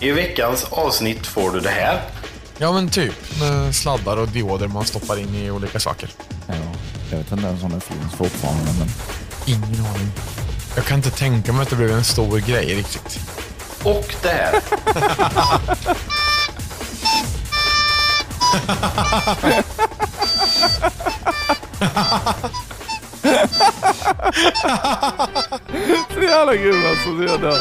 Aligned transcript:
I 0.00 0.10
veckans 0.10 0.64
avsnitt 0.70 1.26
får 1.26 1.50
du 1.50 1.60
det 1.60 1.70
här. 1.70 2.02
Ja, 2.58 2.72
men 2.72 2.88
typ. 2.88 3.40
Med 3.40 3.74
sladdar 3.74 4.16
och 4.16 4.28
dioder 4.28 4.68
man 4.68 4.84
stoppar 4.84 5.18
in 5.18 5.34
i 5.34 5.50
olika 5.50 5.80
saker. 5.80 6.10
Ja, 6.46 6.54
jag 7.10 7.18
vet 7.18 7.32
inte 7.32 7.46
ens 7.46 7.62
om 7.62 7.72
det 7.72 7.80
finns 7.80 8.12
fortfarande, 8.14 8.72
men 8.78 8.88
Ingen 9.46 9.86
aning. 9.86 10.10
Jag 10.76 10.84
kan 10.84 10.96
inte 10.96 11.10
tänka 11.10 11.52
mig 11.52 11.62
att 11.62 11.70
det 11.70 11.76
blev 11.76 11.90
en 11.92 12.04
stor 12.04 12.38
grej 12.38 12.74
riktigt. 12.74 13.18
Och 13.82 14.14
det 14.22 14.28
här. 14.28 14.60
Så 26.14 26.22
jävla 26.22 26.56
grym 26.56 26.82
alltså. 26.86 27.58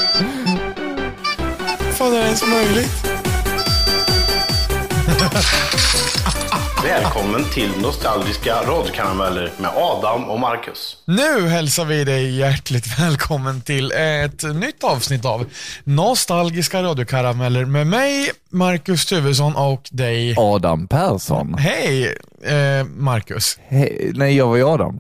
Fan, 1.98 2.14
är 2.14 2.18
det 2.20 2.26
ens 2.26 2.48
möjligt? 2.48 3.06
Välkommen 6.84 7.44
till 7.54 7.70
Nostalgiska 7.82 8.56
radiokarameller 8.56 9.52
med 9.58 9.72
Adam 9.76 10.24
och 10.30 10.40
Marcus. 10.40 10.98
Nu 11.06 11.48
hälsar 11.48 11.86
vi 11.86 12.04
dig 12.04 12.38
hjärtligt 12.38 13.00
välkommen 13.00 13.62
till 13.62 13.92
ett 13.92 14.44
nytt 14.44 14.84
avsnitt 14.84 15.26
av 15.26 15.46
Nostalgiska 15.84 16.84
radiokarameller 16.84 17.66
med 17.66 17.88
mig, 17.88 18.32
Marcus 18.50 19.06
Tuvesson 19.06 19.56
och 19.56 19.90
dig. 19.92 20.36
Adam 20.38 20.88
Persson. 20.88 21.54
Hej, 21.54 22.18
eh, 22.44 22.86
Marcus. 22.86 23.60
Hej, 23.68 24.12
nej, 24.16 24.38
jag 24.38 24.48
var 24.48 24.56
ju 24.56 24.64
Adam. 24.64 25.00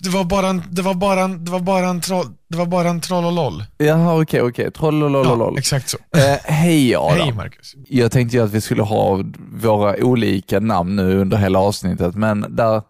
Det, 0.00 0.08
var 0.10 0.24
bara 0.24 0.48
en, 0.48 0.62
det 0.70 0.82
var 0.82 0.94
bara 0.94 1.20
en, 1.20 1.44
det 1.44 1.50
var 1.50 1.60
bara 1.60 1.88
en 1.88 2.00
troll, 2.00 2.26
det 2.50 2.56
var 2.56 2.66
bara 2.66 2.88
en 2.88 3.00
troll 3.00 3.24
och 3.24 3.32
loll. 3.32 3.64
Jaha, 3.78 4.22
okej, 4.22 4.42
okej. 4.42 4.70
Trollolololol. 4.70 5.58
exakt 5.58 5.88
så. 5.88 5.98
Eh, 6.16 6.36
hej 6.44 6.96
Adam. 6.96 7.18
Hej 7.18 7.32
Marcus. 7.32 7.74
Jag 7.88 8.12
tänkte 8.12 8.36
ju 8.36 8.44
att 8.44 8.50
vi 8.50 8.60
skulle 8.60 8.82
ha 8.82 9.20
våra 9.52 9.96
olika 9.96 10.60
namn 10.60 10.96
nu 10.96 11.18
under 11.20 11.36
hela 11.36 11.58
avsnittet, 11.58 12.14
men 12.14 12.46
där, 12.56 12.82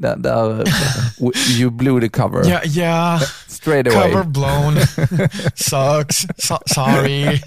där, 0.00 0.16
där 0.16 0.64
you 1.60 1.70
blew 1.70 2.00
the 2.00 2.08
cover 2.08 2.50
Ja, 2.50 2.60
ja, 2.64 3.20
straight 3.48 3.94
away. 3.96 4.10
cover 4.12 4.24
blown, 4.24 4.76
sucks, 5.54 6.26
so, 6.38 6.58
sorry. 6.66 7.40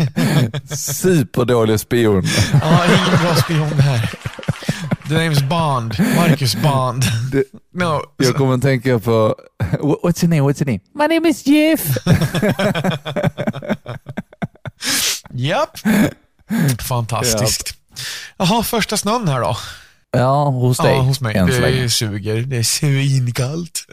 Superdålig 0.75 1.79
spion. 1.79 2.23
Ja, 2.61 2.85
ingen 2.85 3.21
bra 3.21 3.35
spion 3.35 3.69
det 3.75 3.81
här. 3.83 4.09
The 5.11 5.17
name's 5.17 5.41
Bond, 5.49 5.95
Marcus 6.15 6.55
Bond. 6.55 7.03
Det- 7.31 7.43
No, 7.73 8.01
Jag 8.17 8.35
kommer 8.35 8.53
att 8.55 8.61
tänka 8.61 8.99
på, 8.99 9.35
what's 9.79 10.23
your 10.23 10.29
name, 10.29 10.41
what's 10.41 10.61
your 10.61 10.65
name? 10.65 10.79
My 10.93 11.15
name 11.15 11.29
is 11.29 11.47
Jeff. 11.47 11.97
Japp. 15.33 15.77
Fantastiskt. 16.87 17.73
Jaha, 18.37 18.63
första 18.63 18.97
snön 18.97 19.27
här 19.27 19.39
då. 19.41 19.57
Ja, 20.11 20.45
hos 20.49 20.77
dig. 20.77 20.95
Ja, 20.95 21.01
hos 21.01 21.21
mig. 21.21 21.35
än 21.37 21.51
så 21.53 21.59
länge. 21.61 21.81
Det 21.81 21.89
suger. 21.89 22.41
Det 22.41 22.57
är 22.57 22.63
svinkallt. 22.63 23.85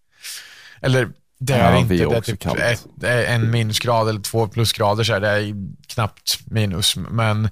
eller, 0.82 1.08
det 1.38 1.52
är 1.54 1.58
Ja, 1.58 1.66
det 1.70 1.72
vi 1.74 1.80
inte. 1.80 1.94
är 1.94 2.10
Det 2.10 2.16
är 2.16 2.20
typ 2.20 2.40
kallt. 2.40 2.58
ett, 2.60 2.84
det 2.96 3.08
är 3.08 3.34
en 3.34 3.50
minusgrad 3.50 4.08
eller 4.08 4.20
två 4.20 4.48
plusgrader 4.48 5.04
så 5.04 5.12
här. 5.12 5.20
Det 5.20 5.28
är 5.28 5.54
knappt 5.86 6.38
minus, 6.46 6.96
men 6.96 7.48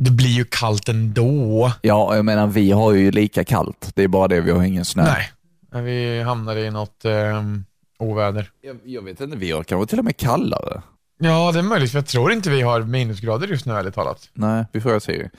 det 0.00 0.10
blir 0.10 0.28
ju 0.28 0.44
kallt 0.44 0.88
ändå. 0.88 1.72
Ja, 1.82 2.16
jag 2.16 2.24
menar 2.24 2.46
vi 2.46 2.70
har 2.70 2.92
ju 2.92 3.10
lika 3.10 3.44
kallt. 3.44 3.90
Det 3.94 4.02
är 4.02 4.08
bara 4.08 4.28
det, 4.28 4.40
vi 4.40 4.50
har 4.50 4.62
ingen 4.62 4.84
snö. 4.84 5.02
Nej, 5.02 5.30
men 5.70 5.84
vi 5.84 6.22
hamnar 6.22 6.56
i 6.56 6.70
något 6.70 7.04
um, 7.04 7.64
oväder. 7.98 8.50
Jag, 8.60 8.78
jag 8.84 9.02
vet 9.02 9.20
inte, 9.20 9.36
vi 9.36 9.50
har 9.50 9.64
kanske 9.64 9.90
till 9.90 9.98
och 9.98 10.04
med 10.04 10.16
kallare. 10.16 10.82
Ja, 11.18 11.52
det 11.52 11.58
är 11.58 11.62
möjligt, 11.62 11.90
för 11.90 11.98
jag 11.98 12.06
tror 12.06 12.32
inte 12.32 12.50
vi 12.50 12.60
har 12.60 12.82
minusgrader 12.82 13.48
just 13.48 13.66
nu, 13.66 13.72
ärligt 13.72 13.94
talat. 13.94 14.28
Nej, 14.32 14.64
vi 14.72 14.80
får 14.80 15.00
se. 15.00 15.30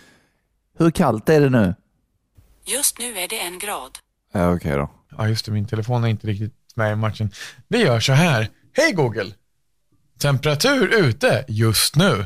Hur 0.77 0.91
kallt 0.91 1.29
är 1.29 1.41
det 1.41 1.49
nu? 1.49 1.75
Just 2.65 2.99
nu 2.99 3.17
är 3.17 3.27
det 3.27 3.39
en 3.39 3.59
grad. 3.59 3.91
Ja, 4.33 4.53
okej 4.55 4.71
då. 4.71 4.91
Ja, 5.17 5.27
just 5.27 5.45
det, 5.45 5.51
min 5.51 5.67
telefon 5.67 6.03
är 6.03 6.07
inte 6.07 6.27
riktigt 6.27 6.53
med 6.75 6.91
i 6.91 6.95
matchen. 6.95 7.31
Vi 7.67 7.83
gör 7.83 7.99
så 7.99 8.13
här. 8.13 8.49
Hej 8.73 8.91
Google! 8.93 9.31
Temperatur 10.19 10.87
ute 11.05 11.45
just 11.47 11.95
nu. 11.95 12.25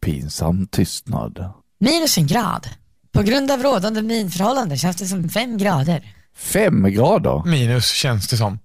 Pinsam 0.00 0.66
tystnad. 0.66 1.52
Minus 1.80 2.18
en 2.18 2.26
grad. 2.26 2.68
På 3.12 3.22
grund 3.22 3.50
av 3.50 3.62
rådande 3.62 4.02
minförhållanden 4.02 4.78
känns 4.78 4.96
det 4.96 5.06
som 5.06 5.28
fem 5.28 5.58
grader. 5.58 6.14
Fem 6.36 6.92
grader? 6.92 7.42
Minus 7.46 7.90
känns 7.90 8.28
det 8.28 8.36
som. 8.36 8.58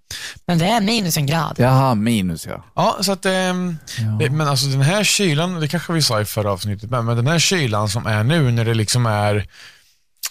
Men 0.47 0.57
det 0.57 0.65
är 0.65 0.81
minus 0.81 1.17
en 1.17 1.25
grad. 1.25 1.55
Jaha, 1.57 1.95
minus 1.95 2.47
ja. 2.47 2.63
Ja, 2.75 2.97
så 3.01 3.11
att, 3.11 3.25
ehm, 3.25 3.77
det, 4.19 4.29
men 4.29 4.47
alltså 4.47 4.65
den 4.65 4.81
här 4.81 5.03
kylan, 5.03 5.59
det 5.59 5.67
kanske 5.67 5.93
vi 5.93 6.01
sa 6.01 6.21
i 6.21 6.25
förra 6.25 6.51
avsnittet, 6.51 6.89
men, 6.89 7.05
men 7.05 7.17
den 7.17 7.27
här 7.27 7.39
kylan 7.39 7.89
som 7.89 8.05
är 8.05 8.23
nu 8.23 8.51
när 8.51 8.65
det 8.65 8.73
liksom 8.73 9.05
är 9.05 9.47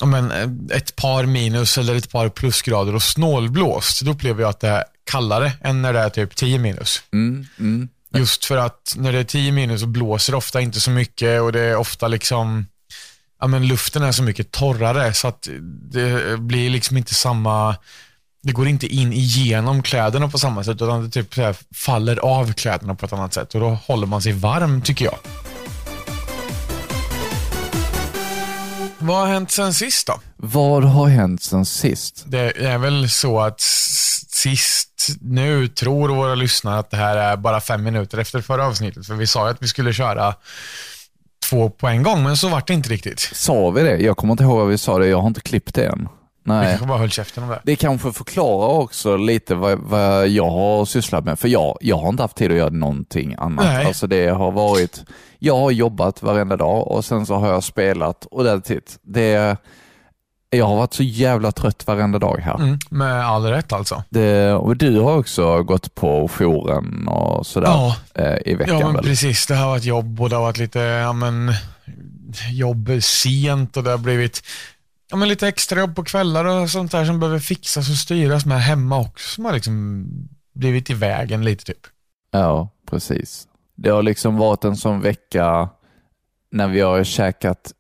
ja, 0.00 0.06
men, 0.06 0.30
eh, 0.30 0.76
ett 0.76 0.96
par 0.96 1.26
minus 1.26 1.78
eller 1.78 1.96
ett 1.96 2.10
par 2.10 2.28
plusgrader 2.28 2.94
och 2.94 3.02
snålblåst, 3.02 4.02
då 4.02 4.10
upplever 4.10 4.42
jag 4.42 4.50
att 4.50 4.60
det 4.60 4.68
är 4.68 4.84
kallare 5.04 5.52
än 5.60 5.82
när 5.82 5.92
det 5.92 6.00
är 6.00 6.08
typ 6.10 6.36
10 6.36 6.58
minus. 6.58 7.02
Mm, 7.12 7.46
mm. 7.58 7.88
Just 8.14 8.44
för 8.44 8.56
att 8.56 8.94
när 8.96 9.12
det 9.12 9.18
är 9.18 9.24
10 9.24 9.52
minus 9.52 9.80
så 9.80 9.86
blåser 9.86 10.32
det 10.32 10.36
ofta 10.36 10.60
inte 10.60 10.80
så 10.80 10.90
mycket 10.90 11.40
och 11.40 11.52
det 11.52 11.60
är 11.60 11.76
ofta 11.76 12.08
liksom, 12.08 12.66
ja 13.40 13.46
men 13.46 13.66
luften 13.66 14.02
är 14.02 14.12
så 14.12 14.22
mycket 14.22 14.50
torrare 14.50 15.14
så 15.14 15.28
att 15.28 15.48
det 15.92 16.40
blir 16.40 16.70
liksom 16.70 16.96
inte 16.96 17.14
samma, 17.14 17.76
det 18.42 18.52
går 18.52 18.68
inte 18.68 18.86
in 18.86 19.12
igenom 19.12 19.82
kläderna 19.82 20.28
på 20.28 20.38
samma 20.38 20.64
sätt 20.64 20.82
utan 20.82 21.04
det 21.04 21.10
typ 21.10 21.34
så 21.34 21.42
här 21.42 21.56
faller 21.74 22.16
av 22.16 22.52
kläderna 22.52 22.94
på 22.94 23.06
ett 23.06 23.12
annat 23.12 23.34
sätt 23.34 23.54
och 23.54 23.60
då 23.60 23.70
håller 23.70 24.06
man 24.06 24.22
sig 24.22 24.32
varm 24.32 24.82
tycker 24.82 25.04
jag. 25.04 25.18
Vad 28.98 29.16
har 29.16 29.26
hänt 29.26 29.50
sen 29.50 29.74
sist 29.74 30.06
då? 30.06 30.20
Vad 30.36 30.84
har 30.84 31.08
hänt 31.08 31.42
sen 31.42 31.66
sist? 31.66 32.24
Det 32.26 32.64
är 32.66 32.78
väl 32.78 33.10
så 33.10 33.40
att 33.40 33.60
sist 34.34 35.08
nu 35.20 35.68
tror 35.68 36.08
våra 36.08 36.34
lyssnare 36.34 36.78
att 36.78 36.90
det 36.90 36.96
här 36.96 37.16
är 37.16 37.36
bara 37.36 37.60
fem 37.60 37.82
minuter 37.82 38.18
efter 38.18 38.40
förra 38.40 38.66
avsnittet. 38.66 39.06
För 39.06 39.14
vi 39.14 39.26
sa 39.26 39.46
ju 39.46 39.50
att 39.50 39.62
vi 39.62 39.68
skulle 39.68 39.92
köra 39.92 40.34
två 41.50 41.70
på 41.70 41.86
en 41.88 42.02
gång, 42.02 42.22
men 42.22 42.36
så 42.36 42.48
vart 42.48 42.66
det 42.66 42.74
inte 42.74 42.88
riktigt. 42.88 43.20
Sa 43.20 43.70
vi 43.70 43.82
det? 43.82 43.96
Jag 43.96 44.16
kommer 44.16 44.32
inte 44.32 44.44
ihåg 44.44 44.58
vad 44.58 44.68
vi 44.68 44.78
sa 44.78 44.98
det. 44.98 45.06
Jag 45.06 45.20
har 45.20 45.28
inte 45.28 45.40
klippt 45.40 45.74
det 45.74 45.86
än. 45.86 46.08
Vi 46.46 46.52
Nej. 46.52 46.68
kanske 46.68 46.86
bara 46.86 46.98
höll 46.98 47.10
käften 47.10 47.42
om 47.42 47.48
det. 47.48 47.60
Det 47.64 47.76
kanske 47.76 48.12
förklarar 48.12 48.68
också 48.68 49.16
lite 49.16 49.54
vad, 49.54 49.78
vad 49.78 50.28
jag 50.28 50.50
har 50.50 50.84
sysslat 50.84 51.24
med. 51.24 51.38
För 51.38 51.48
jag, 51.48 51.78
jag 51.80 51.96
har 51.96 52.08
inte 52.08 52.22
haft 52.22 52.36
tid 52.36 52.50
att 52.50 52.56
göra 52.56 52.70
någonting 52.70 53.34
annat. 53.38 53.64
Nej. 53.64 53.86
Alltså 53.86 54.06
det 54.06 54.28
har 54.28 54.50
varit, 54.50 55.04
jag 55.38 55.56
har 55.56 55.70
jobbat 55.70 56.22
varenda 56.22 56.56
dag 56.56 56.88
och 56.88 57.04
sen 57.04 57.26
så 57.26 57.34
har 57.34 57.48
jag 57.48 57.64
spelat 57.64 58.26
it. 58.70 58.98
Det, 59.02 59.56
jag 60.56 60.66
har 60.66 60.76
varit 60.76 60.94
så 60.94 61.02
jävla 61.02 61.52
trött 61.52 61.86
varenda 61.86 62.18
dag 62.18 62.38
här. 62.42 62.54
Mm, 62.54 62.78
med 62.90 63.26
all 63.26 63.44
rätt 63.46 63.72
alltså. 63.72 64.02
Det, 64.10 64.52
och 64.52 64.76
du 64.76 65.00
har 65.00 65.16
också 65.18 65.62
gått 65.62 65.94
på 65.94 66.28
jouren 66.38 67.08
och 67.08 67.46
sådär 67.46 67.66
Ja. 67.68 67.96
eh, 68.14 68.36
i 68.46 68.54
veckan 68.54 68.78
Ja, 68.78 68.86
men 68.86 68.94
väl? 68.94 69.04
precis. 69.04 69.46
Det 69.46 69.54
har 69.54 69.66
varit 69.66 69.84
jobb 69.84 70.20
och 70.20 70.30
det 70.30 70.36
har 70.36 70.42
varit 70.42 70.58
lite, 70.58 70.78
ja 70.78 71.12
men, 71.12 71.52
jobb 72.52 72.90
sent 73.00 73.76
och 73.76 73.82
det 73.84 73.90
har 73.90 73.98
blivit 73.98 74.42
ja, 75.10 75.16
men 75.16 75.28
lite 75.28 75.48
extra 75.48 75.80
jobb 75.80 75.96
på 75.96 76.04
kvällar 76.04 76.44
och 76.44 76.70
sånt 76.70 76.92
där 76.92 77.04
som 77.04 77.20
behöver 77.20 77.38
fixas 77.38 77.90
och 77.90 77.96
styras 77.96 78.46
med 78.46 78.62
hemma 78.62 78.98
också. 79.00 79.28
Som 79.34 79.44
har 79.44 79.52
liksom 79.52 80.06
blivit 80.54 80.90
i 80.90 80.94
vägen 80.94 81.44
lite 81.44 81.64
typ. 81.64 81.80
Ja, 82.30 82.68
precis. 82.90 83.46
Det 83.76 83.90
har 83.90 84.02
liksom 84.02 84.36
varit 84.36 84.64
en 84.64 84.76
sån 84.76 85.00
vecka 85.00 85.68
när 86.52 86.68
vi 86.68 86.80
har 86.80 87.04
käkat, 87.04 87.58
kä- 87.58 87.72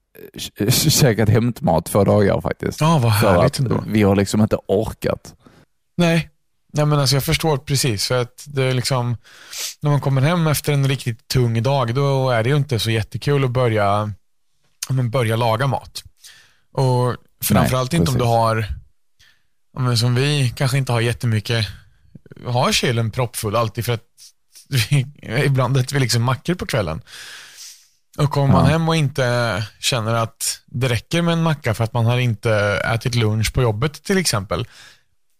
käkat 0.70 1.28
hämtmat 1.28 1.86
två 1.86 2.04
dagar 2.04 2.40
faktiskt. 2.40 2.80
Ja, 2.80 2.98
vad 2.98 3.12
härligt 3.12 3.58
ändå. 3.58 3.84
vi 3.86 4.02
har 4.02 4.16
liksom 4.16 4.40
inte 4.40 4.56
orkat. 4.66 5.34
Nej. 5.96 6.30
Nej, 6.76 6.86
men 6.86 6.98
alltså 6.98 7.16
jag 7.16 7.24
förstår 7.24 7.56
precis. 7.56 8.06
För 8.06 8.20
att 8.20 8.44
det 8.46 8.62
är 8.62 8.74
liksom, 8.74 9.16
när 9.80 9.90
man 9.90 10.00
kommer 10.00 10.22
hem 10.22 10.46
efter 10.46 10.72
en 10.72 10.88
riktigt 10.88 11.28
tung 11.28 11.62
dag, 11.62 11.94
då 11.94 12.30
är 12.30 12.42
det 12.42 12.48
ju 12.48 12.56
inte 12.56 12.78
så 12.78 12.90
jättekul 12.90 13.44
att 13.44 13.50
börja, 13.50 14.12
ja, 14.88 14.94
men 14.94 15.10
börja 15.10 15.36
laga 15.36 15.66
mat. 15.66 16.02
Och 16.72 17.16
framförallt 17.42 17.92
inte 17.92 18.10
om 18.10 18.18
du 18.18 18.24
har, 18.24 18.66
men 19.78 19.98
som 19.98 20.14
vi 20.14 20.52
kanske 20.56 20.78
inte 20.78 20.92
har 20.92 21.00
jättemycket, 21.00 21.66
har 22.46 22.72
kylen 22.72 23.10
proppfull 23.10 23.56
alltid 23.56 23.84
för 23.84 23.92
att 23.92 24.04
vi, 24.90 25.06
ibland 25.44 25.76
äter 25.76 25.94
vi 25.94 26.00
liksom 26.00 26.22
mackor 26.22 26.54
på 26.54 26.66
kvällen. 26.66 27.02
Och 28.18 28.30
kommer 28.30 28.48
man 28.52 28.64
Ja. 28.64 28.70
hem 28.70 28.88
och 28.88 28.96
inte 28.96 29.66
känner 29.80 30.14
att 30.14 30.60
det 30.66 30.88
räcker 30.88 31.22
med 31.22 31.32
en 31.32 31.42
macka 31.42 31.74
för 31.74 31.84
att 31.84 31.92
man 31.92 32.06
har 32.06 32.18
inte 32.18 32.52
ätit 32.94 33.14
lunch 33.14 33.54
på 33.54 33.62
jobbet 33.62 34.02
till 34.04 34.18
exempel. 34.18 34.66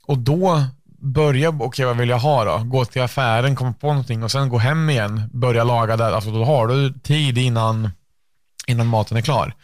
Och 0.06 0.18
då 0.18 0.64
börja, 0.98 1.48
okej 1.48 1.84
vad 1.84 1.96
vill 1.96 2.08
jag 2.08 2.18
ha 2.18 2.44
då? 2.44 2.64
Gå 2.64 2.84
till 2.84 3.02
affären, 3.02 3.56
komma 3.56 3.72
på 3.72 3.86
någonting 3.86 4.22
och 4.22 4.30
sen 4.30 4.48
gå 4.48 4.58
hem 4.58 4.90
igen, 4.90 5.30
börja 5.32 5.64
laga 5.64 5.96
där. 5.96 6.12
Alltså 6.12 6.30
då 6.30 6.44
har 6.44 6.66
du 6.66 6.92
tid 6.92 7.38
innan, 7.38 7.90
innan 8.66 8.86
maten 8.86 9.16
är 9.16 9.20
klar. 9.22 9.54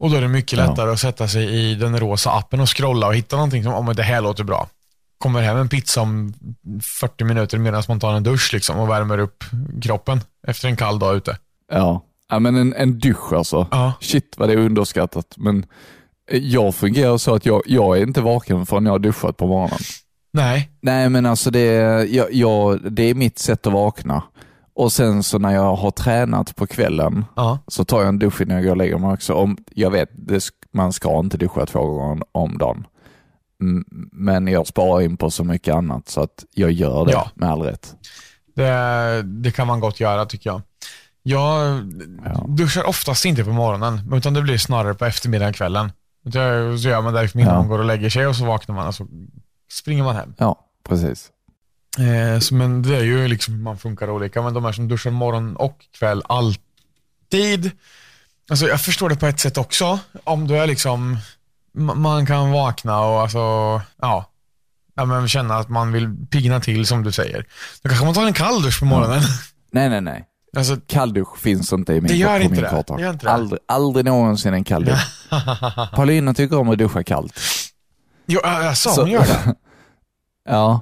Och 0.00 0.10
då 0.10 0.16
är 0.16 0.20
det 0.20 0.28
mycket 0.28 0.58
Ja. 0.58 0.66
lättare 0.66 0.90
att 0.90 1.00
sätta 1.00 1.28
sig 1.28 1.44
i 1.70 1.74
den 1.74 2.00
rosa 2.00 2.30
appen 2.32 2.60
och 2.60 2.76
scrolla 2.76 3.06
och 3.06 3.14
hitta 3.16 3.36
någonting 3.36 3.64
som, 3.64 3.74
om 3.74 3.94
det 3.96 4.02
här 4.02 4.20
låter 4.20 4.44
bra. 4.44 4.68
kommer 5.18 5.42
hem 5.42 5.56
en 5.56 5.68
pizza 5.68 6.00
om 6.00 6.34
40 7.00 7.24
minuter 7.24 7.58
medan 7.58 7.82
man 7.88 8.00
tar 8.00 8.12
en 8.14 8.22
dusch 8.22 8.50
liksom 8.52 8.78
och 8.78 8.90
värmer 8.90 9.18
upp 9.18 9.44
kroppen 9.82 10.20
efter 10.46 10.68
en 10.68 10.76
kall 10.76 10.98
dag 10.98 11.16
ute. 11.16 11.38
Ja, 11.72 12.02
ja 12.28 12.38
men 12.38 12.56
en, 12.56 12.74
en 12.74 12.98
dusch 12.98 13.32
alltså. 13.32 13.66
Ja. 13.70 13.92
Shit 14.00 14.34
vad 14.38 14.48
det 14.48 14.52
är 14.52 14.56
underskattat. 14.58 15.34
Men 15.36 15.66
jag 16.32 16.74
fungerar 16.74 17.18
så 17.18 17.34
att 17.34 17.46
jag, 17.46 17.62
jag 17.66 17.98
är 17.98 18.02
inte 18.02 18.20
vaken 18.20 18.66
förrän 18.66 18.84
jag 18.86 18.92
har 18.92 18.98
duschat 18.98 19.36
på 19.36 19.46
morgonen. 19.46 19.78
Nej, 20.32 20.70
Nej 20.80 21.08
men 21.08 21.26
alltså 21.26 21.50
det, 21.50 21.60
är- 21.60 22.04
jag, 22.04 22.32
jag, 22.32 22.92
det 22.92 23.02
är 23.02 23.14
mitt 23.14 23.38
sätt 23.38 23.66
att 23.66 23.72
vakna. 23.72 24.22
Och 24.74 24.92
sen 24.92 25.22
så 25.22 25.38
när 25.38 25.54
jag 25.54 25.76
har 25.76 25.90
tränat 25.90 26.56
på 26.56 26.66
kvällen 26.66 27.24
ja. 27.36 27.58
så 27.66 27.84
tar 27.84 27.98
jag 28.00 28.08
en 28.08 28.18
dusch 28.18 28.40
innan 28.40 28.56
jag 28.56 28.64
går 28.64 28.70
och 28.70 28.76
lägger 28.76 28.98
mig 28.98 29.12
också. 29.12 29.34
Om, 29.34 29.56
jag 29.74 29.90
vet, 29.90 30.08
det, 30.12 30.44
man 30.72 30.92
ska 30.92 31.18
inte 31.18 31.36
duscha 31.36 31.66
två 31.66 31.84
gånger 31.86 32.24
om 32.32 32.58
dagen. 32.58 32.86
Men 34.12 34.46
jag 34.48 34.66
sparar 34.66 35.00
in 35.02 35.16
på 35.16 35.30
så 35.30 35.44
mycket 35.44 35.74
annat 35.74 36.08
så 36.08 36.20
att 36.20 36.44
jag 36.54 36.70
gör 36.72 37.04
det 37.06 37.12
Ja. 37.12 37.30
med 37.34 37.50
all 37.50 37.62
rätt. 37.62 37.94
Det, 38.56 39.22
det 39.22 39.50
kan 39.50 39.66
man 39.66 39.80
gott 39.80 40.00
göra 40.00 40.26
tycker 40.26 40.50
jag. 40.50 40.60
Jag 41.28 41.82
Ja. 42.24 42.44
duschar 42.48 42.84
oftast 42.84 43.24
inte 43.24 43.44
på 43.44 43.50
morgonen, 43.52 44.12
utan 44.14 44.34
det 44.34 44.42
blir 44.42 44.58
snarare 44.58 44.94
på 44.94 45.04
eftermiddagen, 45.04 45.52
kvällen. 45.52 45.92
Så 46.32 46.38
gör 46.88 47.02
man 47.02 47.14
det 47.14 47.34
innan 47.34 47.46
Ja. 47.48 47.54
man 47.58 47.68
går 47.68 47.78
och 47.78 47.84
lägger 47.84 48.10
sig 48.10 48.26
och 48.26 48.36
så 48.36 48.44
vaknar 48.44 48.74
man 48.74 48.86
och 48.86 48.94
så 48.94 49.06
springer 49.72 50.04
man 50.04 50.16
hem. 50.16 50.34
Ja, 50.38 50.66
precis. 50.88 51.30
Eh, 51.98 52.40
så, 52.40 52.54
men 52.54 52.82
det 52.82 52.96
är 52.96 53.02
ju 53.02 53.28
liksom 53.28 53.62
man 53.62 53.78
funkar 53.78 54.10
olika. 54.10 54.42
Men 54.42 54.54
de 54.54 54.64
här 54.64 54.72
som 54.72 54.88
duschar 54.88 55.10
morgon 55.10 55.56
och 55.56 55.78
kväll 55.98 56.22
alltid. 56.28 57.70
Alltså 58.50 58.66
jag 58.66 58.80
förstår 58.80 59.08
det 59.08 59.16
på 59.16 59.26
ett 59.26 59.40
sätt 59.40 59.58
också. 59.58 59.98
Om 60.24 60.46
du 60.48 60.56
är 60.56 60.66
liksom, 60.66 61.18
ma- 61.76 61.94
man 61.94 62.26
kan 62.26 62.50
vakna 62.52 63.00
och 63.00 63.20
alltså, 63.20 63.38
ja. 64.00 64.30
ja 64.94 65.04
men 65.04 65.28
känna 65.28 65.56
att 65.56 65.68
man 65.68 65.92
vill 65.92 66.16
pigna 66.30 66.60
till 66.60 66.86
som 66.86 67.02
du 67.02 67.12
säger. 67.12 67.46
Då 67.82 67.88
kanske 67.88 68.04
man 68.04 68.14
tar 68.14 68.26
en 68.26 68.32
kall 68.32 68.62
dusch 68.62 68.78
på 68.80 68.84
morgonen. 68.86 69.22
Nej, 69.70 69.88
nej, 69.88 70.00
nej. 70.00 70.24
Alltså, 70.56 70.76
Kalldusch 70.86 71.38
finns 71.38 71.72
inte 71.72 71.92
i 71.94 72.00
min, 72.00 72.08
Det 72.08 72.16
gör 72.16 72.38
på 72.38 72.44
inte 72.44 72.60
min 72.60 72.70
karta. 72.70 72.96
Det 72.96 73.02
gör 73.02 73.10
inte 73.10 73.26
det. 73.26 73.32
Aldrig, 73.32 73.60
aldrig 73.66 74.04
någonsin 74.04 74.54
en 74.54 74.64
kalldusch. 74.64 75.30
Paulina 75.94 76.34
tycker 76.34 76.58
om 76.58 76.68
att 76.68 76.78
duscha 76.78 77.02
kallt. 77.02 77.40
jo, 78.26 78.40
alltså, 78.44 78.90
Så- 78.90 79.00
hon 79.00 79.10
gör 79.10 79.20
det. 79.22 79.54
Ja. 80.48 80.80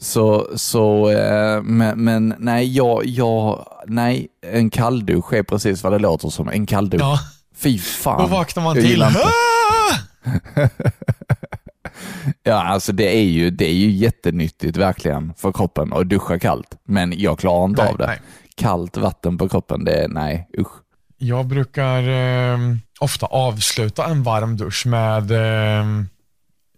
Så, 0.00 0.48
så 0.56 1.10
eh, 1.10 1.62
men, 1.62 2.04
men 2.04 2.34
nej, 2.38 2.76
jag, 2.76 3.06
jag, 3.06 3.66
nej, 3.86 4.28
en 4.46 4.70
kalldusch 4.70 5.32
är 5.32 5.42
precis 5.42 5.82
vad 5.82 5.92
det 5.92 5.98
låter 5.98 6.28
som. 6.28 6.48
En 6.48 6.66
kalldusch. 6.66 7.00
Ja, 7.00 7.18
Fy 7.56 7.78
fan. 7.78 8.20
då 8.22 8.26
vaknar 8.26 8.62
man 8.62 8.74
till. 8.74 9.04
Ja, 12.42 12.62
alltså 12.64 12.92
det 12.92 13.16
är, 13.18 13.22
ju, 13.24 13.50
det 13.50 13.64
är 13.68 13.74
ju 13.74 13.90
jättenyttigt 13.90 14.76
verkligen 14.76 15.34
för 15.36 15.52
kroppen 15.52 15.92
att 15.92 16.08
duscha 16.08 16.38
kallt. 16.38 16.76
Men 16.84 17.12
jag 17.18 17.38
klarar 17.38 17.64
inte 17.64 17.82
Nej, 17.82 17.92
av 17.92 17.98
det. 17.98 18.06
nej. 18.06 18.20
Kallt 18.56 18.96
vatten 18.96 19.38
på 19.38 19.48
kroppen, 19.48 19.84
det 19.84 20.06
nej, 20.08 20.48
usch. 20.58 20.72
Jag 21.18 21.46
brukar 21.46 22.08
eh, 22.08 22.58
ofta 23.00 23.26
avsluta 23.26 24.06
en 24.06 24.22
varm 24.22 24.56
dusch 24.56 24.86
med, 24.86 25.30
eh, 25.30 25.86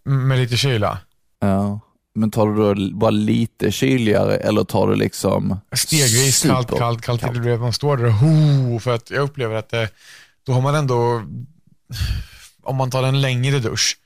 med 0.04 0.38
lite 0.38 0.56
kyla. 0.56 0.98
Ja. 1.40 1.80
Men 2.14 2.30
tar 2.30 2.46
du 2.46 2.74
då 2.74 2.96
bara 2.96 3.10
lite 3.10 3.72
kyligare 3.72 4.36
eller 4.36 4.64
tar 4.64 4.88
du 4.88 4.94
liksom 4.96 5.60
Stegvis, 5.72 6.36
super- 6.40 6.54
kallt, 6.54 6.68
kallt, 6.78 7.02
kallt. 7.02 7.20
kallt. 7.20 7.42
Det 7.44 7.58
man 7.58 7.72
står 7.72 7.96
där 7.96 8.06
och 8.06 8.12
ho, 8.12 8.78
för 8.80 8.94
att 8.94 9.10
jag 9.10 9.22
upplever 9.22 9.54
att 9.56 9.68
det, 9.68 9.88
då 10.46 10.52
har 10.52 10.60
man 10.60 10.74
ändå, 10.74 11.22
om 12.62 12.76
man 12.76 12.90
tar 12.90 13.02
en 13.02 13.20
längre 13.20 13.58
dusch, 13.58 13.96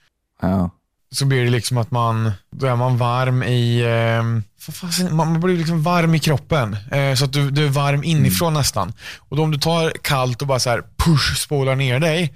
Ja. 0.43 0.71
Så 1.15 1.25
blir 1.25 1.45
det 1.45 1.51
liksom 1.51 1.79
att 1.79 1.91
man, 1.91 2.33
då 2.51 2.67
är 2.67 2.77
man 2.77 2.97
varm 2.97 3.43
i, 3.43 3.81
eh, 3.81 4.73
fasen, 4.73 5.17
man 5.17 5.41
blir 5.41 5.57
liksom 5.57 5.83
varm 5.83 6.15
i 6.15 6.19
kroppen. 6.19 6.77
Eh, 6.93 7.15
så 7.15 7.25
att 7.25 7.33
du, 7.33 7.51
du 7.51 7.65
är 7.65 7.69
varm 7.69 8.05
inifrån 8.05 8.55
nästan. 8.55 8.93
Och 9.19 9.37
då 9.37 9.43
om 9.43 9.51
du 9.51 9.59
tar 9.59 9.91
kallt 10.03 10.43
och 10.43 10.49
bara 10.49 10.59
så 10.59 10.71
här 10.71 10.83
push, 10.97 11.37
spolar 11.37 11.77
ner 11.77 12.01
dig, 12.01 12.35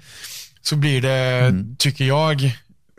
så 0.61 0.75
blir 0.75 1.01
det, 1.01 1.53
tycker 1.77 2.05
jag, 2.05 2.43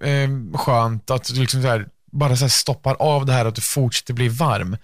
eh, 0.03 0.55
skönt 0.55 1.11
att 1.11 1.35
du 1.35 1.41
liksom 1.41 1.63
så 1.63 1.69
här, 1.69 1.87
bara 2.13 2.37
så 2.37 2.45
här 2.45 2.49
stoppar 2.49 2.97
av 2.99 3.27
det 3.27 3.33
här 3.33 3.45
att 3.45 3.55
du 3.55 3.61
fortsätter 3.61 4.15
bli 4.15 4.29
varm. 4.29 4.77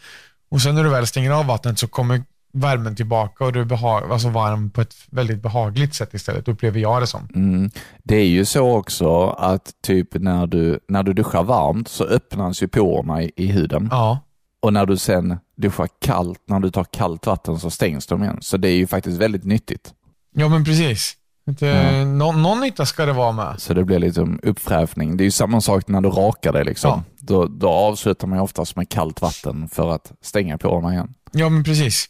Och 0.51 0.63
sen 0.63 0.75
när 0.75 0.85
du 0.85 0.91
väl 0.91 1.07
stänger 1.07 1.31
av 1.31 1.47
vattnet 1.47 1.79
så 1.79 1.89
kommer 1.89 2.23
värmen 2.53 2.97
tillbaka 2.97 3.45
och 3.45 3.53
du 3.53 3.61
är 3.61 3.65
beha- 3.65 4.13
alltså 4.13 4.29
varm 4.29 4.71
på 4.71 4.81
ett 4.81 4.95
väldigt 5.11 5.43
behagligt 5.43 5.95
sätt 5.95 6.15
istället, 6.15 6.49
upplever 6.49 6.81
jag 6.81 7.03
det 7.03 7.07
som. 7.07 7.29
Mm. 7.35 7.71
Det 8.03 8.17
är 8.17 8.27
ju 8.27 8.45
så 8.45 8.77
också 8.77 9.27
att 9.29 9.71
typ 9.83 10.09
när 10.15 10.47
du, 10.47 10.79
när 10.89 11.03
du 11.03 11.13
duschar 11.13 11.43
varmt 11.43 11.89
så 11.89 12.05
öppnas 12.05 12.63
ju 12.63 12.69
porerna 12.69 13.23
i, 13.23 13.33
i 13.37 13.47
huden. 13.47 13.89
Ja, 13.91 14.19
Och 14.63 14.73
när 14.73 14.87
du 14.87 14.97
sen 14.97 15.39
duschar 15.57 15.89
kallt, 16.01 16.41
när 16.49 16.61
du 16.61 16.71
tar 16.71 16.85
kallt 16.85 17.27
vatten 17.27 17.59
så 17.59 17.71
stängs 17.71 18.07
de 18.07 18.23
igen. 18.23 18.39
Så 18.41 18.57
det 18.57 18.69
är 18.69 18.77
ju 18.77 18.87
faktiskt 18.87 19.19
väldigt 19.21 19.45
nyttigt. 19.45 19.93
ja 20.35 20.49
men 20.49 20.65
precis. 20.65 21.17
Inte, 21.49 21.67
Ja. 21.67 22.05
nå- 22.05 22.33
någon 22.33 22.61
nytta 22.61 22.87
ska 22.87 23.07
det 23.07 23.13
vara 23.13 23.33
med. 23.33 23.55
Så 23.59 23.75
det 23.75 23.85
blir 23.85 23.99
liksom 23.99 24.41
uppfräschning. 24.43 25.17
Det 25.17 25.23
är 25.23 25.27
ju 25.27 25.31
samma 25.31 25.61
sak 25.61 25.89
när 25.89 26.01
du 26.01 26.09
rakar 26.09 26.53
dig 26.53 26.65
liksom. 26.65 26.91
Ja. 26.91 27.03
Då, 27.19 27.47
då 27.47 27.69
avslutar 27.69 28.27
man 28.27 28.39
ju 28.39 28.43
oftast 28.43 28.77
med 28.77 28.89
kallt 28.89 29.21
vatten 29.23 29.69
för 29.69 29.91
att 29.95 30.13
stänga 30.23 30.59
porerna 30.59 30.93
igen. 30.93 31.15
Ja, 31.33 31.49
men 31.49 31.65
precis. 31.65 32.07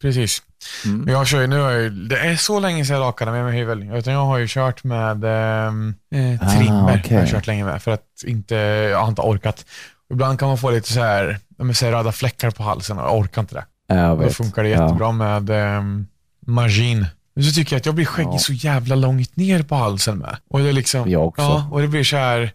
Precis. 0.00 0.42
Mm. 0.84 1.08
Jag 1.08 1.26
kör 1.26 1.40
ju, 1.40 1.46
nu 1.46 1.60
har 1.60 1.70
jag, 1.70 1.92
det 1.92 2.18
är 2.18 2.36
så 2.36 2.60
länge 2.60 2.84
sedan 2.84 2.96
jag 2.96 3.02
rakade 3.02 3.30
mig 3.30 3.42
med 3.42 3.54
hyvel. 3.54 3.82
Utan 3.94 4.12
jag 4.12 4.24
har 4.24 4.38
ju 4.38 4.46
kört 4.48 4.84
med 4.84 5.24
ehm, 5.24 5.94
eh, 6.14 6.46
Ah, 6.48 6.50
trimmer. 6.58 6.98
okej. 7.00 7.14
Jag 7.14 7.20
har 7.20 7.26
kört 7.26 7.46
länge 7.46 7.64
med 7.64 7.82
för 7.82 7.90
att 7.90 8.04
inte, 8.26 8.54
jag 8.54 8.98
har 9.00 9.08
inte 9.08 9.22
orkat. 9.22 9.64
Ibland 10.12 10.38
kan 10.38 10.48
man 10.48 10.58
få 10.58 10.70
lite 10.70 10.92
så 10.92 11.00
här, 11.00 11.38
ja, 11.58 11.74
så 11.74 11.84
här 11.84 11.92
röda 11.92 12.12
fläckar 12.12 12.50
på 12.50 12.62
halsen 12.62 12.98
och 12.98 13.04
jag 13.04 13.18
orkar 13.18 13.40
inte 13.40 13.54
det. 13.54 13.64
Jag 13.94 14.20
Då 14.20 14.28
funkar 14.30 14.62
det 14.62 14.68
Ja. 14.68 14.82
jättebra 14.82 15.12
med 15.12 15.50
um, 15.78 16.06
Margin. 16.46 17.06
Men 17.34 17.44
så 17.44 17.52
tycker 17.52 17.72
jag 17.76 17.80
att 17.80 17.86
jag 17.86 17.94
blir 17.94 18.04
skäggig 18.06 18.30
Ja. 18.34 18.38
så 18.38 18.52
jävla 18.52 18.94
långt 18.94 19.36
ner 19.36 19.62
på 19.62 19.74
halsen 19.74 20.18
med. 20.18 20.36
Och 20.50 20.60
det 20.60 20.68
är 20.68 20.72
liksom, 20.72 21.10
Jag 21.10 21.26
också. 21.26 21.42
Ja, 21.42 21.68
och 21.70 21.80
det 21.80 21.88
blir 21.88 22.04
så 22.04 22.16
här 22.16 22.52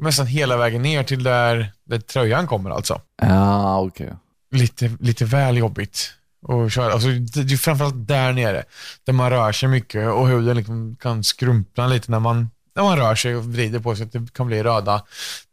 nästan 0.00 0.26
hela 0.26 0.56
vägen 0.56 0.82
ner 0.82 1.02
till 1.02 1.22
där, 1.22 1.72
där 1.84 1.98
tröjan 1.98 2.46
kommer 2.46 2.70
alltså 2.70 3.00
Ja, 3.22 3.80
okej. 3.80 4.12
lite, 4.50 4.90
lite 5.00 5.24
väl 5.24 5.56
jobbigt 5.56 6.10
att 6.48 6.72
köra. 6.72 6.92
Alltså, 6.92 7.08
det 7.08 7.52
är 7.52 7.56
framförallt 7.56 8.08
där 8.08 8.32
nere, 8.32 8.64
där 9.06 9.12
man 9.12 9.30
rör 9.30 9.52
sig 9.52 9.68
mycket 9.68 10.08
och 10.08 10.28
huden 10.28 10.56
liksom 10.56 10.96
kan 11.00 11.24
skrumpna 11.24 11.86
lite 11.86 12.10
när 12.10 12.20
man, 12.20 12.50
när 12.76 12.82
man 12.82 12.96
rör 12.98 13.14
sig 13.14 13.36
och 13.36 13.44
vrider 13.44 13.78
på 13.80 13.96
sig. 13.96 14.06
Att 14.06 14.12
det 14.12 14.32
kan 14.32 14.46
bli 14.46 14.62
röda 14.62 15.02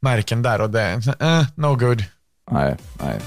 märken 0.01 0.41
där 0.41 0.61
och 0.61 0.69
det 0.69 1.01
eh, 1.19 1.43
no 1.55 1.75
good. 1.75 2.03
Nej, 2.51 2.75
nej. 3.03 3.19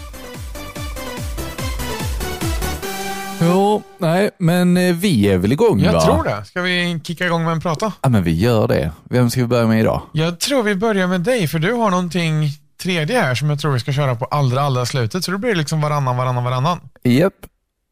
Jo, 3.42 3.82
nej, 3.98 4.30
men 4.38 4.76
eh, 4.76 4.94
vi 4.94 5.28
är 5.28 5.38
väl 5.38 5.52
igång 5.52 5.80
Jag 5.80 5.92
va? 5.92 6.00
tror 6.00 6.24
det. 6.24 6.44
Ska 6.44 6.60
vi 6.62 7.00
kicka 7.04 7.26
igång 7.26 7.44
med 7.44 7.52
en 7.52 7.60
prata? 7.60 7.92
Ja, 8.00 8.08
men 8.08 8.22
vi 8.22 8.32
gör 8.40 8.68
det. 8.68 8.92
Vem 9.04 9.30
ska 9.30 9.40
vi 9.40 9.46
börja 9.46 9.66
med 9.66 9.80
idag? 9.80 10.02
Jag 10.12 10.40
tror 10.40 10.62
vi 10.62 10.74
börjar 10.74 11.06
med 11.06 11.20
dig, 11.20 11.48
för 11.48 11.58
du 11.58 11.72
har 11.72 11.90
någonting 11.90 12.50
tredje 12.82 13.20
här 13.20 13.34
som 13.34 13.50
jag 13.50 13.58
tror 13.60 13.72
vi 13.72 13.80
ska 13.80 13.92
köra 13.92 14.14
på 14.14 14.24
allra, 14.24 14.60
allra 14.62 14.86
slutet. 14.86 15.24
Så 15.24 15.30
det 15.30 15.38
blir 15.38 15.54
liksom 15.54 15.80
varannan, 15.80 16.16
varannan, 16.16 16.44
varannan. 16.44 16.80
Japp. 17.04 17.34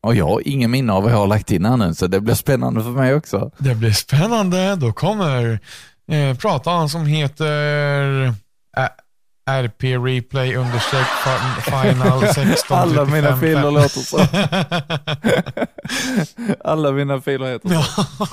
Och 0.03 0.15
jag 0.15 0.27
har 0.29 0.43
ingen 0.49 0.71
minne 0.71 0.93
av 0.93 1.03
vad 1.03 1.13
jag 1.13 1.17
har 1.17 1.27
lagt 1.27 1.51
in 1.51 1.65
här 1.65 1.77
nu, 1.77 1.95
så 1.95 2.07
det 2.07 2.21
blir 2.21 2.35
spännande 2.35 2.83
för 2.83 2.91
mig 2.91 3.15
också. 3.15 3.51
Det 3.59 3.75
blir 3.75 3.93
spännande. 3.93 4.77
Då 4.77 4.93
kommer 4.93 5.61
eh, 6.11 6.37
pratan 6.37 6.89
som 6.89 7.07
heter 7.07 8.25
eh, 8.77 8.89
RP 9.51 9.83
Replay 9.85 10.57
understreck 10.57 11.07
fi- 11.07 11.71
final 11.71 12.27
16 12.35 12.79
Alla 12.79 13.05
mina 13.05 13.29
35, 13.29 13.41
filer 13.41 13.71
låter 13.71 14.01
så. 14.01 14.19
Alla 16.69 16.93
mina 16.93 17.21
filer 17.21 17.47
heter 17.53 17.69
så. 17.69 17.75
Ja. 17.75 18.27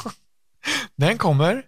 Den 0.95 1.17
kommer. 1.17 1.61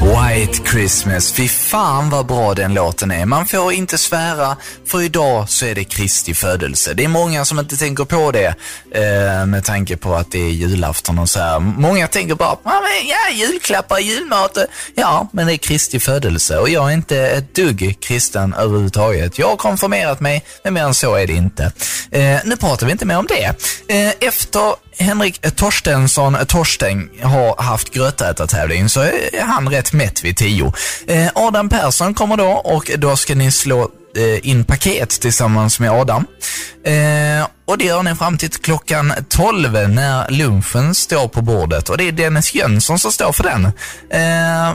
White 0.00 0.70
Christmas, 0.70 1.32
fy 1.32 1.48
fan 1.48 2.10
vad 2.10 2.26
bra 2.26 2.54
den 2.54 2.74
låten 2.74 3.10
är. 3.10 3.26
Man 3.26 3.46
får 3.46 3.72
inte 3.72 3.98
svära, 3.98 4.56
för 4.86 5.02
idag 5.02 5.48
så 5.48 5.66
är 5.66 5.74
det 5.74 5.84
Kristi 5.84 6.34
födelse. 6.34 6.94
Det 6.94 7.04
är 7.04 7.08
många 7.08 7.44
som 7.44 7.58
inte 7.58 7.76
tänker 7.76 8.04
på 8.04 8.32
det 8.32 8.54
eh, 8.90 9.46
med 9.46 9.64
tanke 9.64 9.96
på 9.96 10.14
att 10.14 10.32
det 10.32 10.38
är 10.38 10.50
julafton 10.50 11.18
och 11.18 11.30
så 11.30 11.40
här. 11.40 11.58
Många 11.58 12.08
tänker 12.08 12.34
bara, 12.34 12.56
ja, 12.64 12.82
men, 12.82 13.08
ja 13.08 13.46
julklappar, 13.46 13.98
julmat, 13.98 14.56
eh, 14.56 14.64
ja, 14.94 15.28
men 15.32 15.46
det 15.46 15.52
är 15.52 15.56
Kristi 15.56 16.00
födelse 16.00 16.58
och 16.58 16.68
jag 16.68 16.90
är 16.90 16.94
inte 16.94 17.18
ett 17.18 17.54
dugg 17.54 17.96
kristen 18.00 18.54
överhuvudtaget. 18.54 19.38
Jag 19.38 19.48
har 19.48 19.56
konfirmerat 19.56 20.20
mig, 20.20 20.44
men 20.64 20.74
mer 20.74 20.82
än 20.82 20.94
så 20.94 21.14
är 21.14 21.26
det 21.26 21.32
inte. 21.32 21.72
Eh, 22.10 22.38
nu 22.44 22.56
pratar 22.56 22.86
vi 22.86 22.92
inte 22.92 23.06
mer 23.06 23.18
om 23.18 23.26
det. 23.26 23.44
Eh, 23.88 24.12
efter 24.20 24.85
Henrik 24.98 25.56
Torstensson 25.56 26.36
Torsten 26.48 27.10
har 27.22 27.62
haft 27.62 27.94
grötätartävling 27.94 28.88
så 28.88 29.00
är 29.00 29.42
han 29.42 29.68
rätt 29.68 29.92
mätt 29.92 30.24
vid 30.24 30.36
tio. 30.36 30.72
Eh, 31.06 31.28
Adam 31.34 31.68
Persson 31.68 32.14
kommer 32.14 32.36
då 32.36 32.48
och 32.48 32.90
då 32.98 33.16
ska 33.16 33.34
ni 33.34 33.52
slå 33.52 33.82
eh, 34.16 34.48
in 34.50 34.64
paket 34.64 35.10
tillsammans 35.10 35.80
med 35.80 35.90
Adam. 35.90 36.26
Eh, 36.84 37.46
och 37.66 37.78
det 37.78 37.84
gör 37.84 38.02
ni 38.02 38.14
fram 38.14 38.38
till 38.38 38.50
klockan 38.50 39.12
12 39.28 39.88
när 39.88 40.30
lunchen 40.30 40.94
står 40.94 41.28
på 41.28 41.42
bordet 41.42 41.88
och 41.88 41.98
det 41.98 42.08
är 42.08 42.12
Dennis 42.12 42.54
Jönsson 42.54 42.98
som 42.98 43.12
står 43.12 43.32
för 43.32 43.42
den. 43.44 43.64
Eh, 44.10 44.74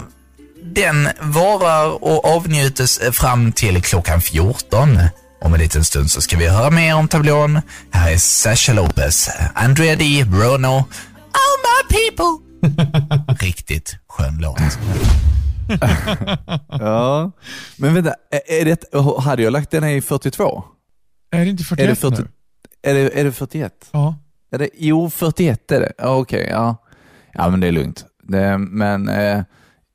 Den 0.64 1.10
varar 1.20 2.04
och 2.04 2.36
avnjutes 2.36 3.00
fram 3.12 3.52
till 3.52 3.82
klockan 3.84 4.22
14. 4.22 5.00
Om 5.42 5.54
en 5.54 5.60
liten 5.60 5.86
stund 5.86 6.12
så 6.12 6.22
ska 6.22 6.38
vi 6.38 6.48
höra 6.48 6.70
mer 6.70 6.96
om 6.96 7.08
tablån. 7.08 7.62
Här 7.92 8.12
är 8.12 8.18
Sasha 8.18 8.74
Lopez, 8.74 9.30
Andrea 9.54 9.96
D. 9.96 10.24
Bruno, 10.28 10.68
Oh 11.34 11.56
my 11.68 11.96
people. 11.96 12.46
Riktigt 13.46 13.96
skön 14.08 14.38
låt. 14.42 14.62
Ja. 16.70 17.32
Men 17.78 17.94
vänta, 17.94 18.14
är, 18.48 18.66
det, 18.66 18.84
hade 19.22 19.44
jag 19.44 19.54
lagt 19.54 19.72
den 19.72 19.84
i 19.84 20.02
42? 20.02 20.64
Är 21.32 21.40
det 21.46 21.50
inte 21.52 21.64
41 21.64 21.86
Är 21.86 21.90
det, 21.90 21.96
40, 21.96 22.22
nu? 22.22 22.28
är 22.82 22.94
det, 22.94 23.20
är 23.20 23.24
det 23.24 23.32
41? 23.32 23.72
Ja. 23.92 24.16
Är 24.52 24.58
det, 24.60 24.70
jo, 24.78 25.10
41 25.10 25.72
är 25.72 25.80
det. 25.80 25.94
Ja, 25.98 26.16
Okej, 26.16 26.48
ja. 26.52 26.76
Ja, 27.34 27.50
men 27.50 27.60
det 27.60 27.68
är 27.68 27.72
lugnt. 27.72 28.06
Det, 28.24 28.58
men 28.58 29.10
eh, 29.10 29.44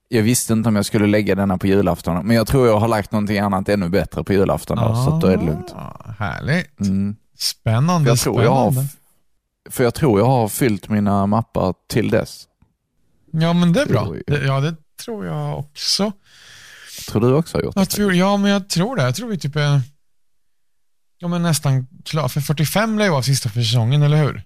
jag 0.09 0.23
visste 0.23 0.53
inte 0.53 0.69
om 0.69 0.77
jag 0.77 0.87
skulle 0.87 1.07
lägga 1.07 1.35
denna 1.35 1.59
på 1.59 1.67
julafton. 1.67 2.27
Men 2.27 2.37
jag 2.37 2.47
tror 2.47 2.67
jag 2.67 2.79
har 2.79 2.89
lagt 2.89 3.13
någonting 3.13 3.39
annat 3.39 3.69
ännu 3.69 3.89
bättre 3.89 4.25
på 4.25 4.33
julafton 4.33 4.77
då, 4.77 4.95
så 4.95 5.15
att 5.15 5.21
då 5.21 5.27
är 5.27 5.37
det 5.37 5.45
lugnt. 5.45 5.73
Ah, 5.77 6.15
Härligt. 6.19 6.81
Mm. 6.81 7.17
Spännande. 7.39 8.05
För, 8.05 8.11
jag 8.11 8.19
tror 8.19 8.43
jag 8.43 8.51
har, 8.55 8.71
spännande. 8.71 8.91
för 9.71 9.85
jag 9.85 9.95
tror 9.95 10.21
jag 10.21 10.27
har 10.27 10.49
fyllt 10.49 10.89
mina 10.89 11.27
mappar 11.27 11.75
till 11.89 12.11
dess. 12.11 12.45
Ja, 13.31 13.53
men 13.53 13.73
det 13.73 13.83
är 13.83 13.87
bra. 13.87 14.15
Det, 14.27 14.45
ja, 14.45 14.61
det 14.61 14.77
tror 15.05 15.27
jag 15.27 15.59
också. 15.59 16.13
Tror 17.09 17.21
du 17.21 17.35
också 17.35 17.59
har 17.59 17.63
gjort 17.63 17.75
det? 17.75 17.81
Jag 17.81 17.91
tror, 17.91 18.15
ja, 18.15 18.37
men 18.37 18.51
jag 18.51 18.69
tror 18.69 18.97
det. 18.97 19.03
Jag 19.03 19.15
tror 19.15 19.29
vi 19.29 19.39
typ 19.39 19.57
är 19.57 19.81
ja, 21.19 21.29
men 21.29 21.43
nästan 21.43 21.87
klar. 22.05 22.29
För 22.29 22.41
45 22.41 22.99
lär 22.99 23.05
ju 23.05 23.11
vara 23.11 23.23
sista 23.23 23.49
för 23.49 23.61
säsongen, 23.61 24.03
eller 24.03 24.17
hur? 24.17 24.43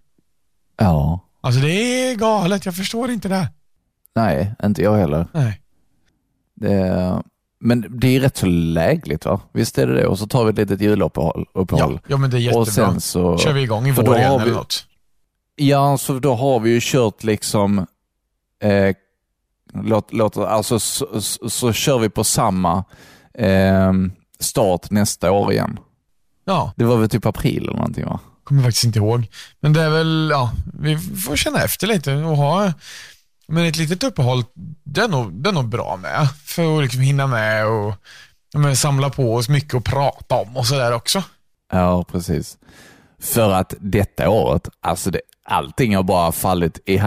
Ja. 0.78 1.26
Alltså 1.40 1.60
det 1.60 1.72
är 1.72 2.14
galet. 2.16 2.66
Jag 2.66 2.76
förstår 2.76 3.10
inte 3.10 3.28
det. 3.28 3.48
Nej, 4.14 4.54
inte 4.64 4.82
jag 4.82 4.96
heller. 4.96 5.26
Nej. 5.32 5.60
Det, 6.54 7.22
men 7.60 7.98
det 8.00 8.16
är 8.16 8.20
rätt 8.20 8.36
så 8.36 8.46
lägligt 8.46 9.24
va? 9.24 9.40
Visst 9.52 9.78
är 9.78 9.86
det 9.86 9.94
det? 9.94 10.06
Och 10.06 10.18
så 10.18 10.26
tar 10.26 10.44
vi 10.44 10.50
ett 10.50 10.58
litet 10.58 10.80
juluppehåll. 10.80 11.46
Ja, 11.54 11.98
ja, 12.06 12.16
men 12.16 12.30
det 12.30 12.36
är 12.36 12.40
jättebra. 12.40 12.60
och 12.60 12.68
sen 12.68 13.00
så... 13.00 13.38
Kör 13.38 13.52
vi 13.52 13.62
igång 13.62 13.88
i 13.88 13.92
vår 13.92 14.18
igen 14.18 14.40
eller 14.40 14.52
något. 14.52 14.86
Ja, 15.56 15.98
så 15.98 16.18
då 16.18 16.34
har 16.34 16.60
vi 16.60 16.70
ju 16.70 16.78
kört 16.82 17.24
liksom, 17.24 17.86
eh, 18.62 18.96
låt, 19.74 20.12
låt, 20.12 20.36
alltså 20.36 20.78
så, 20.80 21.20
så, 21.20 21.50
så 21.50 21.72
kör 21.72 21.98
vi 21.98 22.08
på 22.08 22.24
samma 22.24 22.84
eh, 23.34 23.92
start 24.40 24.90
nästa 24.90 25.30
år 25.30 25.52
igen. 25.52 25.78
Ja, 26.44 26.72
Det 26.76 26.84
var 26.84 26.96
väl 26.96 27.08
typ 27.08 27.26
april 27.26 27.62
eller 27.62 27.72
någonting 27.72 28.04
va? 28.04 28.20
kommer 28.50 28.62
faktiskt 28.62 28.84
inte 28.84 28.98
ihåg. 28.98 29.26
Men 29.60 29.72
det 29.72 29.82
är 29.82 29.90
väl, 29.90 30.28
ja, 30.32 30.52
vi 30.80 30.98
får 30.98 31.36
känna 31.36 31.62
efter 31.62 31.86
lite 31.86 32.14
och 32.14 32.36
ha 32.36 32.72
men 33.50 33.64
ett 33.66 33.76
litet 33.76 34.02
uppehåll, 34.04 34.44
det 34.84 35.00
är 35.00 35.08
nog, 35.08 35.32
det 35.42 35.48
är 35.50 35.52
nog 35.54 35.68
bra 35.68 35.96
med. 35.96 36.28
För 36.44 36.76
att 36.76 36.82
liksom 36.82 37.00
hinna 37.00 37.26
med 37.26 37.66
och 37.66 37.94
men, 38.54 38.76
samla 38.76 39.10
på 39.10 39.34
oss 39.34 39.48
mycket 39.48 39.74
att 39.74 39.84
prata 39.84 40.34
om 40.34 40.56
och 40.56 40.66
sådär 40.66 40.92
också. 40.92 41.22
Ja, 41.72 42.04
precis. 42.04 42.58
För 43.20 43.50
att 43.50 43.74
detta 43.80 44.28
året, 44.30 44.68
alltså 44.80 45.10
det, 45.10 45.20
allting 45.44 45.96
har 45.96 46.02
bara 46.02 46.32
fallit 46.32 46.78
i 46.88 47.02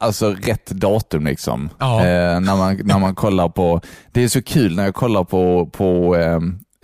alltså 0.00 0.30
rätt 0.34 0.66
datum 0.66 1.24
liksom. 1.26 1.70
Ja. 1.78 2.00
Eh, 2.06 2.40
när, 2.40 2.56
man, 2.56 2.80
när 2.84 2.98
man 2.98 3.14
kollar 3.14 3.48
på, 3.48 3.80
det 4.12 4.24
är 4.24 4.28
så 4.28 4.42
kul 4.42 4.76
när 4.76 4.84
jag 4.84 4.94
kollar 4.94 5.24
på, 5.24 5.66
på 5.72 6.16
eh, 6.16 6.38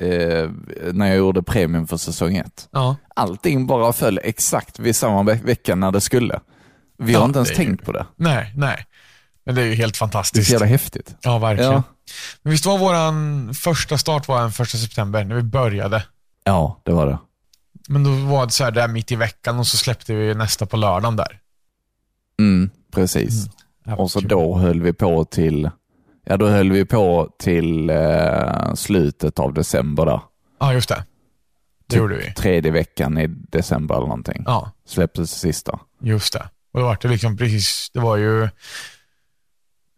eh, 0.09 0.51
när 0.93 1.07
jag 1.07 1.17
gjorde 1.17 1.43
premium 1.43 1.87
för 1.87 1.97
säsong 1.97 2.37
ett. 2.37 2.69
Ja, 2.71 2.97
allting 3.15 3.67
bara 3.67 3.93
föll 3.93 4.21
exakt 4.25 4.79
vid 4.79 4.97
samma 4.97 5.23
ve- 5.23 5.41
vecka 5.45 5.75
när 5.75 5.91
det 5.93 6.01
skulle. 6.01 6.41
Vi 6.99 7.15
har 7.15 7.21
Ja, 7.21 7.27
inte 7.27 7.39
ens 7.39 7.57
tänkt 7.57 7.85
på 7.85 7.93
det. 7.93 8.07
nej, 8.17 8.53
nej. 8.57 8.85
Men 9.45 9.55
det 9.55 9.63
är 9.63 9.67
ju 9.67 9.75
helt 9.75 9.95
Det 9.95 9.97
är 9.97 9.99
fantastiskt. 9.99 10.47
så 10.47 10.53
jävla 10.53 10.67
häftigt. 10.67 11.15
Ja, 11.23 11.39
verkligen. 11.39 11.73
Ja. 11.73 11.83
Men 12.43 12.51
visst 12.51 12.67
var 12.67 12.79
våran 12.79 13.55
första 13.55 13.99
start 13.99 14.29
var 14.29 14.41
den 14.41 14.53
första 14.53 14.79
september, 14.79 15.25
när 15.25 15.35
vi 15.37 15.43
började. 15.43 16.05
Ja, 16.45 16.81
det 16.85 16.93
var 16.93 17.07
det. 17.07 17.19
Men 17.89 18.05
då 18.05 18.11
var 18.11 18.47
det 18.47 18.53
så 18.53 18.65
här 18.65 18.71
där 18.71 18.89
mitt 18.89 19.13
i 19.13 19.17
veckan 19.17 19.59
och 19.59 19.67
så 19.67 19.77
släppte 19.77 20.15
vi 20.15 20.35
nästa 20.35 20.67
på 20.67 20.77
lördagen 20.77 21.17
där. 21.17 21.39
Mm, 22.39 22.71
precis. 22.95 23.47
Ja, 23.85 23.97
Och 23.97 24.11
så 24.11 24.21
kul. 24.21 24.29
då 24.29 24.59
höll 24.59 24.81
vi 24.83 24.93
på 24.93 25.25
till, 25.25 25.71
ja 26.25 26.37
då 26.37 26.49
höll 26.49 26.73
vi 26.73 26.85
på 26.85 27.29
till 27.39 27.91
eh, 27.91 28.75
slutet 28.75 29.39
av 29.39 29.55
december 29.55 30.07
där. 30.07 30.21
Ja, 30.61 30.73
just 30.73 30.89
det. 30.89 30.95
Det 31.87 31.95
Typ 31.95 31.99
gjorde 31.99 32.17
vi. 32.17 32.33
Tredje 32.35 32.71
veckan 32.71 33.19
i 33.19 33.27
december 33.27 33.95
eller 33.95 34.07
någonting. 34.07 34.43
Ja, 34.47 34.71
Släpptes 34.87 35.31
sista. 35.31 35.79
just 36.01 36.33
det. 36.33 36.49
Och 36.73 36.81
då 36.81 36.87
var 36.87 36.99
det 37.03 37.09
liksom 37.09 37.37
precis, 37.37 37.91
det 37.95 38.01
var 38.01 38.17
ju, 38.17 38.49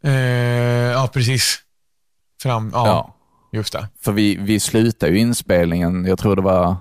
eh, 0.03 0.13
ja 0.93 1.09
precis. 1.13 1.59
Fram, 2.43 2.71
ja, 2.75 2.87
Ja. 2.87 3.15
just 3.53 3.73
det. 3.73 3.89
För 4.01 4.13
vi, 4.13 4.37
vi 4.37 4.61
slutade 4.61 5.13
ju 5.13 5.19
inspelningen, 5.19 6.05
jag 6.05 6.19
tror 6.19 6.37
det 6.37 6.43
var 6.43 6.77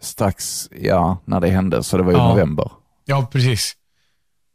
strax, 0.00 0.68
ja, 0.80 1.18
när 1.24 1.40
det 1.40 1.48
hände, 1.48 1.82
så 1.82 1.96
det 1.96 2.02
var 2.02 2.12
i 2.12 2.16
Ja. 2.16 2.28
november. 2.28 2.70
Ja, 3.04 3.28
precis. 3.32 3.76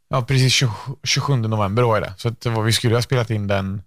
Ja, 0.08 0.22
precis 0.22 0.52
20, 0.52 0.70
27 1.04 1.36
november 1.36 1.96
är 1.96 2.00
det. 2.00 2.14
Så 2.16 2.30
det 2.30 2.48
var, 2.50 2.62
vi 2.62 2.72
skulle 2.72 2.94
ha 2.94 3.02
spelat 3.02 3.30
in 3.30 3.46
den 3.46 3.66
Men 3.70 3.82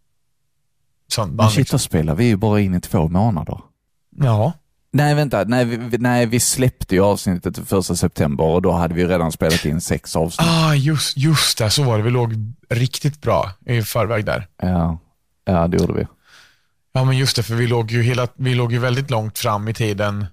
söndagen. 1.11 1.49
shit, 1.51 1.57
Liksom. 1.57 1.75
då 1.75 1.79
spelar 1.79 2.15
vi 2.15 2.25
ju 2.25 2.35
bara 2.35 2.59
in 2.59 2.75
i 2.75 2.81
två 2.81 3.07
månader. 3.07 3.61
Ja, 4.15 4.53
Nej, 4.91 5.15
vänta. 5.15 5.43
Nej 5.43 5.65
vi, 5.65 5.97
nej, 5.97 6.25
vi 6.25 6.39
släppte 6.39 6.95
ju 6.95 7.01
avsnittet 7.03 7.59
första 7.69 7.95
september 7.95 8.43
och 8.43 8.61
då 8.61 8.71
hade 8.71 8.93
vi 8.93 9.05
redan 9.05 9.31
spelat 9.31 9.65
in 9.65 9.81
sex 9.81 10.15
avsnitt. 10.15 10.47
ah, 10.49 10.73
just, 10.75 11.17
just 11.17 11.57
det. 11.57 11.69
Så 11.69 11.83
var 11.83 11.97
det. 11.97 12.03
Vi 12.03 12.09
låg 12.09 12.33
riktigt 12.69 13.21
bra 13.21 13.51
i 13.65 13.81
förväg 13.81 14.25
där. 14.25 14.47
Ja, 14.61 14.99
ja, 15.45 15.67
det 15.67 15.77
gjorde 15.77 15.93
vi. 15.93 16.07
Ja, 16.93 17.03
men 17.03 17.17
just 17.17 17.35
det, 17.35 17.43
för 17.43 17.55
vi 17.55 17.67
låg 17.67 17.91
ju, 17.91 18.01
hela, 18.03 18.27
vi 18.35 18.55
låg 18.55 18.71
ju 18.71 18.79
väldigt 18.79 19.09
långt 19.09 19.39
fram 19.39 19.67
i 19.67 19.73
tiden 19.73 20.25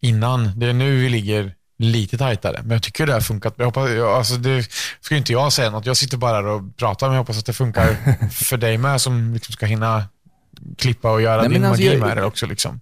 innan. 0.00 0.58
Det 0.60 0.66
är 0.66 0.72
nu 0.72 0.96
vi 1.00 1.08
ligger 1.08 1.54
lite 1.78 2.18
tajtare, 2.18 2.60
men 2.62 2.70
jag 2.70 2.82
tycker 2.82 3.06
det 3.06 3.12
har 3.12 3.20
funkat. 3.20 3.54
Jag 3.56 3.64
hoppas, 3.64 3.90
jag, 3.90 4.08
alltså 4.08 4.34
det 4.36 4.66
ska 5.00 5.16
inte 5.16 5.32
jag 5.32 5.52
säga 5.52 5.70
något. 5.70 5.86
Jag 5.86 5.96
sitter 5.96 6.16
bara 6.16 6.52
och 6.54 6.76
pratar, 6.76 7.06
men 7.06 7.14
jag 7.16 7.22
hoppas 7.22 7.38
att 7.38 7.46
det 7.46 7.52
funkar 7.52 7.96
för 8.30 8.56
dig 8.56 8.78
med 8.78 9.00
som 9.00 9.34
liksom 9.34 9.52
ska 9.52 9.66
hinna 9.66 10.04
klippa 10.78 11.10
och 11.12 11.22
göra 11.22 11.40
Nej, 11.42 11.50
din 11.50 11.64
alltså, 11.64 11.82
magi 11.82 11.92
jag- 11.98 12.06
med 12.06 12.16
det 12.16 12.24
också. 12.24 12.46
Liksom. 12.46 12.80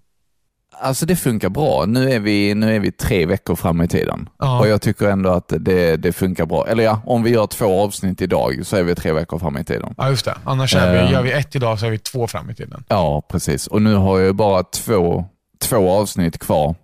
Alltså 0.80 1.06
det 1.06 1.16
funkar 1.16 1.48
bra. 1.48 1.84
Nu 1.86 2.10
är 2.12 2.20
vi, 2.20 2.54
nu 2.54 2.76
är 2.76 2.80
vi 2.80 2.92
tre 2.92 3.26
veckor 3.26 3.56
fram 3.56 3.80
i 3.82 3.88
tiden. 3.88 4.28
Ja. 4.38 4.60
Och 4.60 4.68
jag 4.68 4.82
tycker 4.82 5.08
ändå 5.08 5.30
att 5.30 5.52
det, 5.60 5.96
det 5.96 6.12
funkar 6.12 6.46
bra. 6.46 6.66
Eller 6.68 6.84
ja, 6.84 7.00
om 7.06 7.22
vi 7.22 7.30
gör 7.30 7.46
två 7.46 7.80
avsnitt 7.82 8.22
idag 8.22 8.60
så 8.66 8.76
är 8.76 8.82
vi 8.82 8.94
tre 8.94 9.12
veckor 9.12 9.38
fram 9.38 9.56
i 9.56 9.64
tiden. 9.64 9.94
Ja, 9.96 10.08
just 10.10 10.24
det. 10.24 10.34
Annars 10.44 10.74
är 10.76 10.92
vi, 10.92 10.98
Eh. 10.98 11.12
gör 11.12 11.22
vi 11.22 11.32
ett 11.32 11.56
idag 11.56 11.78
så 11.80 11.86
är 11.86 11.90
vi 11.90 11.98
två 11.98 12.26
fram 12.26 12.50
i 12.50 12.54
tiden. 12.54 12.84
Ja, 12.88 13.22
precis. 13.28 13.66
Och 13.66 13.82
nu 13.82 13.94
har 13.94 14.18
jag 14.18 14.34
bara 14.36 14.62
två, 14.62 15.24
två 15.60 15.90
avsnitt 15.90 16.38
kvar 16.38 16.74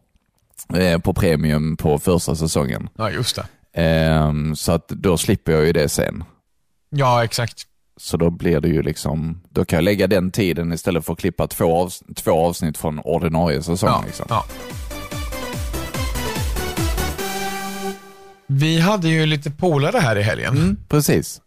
eh, 0.76 0.98
på 0.98 1.14
premium 1.14 1.76
på 1.76 1.98
första 1.98 2.34
säsongen. 2.36 2.88
Ja, 2.96 3.10
just 3.10 3.36
det. 3.36 3.44
Ehm, 3.82 4.56
så 4.56 4.72
att 4.72 4.88
då 4.88 5.16
slipper 5.18 5.52
jag 5.52 5.64
ju 5.66 5.72
det 5.72 5.88
sen. 5.88 6.24
Ja, 6.90 7.24
exakt. 7.24 7.62
Så 8.04 8.16
då 8.16 8.30
blir 8.30 8.60
det 8.60 8.68
ju 8.68 8.82
liksom, 8.82 9.40
då 9.50 9.64
kan 9.64 9.76
jag 9.76 9.84
lägga 9.84 10.06
den 10.06 10.30
tiden 10.30 10.72
istället 10.72 11.04
för 11.06 11.12
att 11.12 11.18
klippa 11.18 11.46
två, 11.46 11.76
avs 11.76 12.02
två 12.16 12.46
avsnitt 12.46 12.78
från 12.78 12.98
ordinarie 12.98 13.62
säsong. 13.62 13.88
Ja, 13.90 14.02
Liksom. 14.06 14.26
ja. 14.28 14.44
Vi 18.46 18.80
hade 18.80 19.08
ju 19.08 19.26
lite 19.26 19.50
polare 19.50 19.98
här 19.98 20.16
i 20.16 20.22
helgen. 20.22 20.56
Mm, 20.56 20.76
precis. 20.88 21.40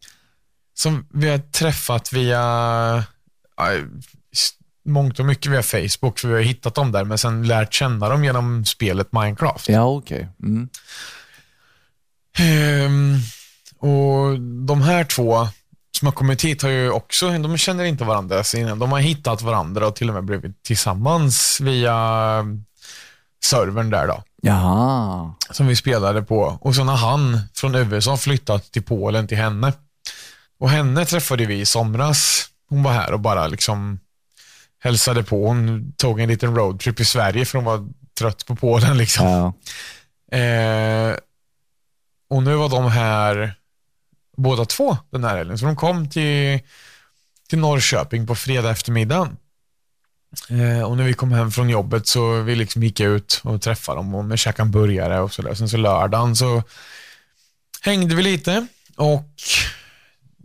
som 0.74 1.08
vi 1.14 1.30
har 1.30 1.38
träffat 1.38 2.14
via 2.14 3.04
mångt 4.86 5.20
och 5.20 5.26
mycket 5.26 5.52
via 5.52 5.64
Facebook, 5.64 6.20
för 6.20 6.28
vi 6.28 6.34
har 6.34 6.42
hittat 6.42 6.76
dem 6.76 6.92
där, 6.92 7.04
men 7.04 7.18
sen 7.18 7.48
lärt 7.48 7.74
känna 7.74 8.10
dem 8.10 8.24
genom 8.24 8.66
spelet 8.66 9.12
Minecraft. 9.12 9.70
Ja, 9.70 9.84
okej. 9.86 10.28
Mm. 10.44 10.70
Ehm, 12.40 13.18
och 13.80 14.40
de 14.66 14.82
här 14.82 15.04
två 15.04 15.48
som 15.96 16.06
har 16.06 16.14
kommit 16.14 16.44
hit 16.44 16.62
har 16.62 16.70
ju 16.70 16.90
också, 16.92 17.30
de 17.30 17.58
känner 17.58 17.84
inte 17.84 18.04
varandra 18.04 18.44
innan. 18.56 18.80
De 18.80 18.92
har 18.92 19.00
hittat 19.00 19.42
varandra 19.42 19.88
och 19.88 19.96
till 19.96 20.10
och 20.10 20.14
med 20.14 20.24
blivit 20.24 20.64
tillsammans 20.64 21.60
via 21.62 21.96
servern 23.44 23.90
där 23.90 24.08
då, 24.08 24.24
Jaha. 24.42 25.34
som 25.52 25.68
vi 25.68 25.76
spelade 25.76 26.22
på. 26.22 26.58
Och 26.62 26.76
sen 26.76 26.88
har 26.88 26.98
han 26.98 27.40
från 27.54 27.76
USA 27.76 28.18
flyttat 28.18 28.72
till 28.72 28.84
Polen 28.84 29.28
till 29.28 29.38
henne. 29.38 29.74
Och 30.60 30.70
henne 30.70 31.06
träffade 31.06 31.46
vi 31.46 31.60
i 31.60 31.66
somras. 31.66 32.50
Hon 32.70 32.84
var 32.84 32.92
här 32.92 33.14
och 33.14 33.20
bara 33.20 33.48
liksom 33.48 34.00
hälsade 34.80 35.24
på. 35.24 35.48
Hon 35.48 35.94
tog 35.98 36.20
en 36.20 36.30
liten 36.30 36.56
roadtrip 36.56 37.00
i 37.00 37.06
Sverige 37.06 37.46
för 37.46 37.58
hon 37.58 37.66
var 37.66 37.88
trött 38.20 38.46
på 38.46 38.56
Polen 38.56 38.98
liksom. 38.98 39.28
Ja. 39.28 40.38
Eh, 40.38 41.16
och 42.30 42.44
nu 42.44 42.56
var 42.56 42.70
de 42.70 42.92
här 42.92 43.56
båda 44.38 44.66
två 44.66 44.98
den 45.10 45.24
här 45.24 45.38
helgen. 45.38 45.58
Så 45.58 45.66
de 45.66 45.76
kom 45.76 46.10
till, 46.10 46.60
till 47.50 47.60
Norrköping 47.60 48.28
på 48.28 48.36
fredag 48.36 48.72
eftermiddag. 48.72 49.30
Eh, 50.50 50.82
och 50.82 50.98
när 50.98 51.04
vi 51.04 51.14
kom 51.14 51.32
hem 51.32 51.52
från 51.52 51.70
jobbet 51.70 52.08
så 52.08 52.42
vi 52.42 52.56
liksom 52.56 52.84
gick 52.84 53.00
ut 53.00 53.42
och 53.44 53.62
träffade 53.62 53.98
dem 54.00 54.16
och 54.32 54.38
käkade 54.40 54.68
en 54.68 54.72
burgare 54.72 55.20
och 55.20 55.34
sådär. 55.34 55.54
Sen 55.54 55.70
så 55.70 55.78
lördagen 55.78 56.36
så 56.36 56.64
hängde 57.82 58.16
vi 58.16 58.24
lite 58.24 58.68
och 58.96 59.30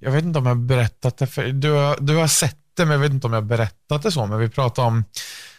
jag 0.00 0.11
vet 0.11 0.25
inte 0.25 0.38
om 0.38 0.47
jag 0.47 0.56
berättat 0.56 1.18
det 1.18 1.26
för 1.26 1.49
du 1.49 1.70
har, 1.70 1.97
du 2.00 2.16
har 2.16 2.28
sett 2.28 2.56
det, 2.76 2.85
men 2.85 2.92
jag 2.92 2.99
vet 2.99 3.12
inte 3.12 3.26
om 3.26 3.32
jag 3.32 3.44
berättat 3.44 4.02
det 4.02 4.12
så, 4.12 4.26
men 4.26 4.38
vi 4.38 4.49
pratade 4.49 4.88
om 4.88 5.04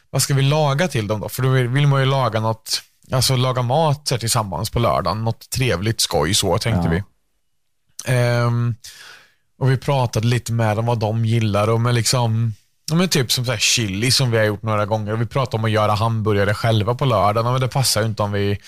vad 0.09 0.21
ska 0.21 0.33
vi 0.33 0.41
laga 0.41 0.87
till 0.87 1.07
dem 1.07 1.19
då? 1.19 1.29
För 1.29 1.43
då 1.43 1.49
vill 1.49 1.87
man 1.87 1.99
ju 1.99 2.05
laga 2.05 2.39
något, 2.39 2.81
alltså 3.11 3.35
laga 3.35 3.61
mat 3.61 4.05
tillsammans 4.05 4.69
på 4.69 4.79
lördagen, 4.79 5.23
något 5.23 5.49
trevligt 5.49 6.01
skoj 6.01 6.33
så 6.33 6.57
tänkte 6.57 6.87
Ja. 6.87 6.91
vi. 6.91 7.03
Um, 8.07 8.75
och 9.59 9.71
vi 9.71 9.77
pratade 9.77 10.27
lite 10.27 10.51
med 10.53 10.77
dem 10.77 10.85
vad 10.85 10.99
de 10.99 11.25
gillar 11.25 11.67
och 11.67 11.81
med 11.81 11.95
liksom, 11.95 12.53
men 12.93 13.09
typ 13.09 13.31
som 13.31 13.45
så 13.45 13.51
här 13.51 13.59
chili 13.59 14.11
som 14.11 14.31
vi 14.31 14.37
har 14.37 14.45
gjort 14.45 14.63
några 14.63 14.85
gånger. 14.85 15.13
Och 15.13 15.21
vi 15.21 15.25
pratade 15.25 15.57
om 15.57 15.65
att 15.65 15.71
göra 15.71 15.93
hamburgare 15.93 16.53
själva 16.53 16.95
på 16.95 17.05
lördagen, 17.05 17.51
men 17.51 17.61
det 17.61 17.67
passar 17.67 18.01
ju 18.01 18.07
inte 18.07 18.23
om 18.23 18.31
vi 18.31 18.59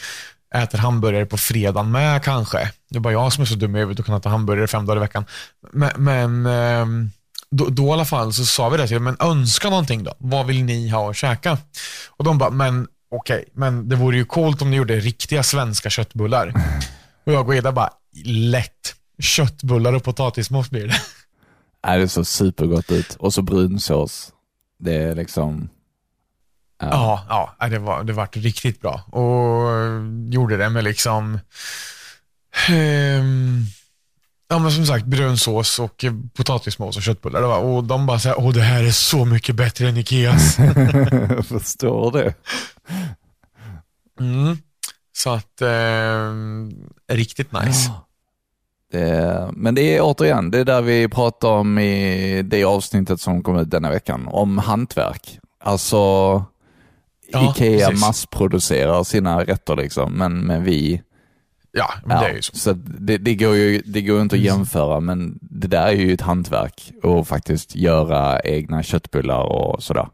äter 0.56 0.78
hamburgare 0.78 1.26
på 1.26 1.38
fredagen 1.38 1.92
med 1.92 2.24
kanske. 2.24 2.72
Det 2.90 2.96
är 2.96 3.00
bara 3.00 3.14
jag 3.14 3.34
som 3.34 3.42
är 3.42 3.46
så 3.46 3.56
dum 3.56 3.76
i 3.76 3.80
huvudet 3.80 4.00
och 4.00 4.06
kan 4.06 4.16
äta 4.16 4.30
hamburgare 4.30 4.68
fem 4.68 4.86
dagar 4.86 4.98
i 4.98 5.00
veckan. 5.00 5.26
Men, 5.72 5.92
men 5.96 6.46
ehm, 6.46 7.12
då, 7.52 7.66
då 7.70 7.88
i 7.88 7.92
alla 7.92 8.06
fall 8.06 8.34
så 8.34 8.46
sa 8.46 8.70
vi 8.70 8.78
det 8.78 8.88
till 8.88 8.96
dem, 8.96 9.04
men 9.04 9.18
önska 9.20 9.70
någonting 9.70 10.04
då. 10.04 10.14
Vad 10.18 10.46
vill 10.46 10.64
ni 10.64 10.90
ha 10.90 11.10
att 11.10 11.16
käka? 11.16 11.58
Och 12.10 12.24
de 12.24 12.38
bara, 12.38 12.50
men 12.50 12.88
okej, 13.12 13.46
men 13.54 13.90
det 13.90 13.96
vore 13.96 14.18
ju 14.18 14.26
coolt 14.26 14.62
om 14.62 14.72
ni 14.72 14.78
gjorde 14.78 15.00
riktiga 15.00 15.44
svenska 15.44 15.90
köttbullar. 15.90 16.54
Och 17.26 17.34
jag 17.34 17.48
och 17.48 17.56
Ida 17.56 17.72
bara, 17.72 17.90
lätt. 18.26 18.96
Köttbullar 19.20 19.94
och 19.94 20.04
potatismos 20.04 20.70
blir 20.70 20.88
det. 20.88 21.02
Nej, 21.86 22.00
det 22.00 22.08
såg 22.08 22.28
supergott 22.28 22.92
ut. 22.92 23.16
Och 23.20 23.34
så 23.34 23.42
brunsås. 23.42 24.34
Det 24.80 24.96
är 24.96 25.16
liksom... 25.16 25.70
Ja, 26.80 27.26
ja 27.30 27.56
nej, 27.60 27.70
det, 27.70 27.80
var, 27.80 28.04
det 28.04 28.14
vart 28.14 28.38
riktigt 28.38 28.82
bra. 28.82 29.02
Och 29.12 29.72
eh, 29.72 30.02
gjorde 30.30 30.58
det 30.58 30.70
med 30.70 30.84
liksom, 30.84 31.40
ehm, 32.70 33.66
ja 34.50 34.60
men 34.60 34.72
som 34.72 34.86
sagt 34.86 35.06
brunsås 35.06 35.80
och 35.80 36.04
eh, 36.04 36.14
potatismos 36.34 36.98
och 36.98 37.04
köttbullar. 37.04 37.42
Det 37.42 37.48
var, 37.48 37.60
och 37.60 37.84
de 37.84 38.06
bara 38.06 38.20
såhär, 38.20 38.40
åh 38.40 38.54
det 38.54 38.62
här 38.62 38.84
är 38.84 38.92
så 38.92 39.26
mycket 39.26 39.56
bättre 39.56 39.90
än 39.90 39.98
Ikeas. 39.98 40.60
Jag 40.60 41.46
förstår 41.48 42.12
det. 42.12 42.34
Mm. 44.20 44.58
Så 45.16 45.30
att, 45.30 45.62
ehm, 45.62 46.72
riktigt 47.08 47.52
nice. 47.52 47.92
Det. 48.94 49.50
Men 49.54 49.76
det 49.76 49.98
är 49.98 50.02
återigen, 50.04 50.52
det 50.52 50.60
är 50.60 50.66
där 50.66 50.82
vi 50.82 51.08
pratar 51.08 51.48
om 51.50 51.80
i 51.80 52.42
det 52.42 52.64
avsnittet 52.64 53.22
som 53.22 53.44
kom 53.44 53.58
ut 53.58 53.70
denna 53.72 53.90
veckan, 53.90 54.28
om 54.32 54.58
hantverk. 54.58 55.40
Alltså, 55.64 55.98
Ja, 57.32 57.52
Ikea 57.58 57.88
precis. 57.88 58.02
massproducerar 58.06 59.04
sina 59.04 59.44
rätter 59.44 59.76
liksom, 59.76 60.14
men, 60.14 60.40
men 60.40 60.64
vi 60.64 61.02
Ja, 61.72 61.94
men 62.06 62.18
Ja, 62.18 62.24
det 62.24 62.30
är 62.30 62.36
ju 62.36 62.42
så. 62.42 62.56
så 62.58 62.70
att 62.72 62.78
det, 62.84 63.18
det, 63.18 63.36
går 63.36 63.56
ju 63.56 63.82
det 63.86 64.02
går 64.02 64.22
inte 64.22 64.36
att 64.36 64.42
jämföra, 64.42 65.00
men 65.00 65.40
det 65.42 65.68
där 65.68 65.88
är 65.88 65.92
ju 65.92 66.14
ett 66.14 66.22
hantverk 66.22 66.92
och 67.04 67.28
faktiskt 67.28 67.76
göra 67.76 68.40
egna 68.40 68.84
köttbullar 68.84 69.42
och 69.42 69.84
sådär. 69.84 70.08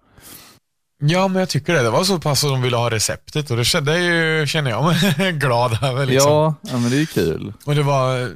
Ja, 1.02 1.28
men 1.28 1.40
jag 1.40 1.50
tycker 1.50 1.74
det. 1.74 1.82
Det 1.82 1.90
var 1.90 2.04
så 2.04 2.20
pass 2.20 2.44
att 2.44 2.50
de 2.50 2.62
ville 2.62 2.78
ha 2.78 2.90
receptet 2.90 3.52
och 3.52 3.58
det 3.58 3.66
kände 3.66 4.00
jag 4.00 4.40
ju, 4.40 4.48
känner 4.48 4.72
jag 4.72 4.84
mig 4.86 5.32
glad 5.40 5.84
över. 5.84 6.06
Liksom. 6.06 6.32
Ja, 6.32 6.56
ja, 6.62 6.78
men 6.78 6.90
det 6.90 6.96
är 6.96 7.00
ju 7.00 7.06
kul. 7.06 7.54
Och 7.66 7.76
det 7.76 7.84
var, 7.84 8.30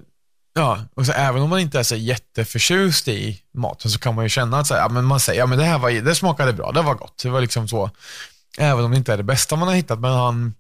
ja, 0.54 0.80
och 0.96 1.06
så 1.06 1.12
även 1.12 1.42
om 1.42 1.50
man 1.50 1.60
inte 1.60 1.80
är 1.80 1.84
så 1.84 1.96
jätteförtjust 1.96 3.08
i 3.08 3.42
maten 3.54 3.92
så 3.92 4.00
kan 4.00 4.16
man 4.16 4.26
ju 4.26 4.30
känna 4.30 4.60
att 4.60 4.68
så 4.68 4.74
här, 4.74 4.82
ja, 4.82 4.90
men 4.90 5.06
man 5.06 5.20
säger, 5.20 5.40
ja 5.40 5.46
men 5.46 5.58
det 5.58 5.64
här 5.64 5.80
var, 5.80 5.92
det 5.92 6.16
smakade 6.16 6.54
bra, 6.54 6.72
det 6.72 6.82
var 6.82 6.96
gott. 6.96 7.20
Det 7.24 7.30
var 7.30 7.42
liksom 7.42 7.68
så. 7.68 7.90
Även 8.58 8.86
om 8.86 8.92
det 8.92 8.98
inte 8.98 9.14
är 9.14 9.18
det 9.18 9.24
bästa 9.24 9.56
man 9.56 9.68
har 9.68 9.76
hittat, 9.76 10.00
men 10.00 10.12
han, 10.12 10.54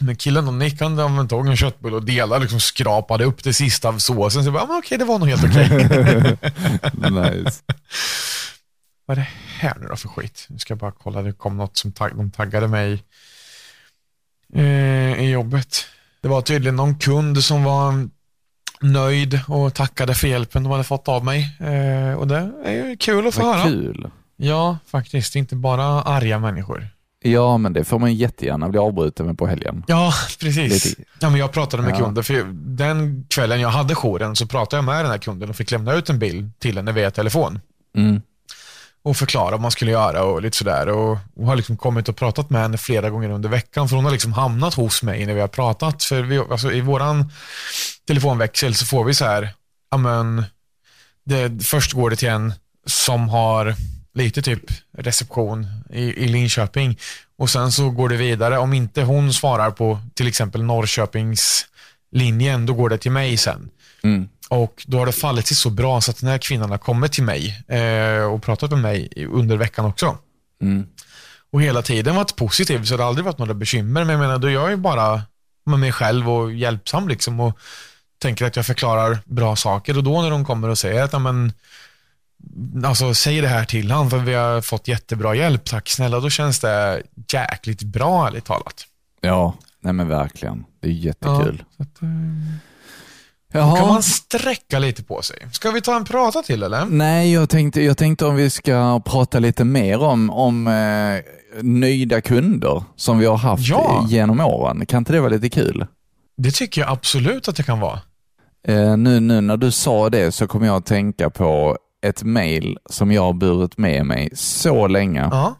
men 0.00 0.16
killen 0.16 0.48
och 0.48 0.54
Nick, 0.54 0.80
han, 0.80 0.98
han 0.98 1.28
tog 1.28 1.46
en 1.46 1.56
köttbulle 1.56 1.96
och 1.96 2.04
delade, 2.04 2.40
liksom 2.40 2.60
skrapade 2.60 3.24
upp 3.24 3.44
det 3.44 3.54
sista 3.54 3.88
av 3.88 3.98
såsen. 3.98 4.42
Så 4.42 4.46
jag 4.46 4.54
bara, 4.54 4.62
ja, 4.62 4.66
men 4.66 4.78
okej, 4.78 4.98
det 4.98 5.04
var 5.04 5.18
nog 5.18 5.28
helt 5.28 5.44
okej. 5.44 5.68
nice. 7.42 7.62
Vad 9.06 9.18
är 9.18 9.20
det 9.20 9.28
här 9.58 9.76
nu 9.80 9.86
då 9.86 9.96
för 9.96 10.08
skit? 10.08 10.46
Nu 10.48 10.58
ska 10.58 10.72
jag 10.72 10.78
bara 10.78 10.92
kolla, 10.92 11.22
det 11.22 11.32
kom 11.32 11.56
något 11.56 11.76
som 11.76 11.92
tagg, 11.92 12.16
de 12.16 12.30
taggade 12.30 12.68
mig 12.68 13.02
eh, 14.54 15.24
i 15.24 15.30
jobbet. 15.30 15.86
Det 16.20 16.28
var 16.28 16.42
tydligen 16.42 16.76
någon 16.76 16.98
kund 16.98 17.44
som 17.44 17.64
var 17.64 18.08
nöjd 18.84 19.40
och 19.48 19.74
tackade 19.74 20.14
för 20.14 20.28
hjälpen 20.28 20.62
de 20.62 20.72
hade 20.72 20.84
fått 20.84 21.08
av 21.08 21.24
mig. 21.24 21.56
Eh, 21.60 22.18
och 22.18 22.28
det 22.28 22.50
är 22.64 22.72
ju 22.72 22.96
kul 22.96 23.26
att 23.26 23.34
få 23.34 23.42
Vad 23.42 23.56
höra. 23.56 23.68
kul. 23.68 24.10
Ja, 24.36 24.78
faktiskt. 24.86 25.36
Inte 25.36 25.56
bara 25.56 25.84
arga 25.84 26.38
människor. 26.38 26.88
Ja, 27.26 27.58
men 27.58 27.72
det 27.72 27.84
får 27.84 27.98
man 27.98 28.14
jättegärna 28.14 28.68
bli 28.68 28.78
avbruten 28.78 29.26
med 29.26 29.38
på 29.38 29.46
helgen. 29.46 29.84
Ja, 29.86 30.12
precis. 30.40 30.84
Lite- 30.86 31.02
Ja, 31.20 31.30
men 31.30 31.40
jag 31.40 31.52
pratade 31.52 31.82
med 31.82 31.92
Ja. 31.92 31.98
kunden, 31.98 32.24
för 32.24 32.44
den 32.76 33.26
kvällen 33.30 33.60
jag 33.60 33.68
hade 33.68 33.94
jouren 33.94 34.36
så 34.36 34.46
pratade 34.46 34.76
jag 34.78 34.84
med 34.84 35.04
den 35.04 35.10
här 35.10 35.18
kunden 35.18 35.50
och 35.50 35.56
fick 35.56 35.70
lämna 35.70 35.92
ut 35.94 36.10
en 36.10 36.18
bild 36.18 36.58
till 36.58 36.76
henne 36.76 36.92
via 36.92 37.10
telefon. 37.10 37.60
Mm 37.96 38.22
och 39.04 39.16
förklara 39.16 39.50
vad 39.50 39.60
man 39.60 39.70
skulle 39.70 39.90
göra 39.90 40.24
och 40.24 40.42
lite 40.42 40.56
sådär. 40.56 40.88
Och, 40.88 41.18
och 41.36 41.46
har 41.46 41.56
liksom 41.56 41.76
kommit 41.76 42.08
och 42.08 42.16
pratat 42.16 42.50
med 42.50 42.62
henne 42.62 42.78
flera 42.78 43.10
gånger 43.10 43.30
under 43.30 43.48
veckan, 43.48 43.88
för 43.88 43.96
hon 43.96 44.04
har 44.04 44.12
liksom 44.12 44.32
hamnat 44.32 44.74
hos 44.74 45.02
mig 45.02 45.26
när 45.26 45.34
vi 45.34 45.40
har 45.40 45.48
pratat. 45.48 46.02
För 46.02 46.22
vi, 46.22 46.38
alltså, 46.38 46.72
i 46.72 46.80
våran 46.80 47.32
telefonväxel 48.06 48.74
så 48.74 48.86
får 48.86 49.04
vi 49.04 49.14
så 49.14 49.24
här, 49.24 49.50
ja 49.90 49.96
men, 49.96 50.44
det, 51.24 51.64
först 51.64 51.92
går 51.92 52.10
det 52.10 52.16
till 52.16 52.28
en 52.28 52.52
som 52.86 53.28
har 53.28 53.74
lite 54.14 54.42
typ 54.42 54.64
reception 54.98 55.66
i, 55.90 56.02
i 56.02 56.28
Linköping 56.28 56.98
och 57.38 57.50
sen 57.50 57.72
så 57.72 57.90
går 57.90 58.08
det 58.08 58.16
vidare. 58.16 58.58
Om 58.58 58.72
inte 58.72 59.02
hon 59.02 59.32
svarar 59.32 59.70
på 59.70 59.98
till 60.14 60.26
exempel 60.26 60.62
Norrköpings 60.62 61.66
linjen, 62.12 62.66
då 62.66 62.74
går 62.74 62.88
det 62.88 62.98
till 62.98 63.10
mig 63.10 63.36
sen. 63.36 63.70
Mm. 64.02 64.28
Och 64.50 64.84
då 64.86 64.98
har 64.98 65.06
det 65.06 65.12
fallit 65.12 65.46
sig 65.46 65.56
så 65.56 65.70
bra 65.70 66.00
så 66.00 66.10
att 66.10 66.20
den 66.20 66.30
här 66.30 66.38
kvinnan 66.38 66.70
har 66.70 66.78
kommit 66.78 67.12
till 67.12 67.24
mig 67.24 67.64
eh, 67.68 68.24
och 68.24 68.42
pratat 68.42 68.70
med 68.70 68.78
mig 68.78 69.26
under 69.30 69.56
veckan 69.56 69.84
också. 69.84 70.18
Mm. 70.62 70.86
Och 71.52 71.62
hela 71.62 71.82
tiden 71.82 72.16
varit 72.16 72.36
positiv, 72.36 72.84
så 72.84 72.96
det 72.96 73.02
har 73.02 73.08
aldrig 73.08 73.24
varit 73.24 73.38
några 73.38 73.54
bekymmer. 73.54 74.04
Men 74.04 74.08
jag 74.08 74.20
menar, 74.20 74.38
då 74.38 74.48
är 74.48 74.52
jag 74.52 74.70
ju 74.70 74.76
bara 74.76 75.22
med 75.66 75.78
mig 75.78 75.92
själv 75.92 76.30
och 76.30 76.52
hjälpsam 76.52 77.08
liksom 77.08 77.40
och 77.40 77.58
tänker 78.18 78.44
att 78.44 78.56
jag 78.56 78.66
förklarar 78.66 79.18
bra 79.24 79.56
saker. 79.56 79.96
Och 79.96 80.04
då 80.04 80.22
när 80.22 80.30
de 80.30 80.44
kommer 80.44 80.68
och 80.68 80.78
säger 80.78 81.02
att, 81.02 81.12
ja, 81.12 81.18
men, 81.18 81.52
alltså 82.84 83.14
säg 83.14 83.40
det 83.40 83.48
här 83.48 83.64
till 83.64 83.90
han 83.90 84.10
för 84.10 84.18
vi 84.18 84.34
har 84.34 84.60
fått 84.60 84.88
jättebra 84.88 85.34
hjälp, 85.34 85.64
tack 85.64 85.88
snälla. 85.88 86.20
Då 86.20 86.30
känns 86.30 86.60
det 86.60 87.02
jäkligt 87.32 87.82
bra, 87.82 88.26
ärligt 88.26 88.44
talat. 88.44 88.86
Ja, 89.20 89.54
nej 89.80 89.92
men 89.92 90.08
verkligen. 90.08 90.64
Det 90.80 90.88
är 90.88 90.92
jättekul. 90.92 91.64
Att, 91.78 92.02
eh, 92.02 92.08
Jaha. 93.56 93.76
Kan 93.76 93.88
man 93.88 94.02
sträcka 94.02 94.78
lite 94.78 95.02
på 95.04 95.22
sig. 95.22 95.36
Ska 95.52 95.70
vi 95.70 95.80
ta 95.80 95.96
en 95.96 96.04
prata 96.04 96.42
till 96.42 96.62
eller? 96.62 96.84
Nej, 96.84 97.32
jag 97.32 97.48
tänkte, 97.48 97.82
jag 97.82 97.98
tänkte 97.98 98.26
om 98.26 98.36
vi 98.36 98.50
ska 98.50 99.00
prata 99.04 99.38
lite 99.38 99.64
mer 99.64 100.02
om, 100.02 100.30
om 100.30 100.66
eh, 100.66 101.22
nöjda 101.62 102.20
kunder 102.20 102.84
som 102.96 103.18
vi 103.18 103.26
har 103.26 103.36
haft 103.36 103.68
Ja. 103.68 104.06
genom 104.08 104.40
åren. 104.40 104.86
Kan 104.86 104.98
inte 104.98 105.12
det 105.12 105.20
vara 105.20 105.30
lite 105.30 105.48
kul? 105.48 105.86
Det 106.36 106.50
tycker 106.50 106.80
jag 106.80 106.90
absolut 106.90 107.48
att 107.48 107.56
det 107.56 107.62
kan 107.62 107.80
vara. 107.80 108.00
Eh, 108.68 108.96
nu, 108.96 109.20
nu 109.20 109.40
när 109.40 109.56
du 109.56 109.70
sa 109.70 110.10
det 110.10 110.32
så 110.32 110.46
kommer 110.46 110.66
jag 110.66 110.76
att 110.76 110.86
tänka 110.86 111.30
på 111.30 111.78
ett 112.06 112.22
mail 112.22 112.78
som 112.90 113.12
jag 113.12 113.22
har 113.22 113.32
burit 113.32 113.78
med 113.78 114.06
mig 114.06 114.30
så 114.34 114.86
länge. 114.86 115.28
Ja. 115.30 115.54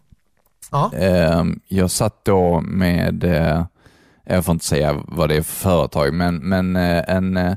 Ja. 0.71 0.91
Eh, 0.95 1.45
jag 1.69 1.91
satt 1.91 2.25
då 2.25 2.61
med, 2.61 3.25
eh, 3.25 3.65
jag 4.27 4.45
får 4.45 4.53
inte 4.53 4.65
säga 4.67 5.03
vad 5.09 5.29
det 5.29 5.37
är 5.37 5.43
för 5.43 5.55
företag, 5.69 6.15
men, 6.15 6.37
men 6.37 6.77
eh, 6.77 7.03
en 7.09 7.37
eh, 7.37 7.53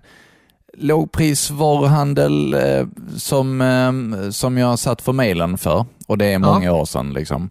lågprisvaruhandel 0.77 2.53
eh, 2.53 2.87
som, 3.17 3.61
eh, 3.61 4.29
som 4.29 4.57
jag 4.57 4.79
satt 4.79 5.01
för 5.01 5.13
mailen 5.13 5.57
för 5.57 5.85
och 6.07 6.17
det 6.17 6.25
är 6.25 6.39
många 6.39 6.71
år 6.71 6.85
sedan. 6.85 7.13
Liksom. 7.13 7.49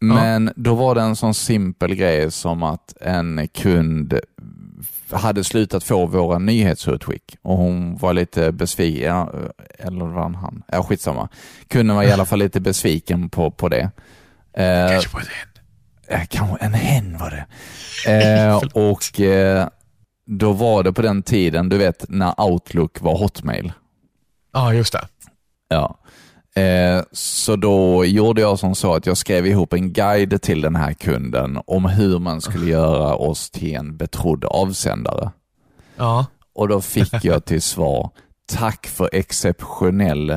Men 0.00 0.52
då 0.56 0.74
var 0.74 0.94
det 0.94 1.00
en 1.00 1.16
sån 1.16 1.34
simpel 1.34 1.94
grej 1.94 2.30
som 2.30 2.62
att 2.62 2.96
en 3.00 3.48
kund 3.48 4.20
hade 5.10 5.44
slutat 5.44 5.84
få 5.84 6.06
våra 6.06 6.38
nyhetsutskick 6.38 7.36
och 7.42 7.56
hon 7.56 7.96
var 7.96 8.12
lite 8.12 8.52
besviken, 8.52 9.06
ja, 9.06 9.30
eller 9.78 10.04
var 10.04 10.22
han 10.22 10.34
han? 10.34 10.62
Ja, 10.72 10.82
skitsamma. 10.82 11.28
Kunden 11.68 11.96
var 11.96 12.02
i 12.02 12.12
alla 12.12 12.24
fall 12.24 12.38
lite 12.38 12.60
besviken 12.60 13.28
på, 13.30 13.50
på 13.50 13.68
det. 13.68 13.90
Eh, 14.52 14.90
Kanske 14.90 15.10
på 15.10 15.18
en. 15.18 15.26
Eh, 16.08 16.26
kanske 16.28 16.64
en 16.64 16.74
hen 16.74 17.18
var 17.18 17.30
det. 17.30 17.46
Eh, 18.12 18.56
och 18.72 19.20
eh, 19.20 19.68
då 20.26 20.52
var 20.52 20.82
det 20.82 20.92
på 20.92 21.02
den 21.02 21.22
tiden, 21.22 21.68
du 21.68 21.78
vet, 21.78 22.04
när 22.08 22.40
Outlook 22.40 23.00
var 23.00 23.18
Hotmail. 23.18 23.72
Ja, 24.52 24.74
just 24.74 24.92
det. 24.92 25.08
Ja. 25.68 25.98
Eh, 26.62 27.02
så 27.12 27.56
då 27.56 28.04
gjorde 28.04 28.40
jag 28.40 28.58
som 28.58 28.74
så 28.74 28.94
att 28.94 29.06
jag 29.06 29.16
skrev 29.16 29.46
ihop 29.46 29.72
en 29.72 29.92
guide 29.92 30.42
till 30.42 30.60
den 30.60 30.76
här 30.76 30.92
kunden 30.92 31.58
om 31.66 31.84
hur 31.84 32.18
man 32.18 32.40
skulle 32.40 32.70
göra 32.70 33.14
oss 33.14 33.50
till 33.50 33.74
en 33.74 33.96
betrodd 33.96 34.44
avsändare. 34.44 35.30
Ja. 35.96 36.26
Och 36.54 36.68
då 36.68 36.80
fick 36.80 37.14
jag 37.24 37.44
till 37.44 37.62
svar, 37.62 38.10
tack 38.46 38.86
för 38.86 39.08
exceptionell 39.12 40.30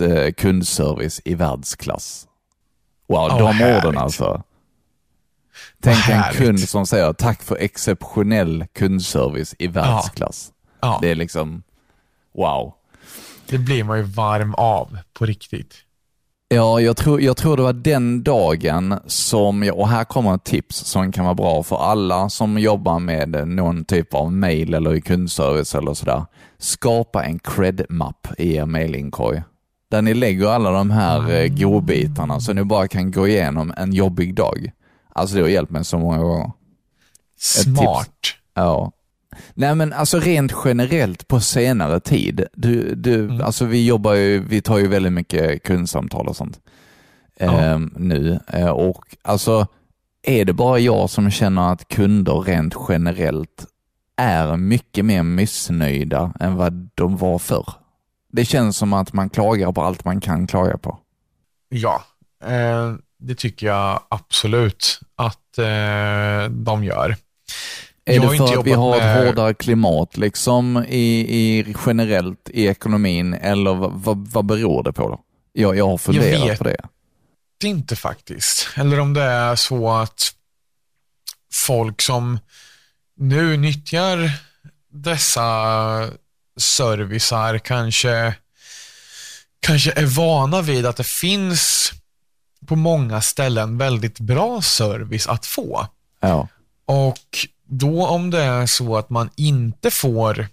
eh, 0.00 0.32
kundservice 0.36 1.20
i 1.24 1.34
världsklass. 1.34 2.26
Wow, 3.08 3.28
Åh, 3.32 3.38
de 3.38 3.46
härligt. 3.46 3.84
orden 3.84 3.98
alltså. 3.98 4.42
Tänk 5.82 6.08
en 6.08 6.22
kund 6.32 6.60
som 6.60 6.86
säger 6.86 7.12
tack 7.12 7.42
för 7.42 7.56
exceptionell 7.60 8.64
kundservice 8.72 9.54
i 9.58 9.66
världsklass. 9.66 10.52
ja. 10.80 10.98
Det 11.02 11.10
är 11.10 11.14
liksom, 11.14 11.62
wow. 12.34 12.74
Det 13.46 13.58
blir 13.58 13.84
man 13.84 13.98
ju 13.98 14.04
varm 14.04 14.54
av 14.54 14.98
på 15.12 15.26
riktigt. 15.26 15.74
Ja, 16.48 16.80
jag 16.80 16.96
tror, 16.96 17.20
jag 17.20 17.36
tror 17.36 17.56
det 17.56 17.62
var 17.62 17.72
den 17.72 18.22
dagen 18.22 18.98
som, 19.06 19.62
jag, 19.62 19.78
och 19.78 19.88
här 19.88 20.04
kommer 20.04 20.34
ett 20.34 20.44
tips 20.44 20.76
som 20.76 21.12
kan 21.12 21.24
vara 21.24 21.34
bra 21.34 21.62
för 21.62 21.76
alla 21.76 22.28
som 22.28 22.58
jobbar 22.58 22.98
med 22.98 23.48
någon 23.48 23.84
typ 23.84 24.14
av 24.14 24.32
mail 24.32 24.74
eller 24.74 24.94
i 24.94 25.00
kundservice 25.00 25.74
eller 25.74 25.94
sådär. 25.94 26.24
Skapa 26.58 27.24
en 27.24 27.38
cred-mapp 27.38 28.26
i 28.38 28.56
er 28.56 28.66
mailinkorg. 28.66 29.42
Där 29.90 30.02
ni 30.02 30.14
lägger 30.14 30.48
alla 30.48 30.70
de 30.70 30.90
här 30.90 31.30
eh, 31.30 31.48
godbitarna 31.48 32.40
så 32.40 32.52
ni 32.52 32.64
bara 32.64 32.88
kan 32.88 33.10
gå 33.10 33.28
igenom 33.28 33.72
en 33.76 33.92
jobbig 33.92 34.34
dag. 34.34 34.72
Alltså 35.12 35.36
det 35.36 35.42
har 35.42 35.48
hjälpt 35.48 35.72
mig 35.72 35.84
så 35.84 35.98
många 35.98 36.18
gånger. 36.18 36.50
Smart. 37.38 38.08
Ja. 38.54 38.92
Nej 39.54 39.74
men 39.74 39.92
alltså 39.92 40.20
rent 40.20 40.52
generellt 40.64 41.28
på 41.28 41.40
senare 41.40 42.00
tid. 42.00 42.46
Du, 42.52 42.94
du, 42.94 43.42
Alltså 43.42 43.64
vi 43.64 43.86
jobbar 43.86 44.14
ju, 44.14 44.44
vi 44.44 44.62
tar 44.62 44.78
ju 44.78 44.88
väldigt 44.88 45.12
mycket 45.12 45.62
kundsamtal 45.62 46.28
och 46.28 46.36
sånt 46.36 46.60
eh, 47.36 47.78
nu. 47.96 48.40
Eh, 48.46 48.68
och 48.70 49.04
alltså 49.22 49.66
är 50.22 50.44
det 50.44 50.52
bara 50.52 50.78
jag 50.78 51.10
som 51.10 51.30
känner 51.30 51.72
att 51.72 51.88
kunder 51.88 52.32
rent 52.34 52.74
generellt 52.88 53.66
är 54.16 54.56
mycket 54.56 55.04
mer 55.04 55.22
missnöjda 55.22 56.32
än 56.40 56.56
vad 56.56 56.88
de 56.94 57.16
var 57.16 57.38
förr? 57.38 57.68
Det 58.32 58.44
känns 58.44 58.76
som 58.76 58.92
att 58.92 59.12
man 59.12 59.30
klagar 59.30 59.72
på 59.72 59.82
allt 59.82 60.04
man 60.04 60.20
kan 60.20 60.46
klaga 60.46 60.78
på. 60.78 60.98
Ja, 61.68 62.02
eh, 62.44 62.94
det 63.22 63.34
tycker 63.34 63.66
jag 63.66 64.02
absolut 64.08 65.00
att 65.16 65.58
eh, 65.58 66.50
de 66.50 66.84
gör. 66.84 67.16
Är 68.04 68.14
Jag 68.14 68.30
det 68.30 68.36
för 68.36 68.58
att 68.58 68.66
vi 68.66 68.72
har 68.72 68.98
med- 68.98 69.18
ett 69.18 69.24
hårdare 69.26 69.54
klimat 69.54 70.16
liksom 70.16 70.84
i, 70.88 71.20
i 71.20 71.74
generellt 71.86 72.48
i 72.48 72.66
ekonomin 72.66 73.34
eller 73.34 73.74
vad, 73.74 74.28
vad, 74.28 74.44
beror 74.44 74.82
det 74.82 74.92
på 74.92 75.08
då? 75.08 75.20
Jag, 75.52 75.76
jag 75.76 75.88
har 75.88 75.98
funderat 75.98 76.50
vet 76.50 76.58
på 76.58 76.64
det. 76.64 76.76
inte 77.64 77.96
faktiskt. 77.96 78.68
Eller 78.76 79.00
om 79.00 79.14
det 79.14 79.22
är 79.22 79.56
så 79.56 79.90
att 79.90 80.32
folk 81.52 82.00
som 82.00 82.38
nu 83.16 83.56
nyttjar 83.56 84.30
dessa 84.92 86.10
servicer 86.56 87.58
kanske, 87.58 88.34
kanske 89.60 89.92
är 89.92 90.06
vana 90.06 90.62
vid 90.62 90.86
att 90.86 90.96
det 90.96 91.06
finns 91.06 91.92
på 92.66 92.76
många 92.76 93.20
ställen 93.20 93.78
väldigt 93.78 94.20
bra 94.20 94.62
service 94.62 95.26
att 95.26 95.46
få. 95.46 95.86
Ja. 96.20 96.48
Och 96.84 97.46
då 97.64 98.06
om 98.06 98.30
det 98.30 98.42
är 98.42 98.66
så 98.66 98.96
att 98.96 99.10
man 99.10 99.30
inte 99.36 99.90
får 99.90 100.46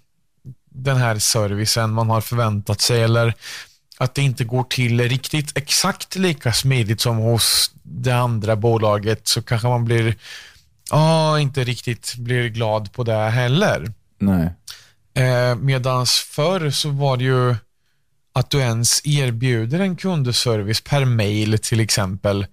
den 0.70 0.96
här 0.96 1.18
servicen 1.18 1.92
man 1.92 2.10
har 2.10 2.20
förväntat 2.20 2.80
sig 2.80 3.02
eller 3.02 3.34
att 3.98 4.14
det 4.14 4.22
inte 4.22 4.44
går 4.44 4.62
till 4.62 5.08
riktigt 5.08 5.56
exakt 5.56 6.16
lika 6.16 6.52
smidigt 6.52 7.00
som 7.00 7.16
hos 7.16 7.70
det 7.82 8.12
andra 8.12 8.56
bolaget 8.56 9.28
så 9.28 9.42
kanske 9.42 9.68
man 9.68 9.84
blir 9.84 10.16
ah, 10.90 11.38
inte 11.38 11.64
riktigt 11.64 12.14
blir 12.16 12.48
glad 12.48 12.92
på 12.92 13.04
det 13.04 13.30
heller. 13.30 13.92
Nej. 14.18 14.50
Eh, 15.14 15.56
medans 15.56 16.12
förr 16.12 16.70
så 16.70 16.90
var 16.90 17.16
det 17.16 17.24
ju 17.24 17.56
att 18.40 18.50
du 18.50 18.58
ens 18.60 19.06
erbjuder 19.06 19.80
en 19.80 19.96
kundservice 19.96 20.80
per 20.80 21.04
mail 21.04 21.58
till 21.58 21.80
exempel 21.80 22.46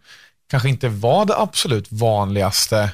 kanske 0.50 0.70
inte 0.70 0.90
var 0.90 1.26
det 1.26 1.38
absolut 1.38 1.92
vanligaste 1.92 2.92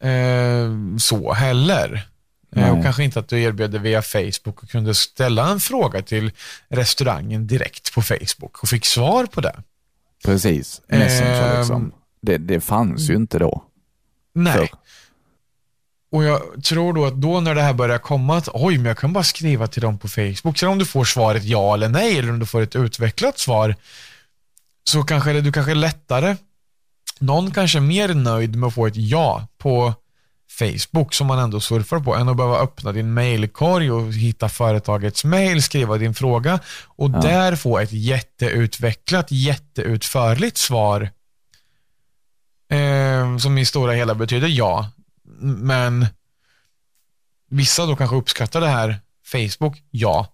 eh, 0.00 0.70
så 0.98 1.32
heller. 1.32 2.08
Eh, 2.56 2.62
Nej. 2.62 2.70
och 2.70 2.82
kanske 2.82 3.04
inte 3.04 3.18
att 3.18 3.28
du 3.28 3.42
erbjöd 3.42 3.70
det 3.70 3.78
via 3.78 4.02
Facebook 4.02 4.62
och 4.62 4.68
kunde 4.70 4.94
ställa 4.94 5.48
en 5.50 5.60
fråga 5.60 6.02
till 6.02 6.30
restaurangen 6.68 7.46
direkt 7.46 7.94
på 7.94 8.02
Facebook 8.02 8.62
och 8.62 8.68
fick 8.68 8.86
svar 8.86 9.26
på 9.26 9.40
det. 9.40 9.62
Precis. 10.24 10.80
Messenger 10.88 11.52
Ehm. 11.52 11.58
liksom. 11.58 11.92
Det, 12.22 12.38
det 12.38 12.60
fanns 12.60 13.10
ju 13.10 13.14
inte 13.14 13.38
då. 13.38 13.62
Nej. 14.34 14.52
Förr. 14.52 14.68
Och 16.10 16.24
jag 16.24 16.64
tror 16.64 16.92
då 16.92 17.06
att 17.06 17.14
då 17.14 17.40
när 17.40 17.54
det 17.54 17.62
här 17.62 17.72
börjar 17.72 17.98
komma 17.98 18.36
att 18.36 18.48
oj, 18.52 18.76
men 18.76 18.86
jag 18.86 18.98
kan 18.98 19.12
bara 19.12 19.24
skriva 19.24 19.66
till 19.66 19.82
dem 19.82 19.98
på 19.98 20.08
Facebook. 20.08 20.58
Sen 20.58 20.68
om 20.68 20.78
du 20.78 20.84
får 20.84 21.04
svaret 21.04 21.44
ja 21.44 21.74
eller 21.74 21.88
nej 21.88 22.18
eller 22.18 22.30
om 22.30 22.38
du 22.38 22.46
får 22.46 22.62
ett 22.62 22.76
utvecklat 22.76 23.38
svar 23.38 23.74
så 24.84 25.02
kanske 25.02 25.32
det, 25.32 25.40
du 25.40 25.52
kanske 25.52 25.72
är 25.72 25.76
lättare. 25.76 26.36
Någon 27.18 27.50
kanske 27.50 27.78
är 27.78 27.80
mer 27.80 28.14
nöjd 28.14 28.56
med 28.56 28.66
att 28.66 28.74
få 28.74 28.86
ett 28.86 28.96
ja 28.96 29.46
på 29.58 29.94
Facebook 30.58 31.14
som 31.14 31.26
man 31.26 31.38
ändå 31.38 31.60
surfar 31.60 31.98
på 32.00 32.14
än 32.14 32.28
att 32.28 32.36
behöva 32.36 32.58
öppna 32.58 32.92
din 32.92 33.14
mailkorg 33.14 33.90
och 33.90 34.12
hitta 34.12 34.48
företagets 34.48 35.24
mail, 35.24 35.62
skriva 35.62 35.96
din 35.96 36.14
fråga 36.14 36.60
och 36.86 37.10
där 37.10 37.56
få 37.56 37.78
ett 37.78 37.92
jätteutvecklat, 37.92 39.26
jätteutförligt 39.30 40.56
svar 40.56 41.10
eh, 42.70 43.36
som 43.38 43.58
i 43.58 43.64
stora 43.64 43.92
hela 43.92 44.14
betyder 44.14 44.48
ja. 44.48 44.90
Men 45.40 46.06
vissa 47.50 47.86
då 47.86 47.96
kanske 47.96 48.16
uppskattar 48.16 48.60
det 48.60 48.68
här 48.68 48.96
Facebook, 49.24 49.82
ja, 49.90 50.26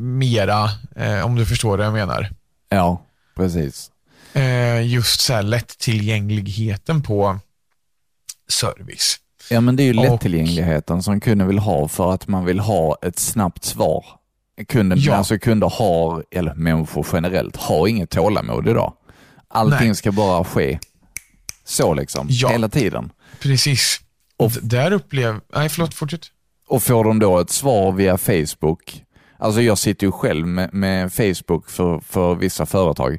mera, 0.00 0.64
eh, 0.96 1.24
om 1.26 1.34
du 1.34 1.46
förstår 1.46 1.76
vad 1.76 1.86
jag 1.86 1.92
menar. 1.92 2.30
Ja, 2.68 3.02
precis. 3.36 3.90
Eh, 4.32 4.86
just 4.86 5.20
så 5.20 5.32
här 5.32 5.42
lättillgängligheten 5.42 7.02
på 7.02 7.38
service. 8.48 9.16
Ja, 9.50 9.60
men 9.60 9.76
det 9.76 9.82
är 9.82 9.92
ju 9.92 9.98
Och- 9.98 10.04
lättillgängligheten 10.04 11.02
som 11.02 11.20
kunden 11.20 11.48
vill 11.48 11.58
ha 11.58 11.88
för 11.88 12.12
att 12.12 12.28
man 12.28 12.44
vill 12.44 12.58
ha 12.60 12.96
ett 13.02 13.18
snabbt 13.18 13.64
svar. 13.64 14.04
Kunden, 14.68 14.98
Ja. 15.00 15.14
Alltså 15.14 15.38
kunder 15.38 15.68
har, 15.78 16.24
eller 16.30 16.54
människor 16.54 17.06
generellt, 17.12 17.56
har 17.56 17.86
inget 17.88 18.10
tålamod 18.10 18.68
idag. 18.68 18.92
Allting 19.48 19.86
Nej. 19.86 19.94
ska 19.94 20.12
bara 20.12 20.44
ske 20.44 20.78
så 21.64 21.94
liksom, 21.94 22.26
Ja. 22.30 22.48
hela 22.48 22.68
tiden. 22.68 23.10
Precis. 23.40 24.00
Och 24.44 24.52
där 24.62 24.92
upplev... 24.92 25.40
Nej, 25.54 25.68
förlåt, 25.68 25.94
fortsätt. 25.94 26.26
Och 26.68 26.82
får 26.82 27.04
de 27.04 27.18
då 27.18 27.38
ett 27.38 27.50
svar 27.50 27.92
via 27.92 28.18
Facebook, 28.18 29.04
alltså 29.38 29.60
jag 29.62 29.78
sitter 29.78 30.06
ju 30.06 30.12
själv 30.12 30.46
med, 30.46 30.74
med 30.74 31.12
Facebook 31.12 31.70
för, 31.70 32.00
för 32.00 32.34
vissa 32.34 32.66
företag 32.66 33.18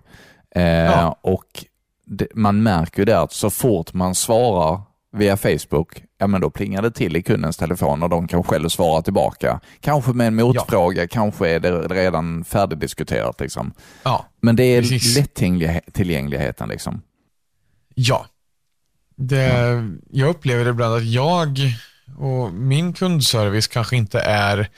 eh, 0.55 0.63
Ja. 0.63 1.19
och 1.21 1.65
det, 2.05 2.27
man 2.35 2.63
märker 2.63 2.99
ju 2.99 3.05
det 3.05 3.19
att 3.19 3.31
så 3.33 3.49
fort 3.49 3.93
man 3.93 4.15
svarar 4.15 4.81
via 5.15 5.37
Facebook, 5.37 6.03
ja 6.17 6.27
men 6.27 6.41
då 6.41 6.49
plingar 6.49 6.81
det 6.81 6.91
till 6.91 7.15
i 7.15 7.21
kundens 7.23 7.57
telefon 7.57 8.03
och 8.03 8.09
de 8.09 8.27
kan 8.27 8.43
själv 8.43 8.69
svara 8.69 9.01
tillbaka. 9.01 9.59
Kanske 9.79 10.13
med 10.13 10.27
en 10.27 10.35
motfråga, 10.35 11.07
kanske 11.07 11.49
är 11.49 11.59
det 11.59 11.71
redan 11.87 12.43
färdigdiskuterat 12.43 13.39
liksom. 13.39 13.73
Ja. 14.03 14.25
Men 14.41 14.55
det 14.55 14.63
är 14.63 15.15
lättillgängligheten 15.15 16.69
liksom. 16.69 17.01
Ja. 17.95 18.25
Det, 19.27 19.89
Jag 20.09 20.29
upplever 20.29 20.69
ibland 20.69 20.95
att 20.95 21.05
jag 21.05 21.59
och 22.17 22.53
min 22.53 22.93
kundservice 22.93 23.67
kanske 23.67 23.95
inte 23.95 24.19
är 24.19 24.69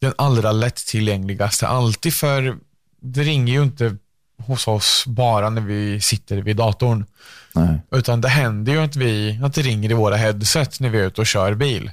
den 0.00 0.12
allra 0.18 0.52
lättillgängligaste 0.52 1.68
alltid 1.68 2.14
för 2.14 2.56
det 3.00 3.22
ringer 3.22 3.52
ju 3.52 3.62
inte 3.62 3.96
hos 4.38 4.68
oss 4.68 5.04
bara 5.06 5.50
när 5.50 5.62
vi 5.62 6.00
sitter 6.00 6.36
vid 6.36 6.56
datorn. 6.56 7.04
Nej. 7.52 7.80
Utan 7.90 8.20
det 8.20 8.28
händer 8.28 8.72
ju 8.72 8.78
att, 8.78 8.96
vi, 8.96 9.40
att 9.42 9.54
det 9.54 9.62
ringer 9.62 9.90
i 9.90 9.94
våra 9.94 10.16
headset 10.16 10.80
när 10.80 10.88
vi 10.88 10.98
är 10.98 11.06
ute 11.06 11.20
och 11.20 11.26
kör 11.26 11.54
bil. 11.54 11.90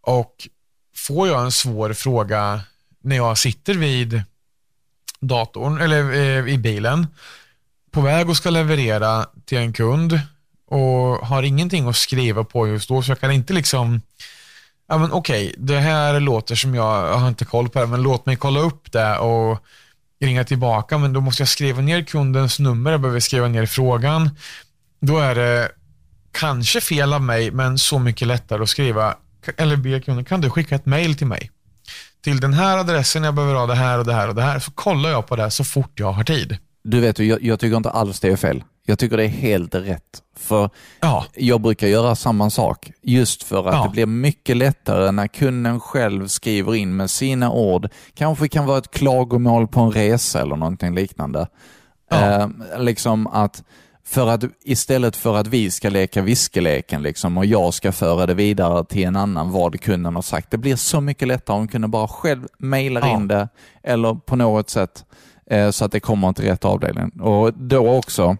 Och 0.00 0.48
får 0.96 1.28
jag 1.28 1.42
en 1.42 1.52
svår 1.52 1.92
fråga 1.92 2.60
när 3.02 3.16
jag 3.16 3.38
sitter 3.38 3.74
vid 3.74 4.22
datorn 5.20 5.80
eller 5.80 6.12
eh, 6.12 6.54
i 6.54 6.58
bilen 6.58 7.06
på 7.90 8.00
väg 8.00 8.28
och 8.28 8.36
ska 8.36 8.50
leverera 8.50 9.26
till 9.44 9.58
en 9.58 9.72
kund 9.72 10.20
och 10.72 11.26
har 11.26 11.42
ingenting 11.42 11.88
att 11.88 11.96
skriva 11.96 12.44
på 12.44 12.68
just 12.68 12.88
då 12.88 13.02
så 13.02 13.10
jag 13.10 13.20
kan 13.20 13.32
inte 13.32 13.52
liksom 13.52 14.00
ja 14.88 14.98
men 14.98 15.12
okej, 15.12 15.54
det 15.58 15.78
här 15.78 16.20
låter 16.20 16.54
som 16.54 16.74
jag, 16.74 17.08
jag 17.08 17.14
har 17.14 17.28
inte 17.28 17.44
koll 17.44 17.68
på 17.68 17.80
det, 17.80 17.86
men 17.86 18.02
låt 18.02 18.26
mig 18.26 18.36
kolla 18.36 18.60
upp 18.60 18.92
det 18.92 19.18
och 19.18 19.58
ringa 20.20 20.44
tillbaka, 20.44 20.98
men 20.98 21.12
då 21.12 21.20
måste 21.20 21.42
jag 21.42 21.48
skriva 21.48 21.82
ner 21.82 22.02
kundens 22.02 22.58
nummer, 22.58 22.90
jag 22.90 23.00
behöver 23.00 23.20
skriva 23.20 23.48
ner 23.48 23.66
frågan. 23.66 24.30
Då 25.00 25.18
är 25.18 25.34
det 25.34 25.70
kanske 26.32 26.80
fel 26.80 27.12
av 27.12 27.22
mig, 27.22 27.50
men 27.50 27.78
så 27.78 27.98
mycket 27.98 28.28
lättare 28.28 28.62
att 28.62 28.68
skriva, 28.68 29.14
eller 29.56 29.76
be 29.76 30.00
kunden, 30.00 30.24
kan 30.24 30.40
du 30.40 30.50
skicka 30.50 30.74
ett 30.74 30.86
mail 30.86 31.14
till 31.14 31.26
mig? 31.26 31.50
Till 32.24 32.40
den 32.40 32.52
här 32.52 32.78
adressen, 32.78 33.24
jag 33.24 33.34
behöver 33.34 33.54
ha 33.54 33.66
det 33.66 33.74
här 33.74 33.98
och 33.98 34.06
det 34.06 34.14
här 34.14 34.28
och 34.28 34.34
det 34.34 34.42
här, 34.42 34.58
så 34.58 34.70
kollar 34.70 35.10
jag 35.10 35.26
på 35.26 35.36
det 35.36 35.50
så 35.50 35.64
fort 35.64 35.92
jag 35.94 36.12
har 36.12 36.24
tid. 36.24 36.58
Du 36.84 37.00
vet, 37.00 37.18
jag, 37.18 37.42
jag 37.42 37.60
tycker 37.60 37.76
inte 37.76 37.90
alls 37.90 38.20
det 38.20 38.28
är 38.28 38.36
fel. 38.36 38.62
Jag 38.86 38.98
tycker 38.98 39.16
det 39.16 39.24
är 39.24 39.28
helt 39.28 39.74
rätt. 39.74 40.22
För 40.36 40.70
Ja, 41.00 41.24
jag 41.34 41.60
brukar 41.60 41.86
göra 41.86 42.14
samma 42.14 42.50
sak, 42.50 42.92
just 43.02 43.42
för 43.42 43.68
att 43.68 43.74
Ja. 43.74 43.82
det 43.84 43.88
blir 43.90 44.06
mycket 44.06 44.56
lättare 44.56 45.10
när 45.10 45.26
kunden 45.26 45.80
själv 45.80 46.26
skriver 46.28 46.74
in 46.74 46.96
med 46.96 47.10
sina 47.10 47.50
ord. 47.52 47.88
Kanske 48.14 48.48
kan 48.48 48.66
vara 48.66 48.78
ett 48.78 48.90
klagomål 48.90 49.68
på 49.68 49.80
en 49.80 49.90
resa 49.92 50.40
eller 50.42 50.56
någonting 50.56 50.94
liknande. 50.94 51.46
Ja. 52.10 52.40
Eh, 52.42 52.48
liksom 52.78 53.26
att 53.26 53.62
för 54.04 54.26
att 54.28 54.44
istället 54.64 55.16
för 55.16 55.36
att 55.36 55.46
vi 55.46 55.70
ska 55.70 55.90
leka 55.90 56.22
viskeleken 56.22 57.02
liksom, 57.02 57.38
och 57.38 57.46
jag 57.46 57.74
ska 57.74 57.92
föra 57.92 58.26
det 58.26 58.34
vidare 58.34 58.84
till 58.84 59.04
en 59.04 59.16
annan 59.16 59.50
vad 59.50 59.80
kunden 59.80 60.14
har 60.14 60.22
sagt. 60.22 60.50
Det 60.50 60.58
blir 60.58 60.76
så 60.76 61.00
mycket 61.00 61.28
lättare 61.28 61.56
om 61.56 61.68
kunden 61.68 61.90
bara 61.90 62.08
själv 62.08 62.46
mailar 62.58 63.00
Ja. 63.00 63.14
in 63.16 63.28
det 63.28 63.48
eller 63.82 64.14
på 64.14 64.36
något 64.36 64.70
sätt 64.70 65.04
eh, 65.50 65.70
så 65.70 65.84
att 65.84 65.92
det 65.92 66.00
kommer 66.00 66.32
till 66.32 66.44
rätt 66.44 66.64
avdelning. 66.64 67.08
Och 67.20 67.54
då 67.54 67.90
också 67.96 68.36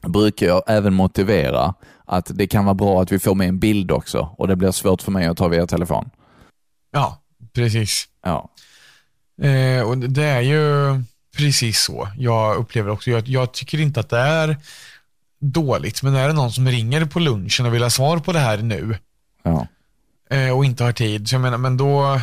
brukar 0.00 0.46
jag 0.46 0.62
även 0.66 0.94
motivera 0.94 1.74
att 2.04 2.30
det 2.34 2.46
kan 2.46 2.64
vara 2.64 2.74
bra 2.74 3.02
att 3.02 3.12
vi 3.12 3.18
får 3.18 3.34
med 3.34 3.48
en 3.48 3.58
bild 3.58 3.90
också 3.90 4.34
och 4.38 4.48
det 4.48 4.56
blir 4.56 4.70
svårt 4.70 5.02
för 5.02 5.12
mig 5.12 5.26
att 5.26 5.36
ta 5.36 5.48
via 5.48 5.66
telefon. 5.66 6.10
Ja, 6.90 7.22
precis. 7.54 8.08
Ja, 8.24 8.50
Eh, 9.40 9.82
och 9.82 9.98
det 9.98 10.24
är 10.24 10.40
ju 10.40 11.02
precis 11.36 11.80
så 11.80 12.08
jag 12.18 12.56
upplever 12.56 12.90
också. 12.90 13.10
Jag, 13.10 13.28
jag 13.28 13.52
tycker 13.52 13.80
inte 13.80 14.00
att 14.00 14.08
det 14.08 14.18
är 14.18 14.56
dåligt, 15.40 16.02
men 16.02 16.14
är 16.14 16.28
det 16.28 16.34
någon 16.34 16.52
som 16.52 16.68
ringer 16.68 17.04
på 17.04 17.18
lunchen 17.18 17.66
och 17.66 17.74
vill 17.74 17.82
ha 17.82 17.90
svar 17.90 18.18
på 18.18 18.32
det 18.32 18.38
här 18.38 18.58
nu 18.58 18.98
ja, 19.42 19.66
eh, 20.30 20.56
och 20.56 20.64
inte 20.64 20.84
har 20.84 20.92
tid, 20.92 21.28
så 21.28 21.34
jag 21.34 21.42
menar, 21.42 21.58
men 21.58 21.76
då, 21.76 22.20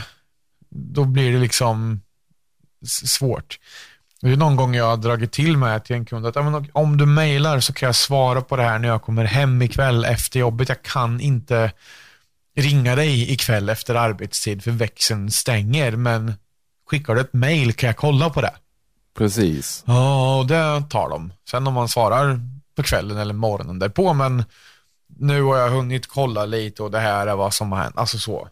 då 0.70 1.06
blir 1.06 1.32
det 1.32 1.40
liksom 1.40 2.02
svårt. 2.86 3.60
Det 4.22 4.32
är 4.32 4.38
någon 4.38 4.56
gång 4.56 4.76
jag 4.76 4.86
har 4.86 4.98
dragit 4.98 5.32
till 5.32 5.58
mig 5.58 5.82
till 5.82 5.96
en 5.96 6.06
kund 6.06 6.26
att 6.26 6.38
om 6.74 6.98
du 6.98 7.06
mejlar 7.06 7.60
så 7.60 7.74
kan 7.74 7.88
jag 7.88 7.96
svara 7.96 8.42
på 8.42 8.56
det 8.56 8.64
här 8.64 8.80
när 8.80 8.88
jag 8.88 9.02
kommer 9.02 9.24
hem 9.24 9.62
ikväll 9.62 10.06
efter 10.06 10.40
jobbet. 10.40 10.70
Jag 10.70 10.82
kan 10.84 11.22
inte 11.22 11.72
ringa 12.56 12.96
dig 12.96 13.32
ikväll 13.32 13.70
efter 13.70 13.96
arbetstid 13.96 14.64
för 14.64 14.72
växeln 14.72 15.32
stänger, 15.32 15.92
men 15.92 16.34
skickar 16.90 17.16
du 17.16 17.22
ett 17.22 17.34
mejl 17.34 17.74
kan 17.74 17.88
jag 17.88 17.98
kolla 17.98 18.30
på 18.30 18.42
det. 18.42 18.54
precis. 19.18 19.84
Ja, 19.88 20.38
och 20.38 20.48
det 20.48 20.84
tar 20.90 21.10
de. 21.10 21.34
Sen 21.50 21.68
om 21.68 21.74
man 21.74 21.90
svarar 21.90 22.40
på 22.76 22.84
kvällen 22.84 23.18
eller 23.18 23.34
morgonen 23.34 23.80
därpå, 23.80 24.14
men 24.14 24.44
nu 25.08 25.42
har 25.42 25.58
jag 25.58 25.70
hunnit 25.70 26.08
kolla 26.08 26.46
lite 26.46 26.84
och 26.84 26.92
det 26.92 27.00
här 27.00 27.28
är 27.28 27.36
vad 27.36 27.54
som 27.54 27.72
har 27.72 27.80
hänt. 27.84 27.98
Alltså 27.98 28.18
så. 28.18 28.48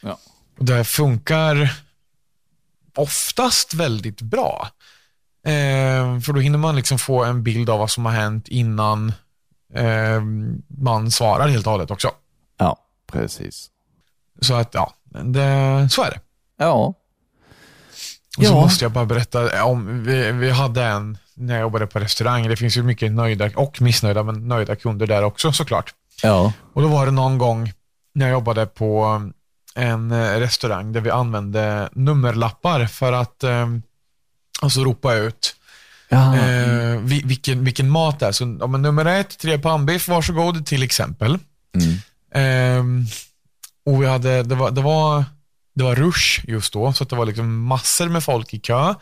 Ja. 0.00 0.18
Det 0.58 0.84
funkar 0.84 1.74
oftast 2.94 3.74
väldigt 3.74 4.20
bra. 4.20 4.68
Eh, 5.44 6.20
för 6.20 6.32
då 6.32 6.40
hinner 6.40 6.58
man 6.58 6.76
liksom 6.76 6.98
få 6.98 7.24
en 7.24 7.42
bild 7.42 7.70
av 7.70 7.78
vad 7.78 7.90
som 7.90 8.04
har 8.06 8.12
hänt 8.12 8.48
innan 8.48 9.12
eh, 9.74 10.20
man 10.78 11.10
svarar 11.10 11.48
helt 11.48 11.66
och 11.66 11.72
hållet 11.72 11.90
också. 11.90 12.10
Ja, 12.58 12.76
precis. 13.12 13.68
Så 14.40 14.54
att 14.54 14.74
ja, 14.74 14.92
det, 15.24 15.88
så 15.90 16.02
är 16.02 16.10
det. 16.10 16.20
Ja, 16.56 16.74
Och 18.38 18.44
så 18.44 18.52
Ja. 18.52 18.60
måste 18.60 18.84
jag 18.84 18.92
bara 18.92 19.04
berätta 19.04 19.64
om, 19.64 20.04
vi, 20.04 20.32
vi 20.32 20.50
hade 20.50 20.84
en, 20.84 21.18
när 21.34 21.54
jag 21.54 21.60
jobbade 21.60 21.86
på 21.86 21.98
restaurang, 21.98 22.48
det 22.48 22.56
finns 22.56 22.76
ju 22.76 22.82
mycket 22.82 23.12
nöjda 23.12 23.50
och 23.56 23.82
missnöjda, 23.82 24.22
men 24.22 24.48
nöjda 24.48 24.76
kunder 24.76 25.06
där 25.06 25.22
också 25.24 25.52
såklart. 25.52 25.94
ja, 26.22 26.52
Och 26.72 26.82
då 26.82 26.88
var 26.88 27.06
det 27.06 27.12
någon 27.12 27.38
gång 27.38 27.72
när 28.14 28.26
jag 28.26 28.32
jobbade 28.32 28.66
på 28.66 29.22
en 29.74 30.12
eh, 30.12 30.38
restaurang 30.38 30.92
där 30.92 31.00
vi 31.00 31.10
använde 31.10 31.88
nummerlappar 31.92 32.86
för 32.86 33.12
att 33.12 33.44
eh, 34.62 34.64
alltså 34.64 34.84
ropa 34.84 35.14
ut 35.14 35.54
ja, 36.08 36.36
eh, 36.36 36.98
vi- 37.00 37.22
vilken, 37.24 37.64
vilken 37.64 37.88
mat 37.90 38.18
det 38.20 38.26
är. 38.26 38.32
Så 38.32 38.56
ja, 38.60 38.66
men 38.66 38.82
nummer 38.82 39.04
ett, 39.04 39.38
tre 39.38 39.58
pannbiff, 39.58 40.08
varsågod 40.08 40.66
till 40.66 40.82
exempel. 40.82 41.38
mm. 41.74 41.96
Ehm, 42.34 43.06
och 43.86 44.02
vi 44.02 44.06
hade, 44.06 44.42
det 44.42 44.54
var, 44.54 44.70
det 44.70 44.80
var, 44.80 45.24
det 45.74 45.84
var 45.84 45.94
rush 45.94 46.40
just 46.48 46.72
då, 46.72 46.92
så 46.92 47.02
att 47.04 47.10
det 47.10 47.16
var 47.16 47.26
liksom 47.26 47.62
massor 47.62 48.08
med 48.08 48.24
folk 48.24 48.54
i 48.54 48.58
kö. 48.58 48.94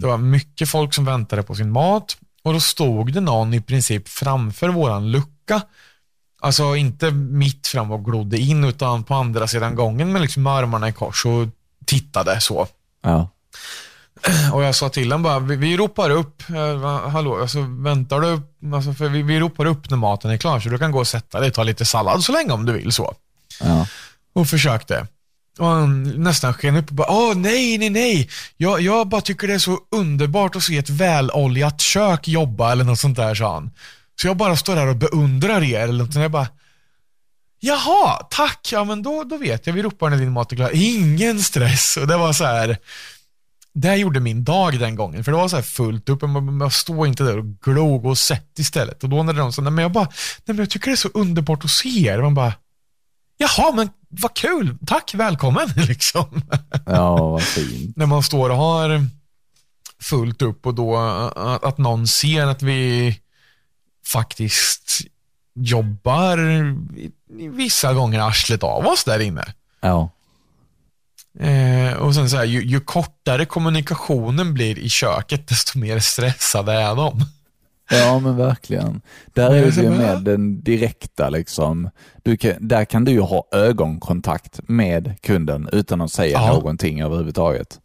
Det 0.00 0.06
var 0.06 0.18
mycket 0.18 0.68
folk 0.68 0.94
som 0.94 1.04
väntade 1.04 1.42
på 1.42 1.54
sin 1.54 1.70
mat 1.70 2.16
och 2.42 2.52
då 2.52 2.60
stod 2.60 3.12
det 3.12 3.20
någon 3.20 3.54
i 3.54 3.60
princip 3.60 4.08
framför 4.08 4.68
våran 4.68 5.10
lucka. 5.10 5.62
Alltså 6.40 6.76
inte 6.76 7.10
mitt 7.10 7.66
fram 7.66 7.90
och 7.90 8.04
glodde 8.04 8.38
in, 8.38 8.64
utan 8.64 9.04
på 9.04 9.14
andra 9.14 9.46
sidan 9.46 9.74
gången 9.74 10.12
med 10.12 10.22
liksom 10.22 10.46
armarna 10.46 10.88
i 10.88 10.92
kors 10.92 11.26
och 11.26 11.48
tittade 11.86 12.40
så. 12.40 12.66
ja, 13.02 13.28
Och 14.52 14.64
jag 14.64 14.74
sa 14.74 14.88
till 14.88 15.12
honom 15.12 15.22
bara, 15.22 15.38
vi, 15.38 15.56
vi 15.56 15.76
ropar 15.76 16.10
upp, 16.10 16.42
eh, 16.50 17.08
hallå, 17.08 17.40
alltså 17.40 17.60
väntar 17.60 18.20
du, 18.20 18.42
alltså, 18.76 18.92
för 18.92 19.08
vi, 19.08 19.22
vi 19.22 19.40
ropar 19.40 19.66
upp 19.66 19.90
när 19.90 19.96
maten 19.96 20.30
är 20.30 20.36
klar, 20.36 20.60
så 20.60 20.68
du 20.68 20.78
kan 20.78 20.92
gå 20.92 20.98
och 20.98 21.08
sätta 21.08 21.40
dig 21.40 21.48
och 21.48 21.54
ta 21.54 21.62
lite 21.62 21.84
sallad 21.84 22.24
så 22.24 22.32
länge 22.32 22.52
om 22.52 22.66
du 22.66 22.72
vill 22.72 22.92
så 22.92 23.14
ja, 23.60 23.86
och 24.34 24.48
försökte. 24.48 25.06
Och 25.58 25.66
han 25.66 26.02
nästan 26.02 26.54
sken 26.54 26.76
upp 26.76 26.88
och 26.88 26.94
bara, 26.94 27.10
åh 27.10 27.34
nej, 27.34 27.78
nej, 27.78 27.90
nej. 27.90 28.30
Jag, 28.56 28.80
jag 28.80 29.08
bara 29.08 29.20
tycker 29.20 29.48
det 29.48 29.54
är 29.54 29.58
så 29.58 29.78
underbart 29.90 30.56
att 30.56 30.62
se 30.62 30.78
ett 30.78 30.90
väloljat 30.90 31.80
kök 31.80 32.28
jobba 32.28 32.72
eller 32.72 32.84
något 32.84 33.00
sånt 33.00 33.16
där, 33.16 33.34
sa 33.34 33.54
han. 33.54 33.70
Så 34.20 34.26
jag 34.26 34.36
bara 34.36 34.56
står 34.56 34.76
här 34.76 34.86
och 34.86 34.96
beundrar 34.96 35.62
er 35.62 35.80
eller 35.80 36.04
något 36.04 36.12
sånt. 36.12 36.22
Jag 36.22 36.30
bara, 36.30 36.48
jaha, 37.60 38.26
tack, 38.30 38.68
ja 38.72 38.84
men 38.84 39.02
då, 39.02 39.24
då 39.24 39.36
vet 39.36 39.66
jag, 39.66 39.74
vi 39.74 39.82
ropar 39.82 40.10
när 40.10 40.16
din 40.16 40.32
mat 40.32 40.52
är 40.52 40.56
klar. 40.56 40.70
Ingen 40.72 41.40
stress. 41.42 41.96
Och 41.96 42.06
det 42.06 42.16
var 42.16 42.32
så 42.32 42.44
här, 42.44 42.78
det 43.74 43.96
gjorde 43.96 44.20
min 44.20 44.44
dag 44.44 44.78
den 44.78 44.96
gången, 44.96 45.24
för 45.24 45.32
det 45.32 45.38
var 45.38 45.48
så 45.48 45.56
här 45.56 45.62
fullt 45.62 46.08
upp. 46.08 46.22
Man, 46.22 46.56
man 46.56 46.70
stod 46.70 47.06
inte 47.06 47.24
där 47.24 47.38
och 47.38 47.60
glog 47.60 48.06
och 48.06 48.18
sett 48.18 48.58
istället. 48.58 49.02
Och 49.02 49.08
då 49.08 49.22
när 49.22 49.32
de 49.32 49.52
sa, 49.52 49.62
nej 49.62 49.72
men 49.72 49.82
jag 49.82 49.92
bara, 49.92 50.04
nej 50.04 50.42
men 50.44 50.58
jag 50.58 50.70
tycker 50.70 50.86
det 50.86 50.94
är 50.94 50.96
så 50.96 51.08
underbart 51.14 51.64
att 51.64 51.70
se 51.70 52.08
er. 52.08 52.22
Man 52.22 52.34
bara, 52.34 52.52
Jaha, 53.36 53.72
men 53.72 53.90
vad 54.08 54.34
kul. 54.34 54.78
Tack, 54.86 55.14
välkommen. 55.14 55.68
Liksom. 55.76 56.42
ja, 56.86 57.16
vad 57.16 57.42
fint. 57.42 57.96
När 57.96 58.06
man 58.06 58.22
står 58.22 58.50
och 58.50 58.56
har 58.56 59.06
fullt 60.00 60.42
upp 60.42 60.66
och 60.66 60.74
då 60.74 60.96
att, 60.96 61.64
att 61.64 61.78
någon 61.78 62.06
ser 62.06 62.46
att 62.46 62.62
vi 62.62 63.20
faktiskt 64.06 65.00
jobbar 65.54 66.38
vissa 67.56 67.94
gånger 67.94 68.20
arslet 68.20 68.62
av 68.62 68.86
oss 68.86 69.04
där 69.04 69.18
inne. 69.18 69.44
Ja, 69.80 70.10
Eh, 71.40 71.92
och 71.96 72.14
sen 72.14 72.30
så 72.30 72.36
här, 72.36 72.44
ju, 72.44 72.64
ju 72.64 72.80
kortare 72.80 73.44
kommunikationen 73.44 74.54
blir 74.54 74.78
i 74.78 74.88
köket, 74.88 75.48
desto 75.48 75.78
mer 75.78 75.98
stressade 75.98 76.72
är 76.72 76.96
de. 76.96 77.20
ja 77.90 78.18
men 78.18 78.36
verkligen. 78.36 79.00
Där 79.34 79.50
är 79.54 79.70
det 79.70 79.82
ju 79.82 79.90
med 79.90 80.22
den 80.22 80.62
direkta 80.62 81.28
liksom. 81.30 81.90
Kan, 82.40 82.52
där 82.60 82.84
kan 82.84 83.04
du 83.04 83.12
ju 83.12 83.20
ha 83.20 83.48
ögonkontakt 83.52 84.60
med 84.68 85.14
kunden 85.22 85.68
utan 85.72 86.00
att 86.00 86.12
säga 86.12 86.38
Ja. 86.38 86.52
någonting 86.52 87.00
överhuvudtaget. 87.02 87.80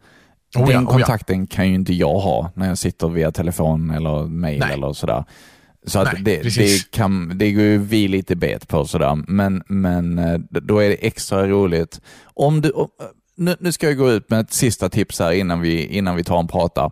Oh 0.55 0.61
ja, 0.61 0.67
Den 0.67 0.77
oh 0.77 0.81
ja. 0.83 0.89
kontakten 0.89 1.47
kan 1.47 1.67
ju 1.69 1.75
inte 1.75 1.93
jag 1.93 2.19
ha 2.19 2.51
när 2.55 2.67
jag 2.67 2.77
sitter 2.77 3.07
via 3.09 3.31
telefon 3.31 3.89
eller 3.91 4.23
mail 4.27 4.59
Nej. 4.59 4.73
eller 4.73 4.93
sådär. 4.93 5.23
Så 5.87 5.99
att 5.99 6.13
Nej, 6.13 6.21
det, 6.23 6.41
det, 6.55 6.91
kan, 6.91 7.37
det 7.37 7.51
går 7.51 7.63
ju 7.63 7.77
vi 7.77 8.07
lite 8.07 8.35
bet 8.35 8.67
på 8.67 8.85
sådär, 8.85 9.15
men, 9.27 9.63
men 9.67 10.19
eh, 10.19 10.39
då 10.49 10.79
är 10.79 10.89
det 10.89 11.07
extra 11.07 11.47
roligt. 11.47 12.01
Om 12.23 12.61
du, 12.61 12.71
nu, 13.39 13.55
nu 13.59 13.71
ska 13.71 13.87
jag 13.87 13.97
gå 13.97 14.11
ut 14.11 14.29
med 14.29 14.39
ett 14.39 14.53
sista 14.53 14.89
tips 14.89 15.19
här 15.19 15.31
innan 15.31 15.61
vi, 15.61 15.85
innan 15.85 16.15
vi 16.15 16.23
tar 16.23 16.39
en 16.39 16.47
prata. 16.47 16.91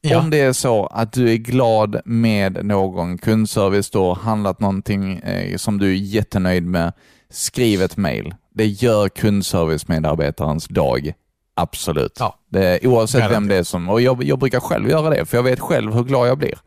Ja. 0.00 0.18
Om 0.18 0.30
det 0.30 0.40
är 0.40 0.52
så 0.52 0.86
att 0.86 1.12
du 1.12 1.32
är 1.32 1.36
glad 1.36 2.00
med 2.04 2.64
någon 2.64 3.18
kundservice, 3.18 3.90
då 3.90 4.14
handlat 4.14 4.60
någonting 4.60 5.18
eh, 5.18 5.56
som 5.56 5.78
du 5.78 5.90
är 5.90 5.94
jättenöjd 5.94 6.66
med, 6.66 6.92
skriv 7.30 7.82
ett 7.82 7.96
mail. 7.96 8.34
Det 8.54 8.66
gör 8.66 9.08
kundservice-medarbetarens 9.08 10.68
dag. 10.68 11.12
Absolut. 11.56 12.16
Ja. 12.20 12.38
Det, 12.50 12.86
oavsett 12.86 13.20
vem 13.20 13.30
Garanterat. 13.30 13.48
det 13.48 13.56
är 13.56 13.62
som, 13.62 13.88
och 13.88 14.00
jag, 14.00 14.24
jag 14.24 14.38
brukar 14.38 14.60
själv 14.60 14.88
göra 14.88 15.10
det, 15.10 15.24
för 15.24 15.38
jag 15.38 15.42
vet 15.42 15.60
själv 15.60 15.94
hur 15.94 16.04
glad 16.04 16.28
jag 16.28 16.38
blir. 16.38 16.58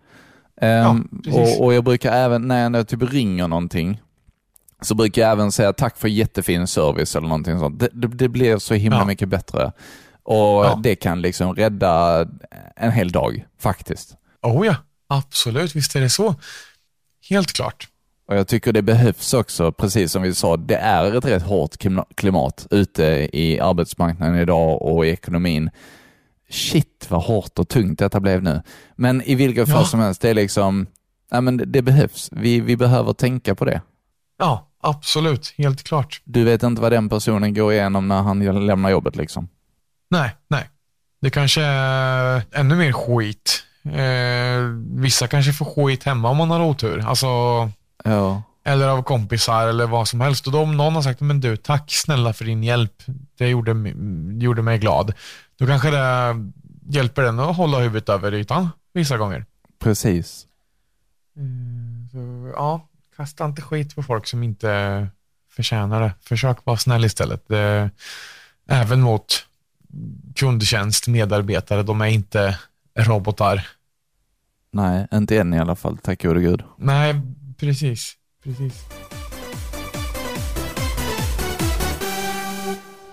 Ehm, 0.61 1.21
precis. 1.23 1.59
och, 1.59 1.65
och 1.65 1.73
jag 1.73 1.83
brukar 1.83 2.11
även, 2.11 2.47
när 2.47 2.69
jag 2.69 2.87
typ 2.87 3.13
ringer 3.13 3.47
någonting, 3.47 4.01
så 4.81 4.95
brukar 4.95 5.21
jag 5.21 5.31
även 5.31 5.51
säga 5.51 5.73
tack 5.73 5.97
för 5.97 6.07
jättefin 6.07 6.67
service 6.67 7.15
eller 7.15 7.27
någonting 7.27 7.59
sånt. 7.59 7.79
Det, 7.79 7.89
det, 7.93 8.07
det 8.07 8.29
blir 8.29 8.57
så 8.57 8.73
himla 8.73 8.97
Ja. 8.99 9.05
mycket 9.05 9.29
bättre. 9.29 9.71
Och 10.23 10.65
Ja. 10.65 10.79
det 10.83 10.95
kan 10.95 11.21
liksom 11.21 11.55
rädda 11.55 12.25
en 12.75 12.91
hel 12.91 13.11
dag, 13.11 13.45
faktiskt. 13.59 14.15
Oh 14.41 14.65
ja, 14.65 14.75
absolut, 15.07 15.75
visst 15.75 15.95
är 15.95 16.01
det 16.01 16.09
så. 16.09 16.35
Helt 17.29 17.53
klart. 17.53 17.87
Och 18.27 18.35
jag 18.37 18.47
tycker 18.47 18.73
det 18.73 18.81
behövs 18.81 19.33
också, 19.33 19.71
precis 19.71 20.11
som 20.11 20.21
vi 20.21 20.33
sa, 20.33 20.57
det 20.57 20.75
är 20.75 21.15
ett 21.17 21.25
rätt 21.25 21.43
hårt 21.43 21.77
klima- 21.77 22.05
klimat 22.15 22.67
ute 22.71 23.29
i 23.33 23.59
arbetsmarknaden 23.59 24.35
idag 24.39 24.81
och 24.81 25.05
i 25.05 25.09
ekonomin. 25.09 25.69
Shit 26.49 27.05
vad 27.09 27.23
hårt 27.23 27.59
och 27.59 27.67
tungt 27.69 27.99
detta 27.99 28.19
blev 28.19 28.43
nu. 28.43 28.61
Men 28.95 29.21
i 29.21 29.35
vilket 29.35 29.69
fall 29.69 29.81
Ja. 29.81 29.85
som 29.85 29.99
helst, 29.99 30.21
det 30.21 30.29
är 30.29 30.33
liksom, 30.33 30.87
ja 31.31 31.41
men 31.41 31.57
det, 31.57 31.65
det 31.65 31.81
behövs. 31.81 32.29
Vi, 32.31 32.59
vi 32.59 32.77
behöver 32.77 33.13
tänka 33.13 33.55
på 33.55 33.65
det. 33.65 33.81
Ja, 34.39 34.66
absolut, 34.81 35.53
helt 35.57 35.83
klart. 35.83 36.21
Du 36.23 36.43
vet 36.43 36.63
inte 36.63 36.81
vad 36.81 36.91
den 36.91 37.09
personen 37.09 37.53
går 37.53 37.73
igenom 37.73 38.07
när 38.07 38.21
han 38.21 38.65
lämnar 38.65 38.89
jobbet 38.89 39.15
liksom. 39.15 39.47
Nej, 40.09 40.35
nej. 40.47 40.69
Det 41.21 41.29
kanske 41.29 41.61
är 41.61 42.41
ännu 42.51 42.75
mer 42.75 42.91
skit. 42.91 43.63
Eh, 43.83 44.61
vissa 45.01 45.27
kanske 45.27 45.53
får 45.53 45.65
skit 45.65 46.03
hemma 46.03 46.29
om 46.29 46.37
man 46.37 46.51
har 46.51 46.61
otur. 46.61 47.05
Alltså, 47.07 47.27
Ja, 48.03 48.43
eller 48.65 48.87
av 48.87 49.03
kompisar 49.03 49.67
eller 49.67 49.87
vad 49.87 50.07
som 50.07 50.21
helst. 50.21 50.47
Och 50.47 50.53
då 50.53 50.59
om 50.61 50.77
någon 50.77 50.95
har 50.95 51.01
sagt, 51.01 51.21
men 51.21 51.39
du, 51.39 51.57
tack 51.57 51.91
snälla 51.91 52.33
för 52.33 52.45
din 52.45 52.63
hjälp. 52.63 53.03
Det 53.37 53.47
gjorde, 53.47 53.71
gjorde 54.43 54.61
mig 54.61 54.77
glad. 54.77 55.13
Då 55.59 55.67
kanske 55.67 55.91
det 55.91 56.35
hjälper 56.89 57.21
den 57.21 57.39
att 57.39 57.55
hålla 57.55 57.79
huvudet 57.79 58.09
över 58.09 58.33
ytan 58.33 58.69
vissa 58.93 59.17
gånger. 59.17 59.45
precis. 59.79 60.43
Så, 62.11 62.51
ja, 62.55 62.87
kasta 63.17 63.45
inte 63.45 63.61
skit 63.61 63.95
på 63.95 64.03
folk 64.03 64.27
som 64.27 64.43
inte 64.43 65.07
förtjänar 65.49 66.01
det. 66.01 66.13
Försök 66.21 66.65
vara 66.65 66.77
snäll 66.77 67.05
istället. 67.05 67.47
Det, 67.47 67.89
även 68.69 69.01
mot 69.01 69.45
kundtjänst, 70.35 71.07
medarbetare, 71.07 71.83
de 71.83 72.01
är 72.01 72.07
inte 72.07 72.59
robotar. 72.95 73.67
Nej, 74.71 75.07
inte 75.13 75.39
än 75.39 75.53
i 75.53 75.59
alla 75.59 75.75
fall, 75.75 75.97
tack 75.97 76.23
gode 76.23 76.41
gud. 76.41 76.63
Nej, 76.77 77.21
precis. 77.57 78.13
precis. 78.43 78.85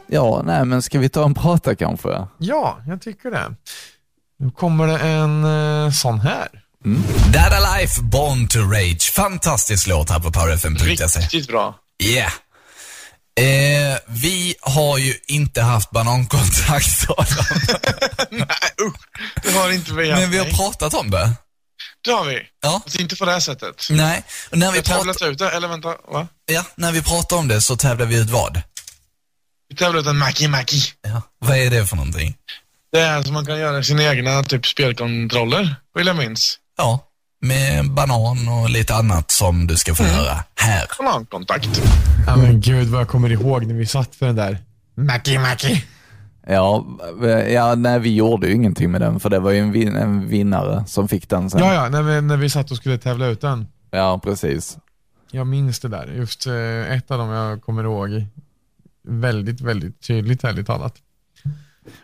Ja, 0.07 0.43
nej 0.45 0.64
men 0.64 0.83
ska 0.83 0.99
vi 0.99 1.09
ta 1.09 1.25
en 1.25 1.35
prata 1.35 1.75
kanske? 1.75 2.27
Ja, 2.38 2.79
jag 2.87 3.01
tycker 3.01 3.31
det. 3.31 3.55
Nu 4.37 4.51
kommer 4.51 4.87
det 4.87 4.99
en 4.99 5.45
eh, 5.45 5.90
sån 5.90 6.21
här. 6.21 6.63
Dada 7.33 7.77
Life, 7.79 8.03
Born 8.03 8.49
to 8.49 8.59
Rage. 8.59 9.12
Fantastisk 9.12 9.87
låt 9.87 10.11
här 10.11 10.18
på 10.20 10.33
powerfm.se. 10.33 11.20
Riktigt 11.20 11.49
bra. 11.49 11.79
Yeah. 12.03 12.33
Eh, 13.40 13.99
vi 14.07 14.55
har 14.61 14.99
ju 14.99 15.14
inte 15.27 15.62
haft 15.62 15.90
banankontakt 15.90 17.05
Adam. 17.09 17.44
Nej, 18.31 18.47
usch. 18.83 18.97
Det 19.42 19.53
har 19.53 19.70
inte 19.73 19.94
vi 19.94 20.11
haft. 20.11 20.20
Men 20.20 20.31
vi 20.31 20.38
har 20.38 20.44
pratat 20.44 20.94
om 20.94 21.11
det. 21.11 21.33
Det 22.05 22.11
har 22.11 22.25
vi. 22.25 22.40
Ja. 22.62 22.81
Fast 22.85 23.01
inte 23.01 23.16
på 23.16 23.25
det 23.25 23.33
här 23.33 23.40
sättet. 23.40 23.87
Nej, 23.90 24.25
och 24.51 24.59
när 24.59 24.73
vi, 24.73 24.79
Vi 24.79 24.85
tävlat 24.85 25.23
ut 25.23 25.38
det, 25.38 25.51
eller 25.51 25.68
vänta, 25.68 25.88
va? 26.12 26.29
ja, 26.47 26.64
när 26.77 26.92
vi 26.92 27.03
pratar 27.03 27.37
om 27.37 27.49
det 27.49 27.61
så 27.61 27.77
tävlar 27.77 28.07
vi 28.07 28.16
ut 28.16 28.31
vad? 28.31 28.61
Vi 29.68 29.77
tävlar 29.77 30.01
ut 30.01 30.07
en 30.07 30.18
Mackie 30.18 30.49
Mackie. 30.49 30.83
Ja. 31.03 31.23
Vad 31.38 31.57
är 31.59 31.70
det 31.70 31.87
för 31.87 31.97
någonting? 31.97 32.35
Det 32.92 33.01
är 33.01 33.23
så 33.23 33.33
man 33.33 33.47
kan 33.47 33.59
göra 33.59 33.83
sina 33.83 34.03
egna 34.05 34.42
typ 34.42 34.66
spelkontroller, 34.66 35.77
vill 35.94 36.07
jag 36.07 36.16
minns. 36.16 36.59
Ja, 36.76 37.00
med 37.40 37.90
banan 37.90 38.48
och 38.48 38.70
lite 38.70 38.94
annat 38.94 39.30
som 39.30 39.66
du 39.66 39.76
ska 39.76 39.94
få 39.94 40.02
höra 40.04 40.44
här. 40.56 40.84
Banankontakt. 40.98 41.82
Ja 42.26 42.37
men 42.37 42.60
gud 42.60 42.88
vad 42.88 43.00
jag 43.00 43.08
kommer 43.08 43.32
ihåg 43.32 43.66
när 43.66 43.74
vi 43.74 43.87
satt 43.87 44.14
för 44.14 44.26
den 44.26 44.37
där. 44.37 44.58
Mackie 44.94 45.38
Mackie. 45.40 45.84
Ja, 46.46 46.87
ja, 47.48 47.74
nej 47.74 47.98
vi 48.00 48.14
gjorde 48.14 48.46
ju 48.46 48.54
ingenting 48.54 48.90
med 48.90 49.00
den 49.00 49.20
för 49.20 49.30
det 49.30 49.38
var 49.38 49.50
ju 49.50 49.58
en, 49.58 49.72
vin- 49.72 49.96
en 49.96 50.28
vinnare 50.28 50.84
som 50.87 51.08
fick 51.08 51.28
den 51.28 51.50
sen. 51.50 51.60
Ja, 51.60 51.74
ja, 51.74 51.88
när 51.88 52.02
vi, 52.02 52.20
när 52.20 52.37
vi 52.37 52.50
satt 52.50 52.70
och 52.70 52.76
skulle 52.76 52.98
tävla 52.98 53.26
ut 53.26 53.40
den. 53.40 53.66
Ja, 53.90 54.20
precis. 54.24 54.78
Jag 55.30 55.46
minns 55.46 55.80
det 55.80 55.88
där. 55.88 56.06
Just 56.16 56.46
eh, 56.46 56.96
ett 56.96 57.10
av 57.10 57.18
dem 57.18 57.28
jag 57.28 57.62
kommer 57.62 57.84
ihåg 57.84 58.24
väldigt, 59.08 59.60
väldigt 59.60 60.06
tydligt, 60.06 60.44
ärligt 60.44 60.66
talat. 60.66 60.94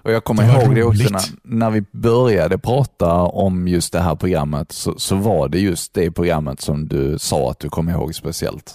Och 0.02 0.12
jag 0.12 0.24
kommer 0.24 0.42
Det 0.42 0.62
ihåg 0.64 0.74
det 0.74 0.82
också 0.82 1.02
roligt. 1.02 1.12
när, 1.12 1.56
när 1.58 1.70
vi 1.70 1.82
började 1.92 2.58
prata 2.58 3.12
om 3.14 3.68
just 3.68 3.92
det 3.92 4.00
här 4.00 4.14
programmet 4.14 4.72
så, 4.72 4.94
så 4.98 5.16
var 5.16 5.48
det 5.48 5.58
just 5.58 5.94
det 5.94 6.10
programmet 6.10 6.60
som 6.60 6.88
du 6.88 7.18
sa 7.18 7.50
att 7.50 7.58
du 7.58 7.68
kom 7.68 7.88
ihåg 7.88 8.14
speciellt. 8.14 8.74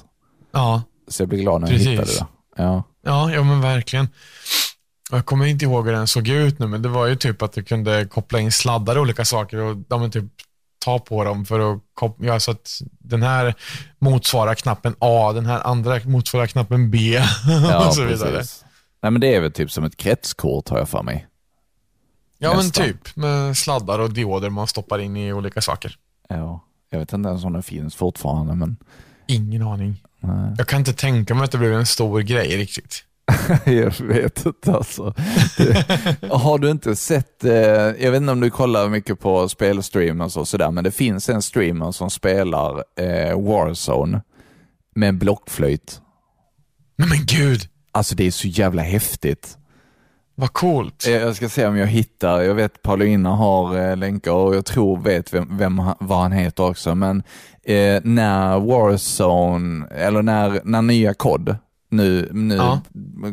Ja, 0.54 0.82
Så 1.08 1.22
jag 1.22 1.30
blir 1.30 1.39
glad 1.39 1.62
när 1.62 1.68
jag 1.68 1.78
Precis. 1.78 1.88
hittade 1.91 2.12
det. 2.12 2.26
Ja. 2.63 2.84
ja, 3.06 3.32
ja 3.34 3.44
men 3.44 3.62
verkligen. 3.62 4.08
Jag 5.12 5.26
kommer 5.26 5.46
inte 5.46 5.65
ihåg 5.65 5.86
hur 5.86 5.94
den 5.94 6.08
såg 6.08 6.28
ut 6.28 6.60
nu, 6.60 6.68
men 6.68 6.82
det 6.82 6.89
var 6.89 7.06
ju 7.08 7.15
typ 7.15 7.41
att 7.41 7.54
du 7.54 7.63
kunde 7.63 8.06
koppla 8.06 8.39
in 8.39 8.52
sladdar 8.52 8.96
och 8.96 9.02
olika 9.02 9.26
saker 9.26 9.58
och 9.58 9.78
ja, 9.89 10.10
typ 10.10 10.26
ta 10.86 11.00
på 11.00 11.24
dem 11.24 11.46
för 11.46 11.74
att 11.74 11.82
göra 12.20 12.39
så 12.39 12.52
att 12.52 12.70
den 13.00 13.24
här 13.24 13.54
motsvarar 14.00 14.56
knappen 14.56 14.96
A, 15.00 15.32
den 15.34 15.46
här 15.46 15.62
andra 15.68 16.00
motsvarar 16.06 16.48
knappen 16.48 16.91
B 16.91 16.98
Ja, 17.70 17.88
och 17.88 17.94
så 17.96 18.04
vidare. 18.04 18.38
precis. 18.38 18.64
Nej, 19.06 19.12
men 19.12 19.22
det 19.22 19.36
är 19.36 19.41
väl 19.41 19.52
typ 19.52 19.72
som 19.72 19.84
ett 19.84 19.98
kretskort 19.98 20.70
har 20.70 20.78
jag 20.78 20.89
för 20.89 21.04
mig. 21.04 21.28
Ja, 22.38 22.50
men 22.50 22.58
Nästan. 22.58 22.86
typ 22.86 23.15
med 23.15 23.58
sladdar 23.58 24.00
och 24.00 24.13
dioder 24.13 24.50
man 24.50 24.68
stoppar 24.68 25.00
in 25.00 25.18
i 25.18 25.34
olika 25.34 25.62
saker. 25.62 25.98
Ja. 26.30 26.60
Jag 26.89 27.00
vet 27.00 27.13
inte 27.13 27.30
ens 27.30 27.44
om 27.44 27.54
den 27.54 27.63
finns 27.63 27.96
fortfarande, 27.96 28.56
men 28.56 28.78
Ingen 29.28 29.62
aning. 29.62 30.04
nej. 30.20 30.54
Jag 30.58 30.68
kan 30.68 30.80
inte 30.80 30.94
tänka 30.94 31.36
mig 31.36 31.44
att 31.44 31.52
det 31.52 31.58
blev 31.58 31.74
en 31.74 31.86
stor 31.86 32.22
grej 32.22 32.58
riktigt. 32.58 33.04
jag 33.65 34.02
vet 34.02 34.46
inte 34.46 34.74
alltså. 34.74 35.13
Det, 35.58 36.28
har 36.32 36.60
du 36.60 36.72
inte 36.72 36.96
sett, 36.96 37.44
eh, 37.44 37.52
jag 37.54 38.12
vet 38.12 38.22
inte 38.22 38.32
om 38.32 38.39
du 38.39 38.50
kollar 38.50 38.89
mycket 38.89 39.20
på 39.20 39.50
spelstreamers 39.50 40.38
och 40.38 40.48
sådär, 40.48 40.72
men 40.72 40.84
det 40.84 40.91
finns 40.91 41.30
en 41.30 41.41
streamer 41.41 41.91
som 41.91 42.10
spelar 42.10 42.84
eh, 43.00 43.41
Warzone 43.41 44.22
med 44.96 45.18
blockflöjt. 45.18 46.02
Men, 46.98 47.10
men 47.10 47.26
gud, 47.26 47.70
Alltså 47.95 48.15
det 48.15 48.27
är 48.27 48.31
så 48.31 48.47
jävla 48.47 48.81
häftigt. 48.81 49.58
vad 50.36 50.53
coolt. 50.53 51.08
Eh, 51.08 51.13
Jag 51.13 51.36
ska 51.36 51.49
se 51.49 51.65
om 51.65 51.77
jag 51.77 51.88
hittar, 51.88 52.41
jag 52.41 52.55
vet 52.55 52.81
Paulina 52.81 53.29
har 53.29 53.77
eh, 53.89 53.97
länkar 53.97 54.31
och 54.31 54.55
jag 54.55 54.65
tror 54.65 54.97
vet 55.01 55.34
vem, 55.34 55.58
vem 55.58 55.81
vad 55.99 56.17
han 56.19 56.31
heter 56.31 56.63
också, 56.63 56.95
men 56.95 57.23
eh, 57.63 58.01
när 58.03 58.60
Warzone, 58.60 59.88
eller 59.88 60.21
när, 60.21 60.62
när 60.63 60.81
nya 60.81 61.13
kod, 61.13 61.55
nu, 61.89 62.29
nu 62.34 62.55
Ja. 62.55 62.81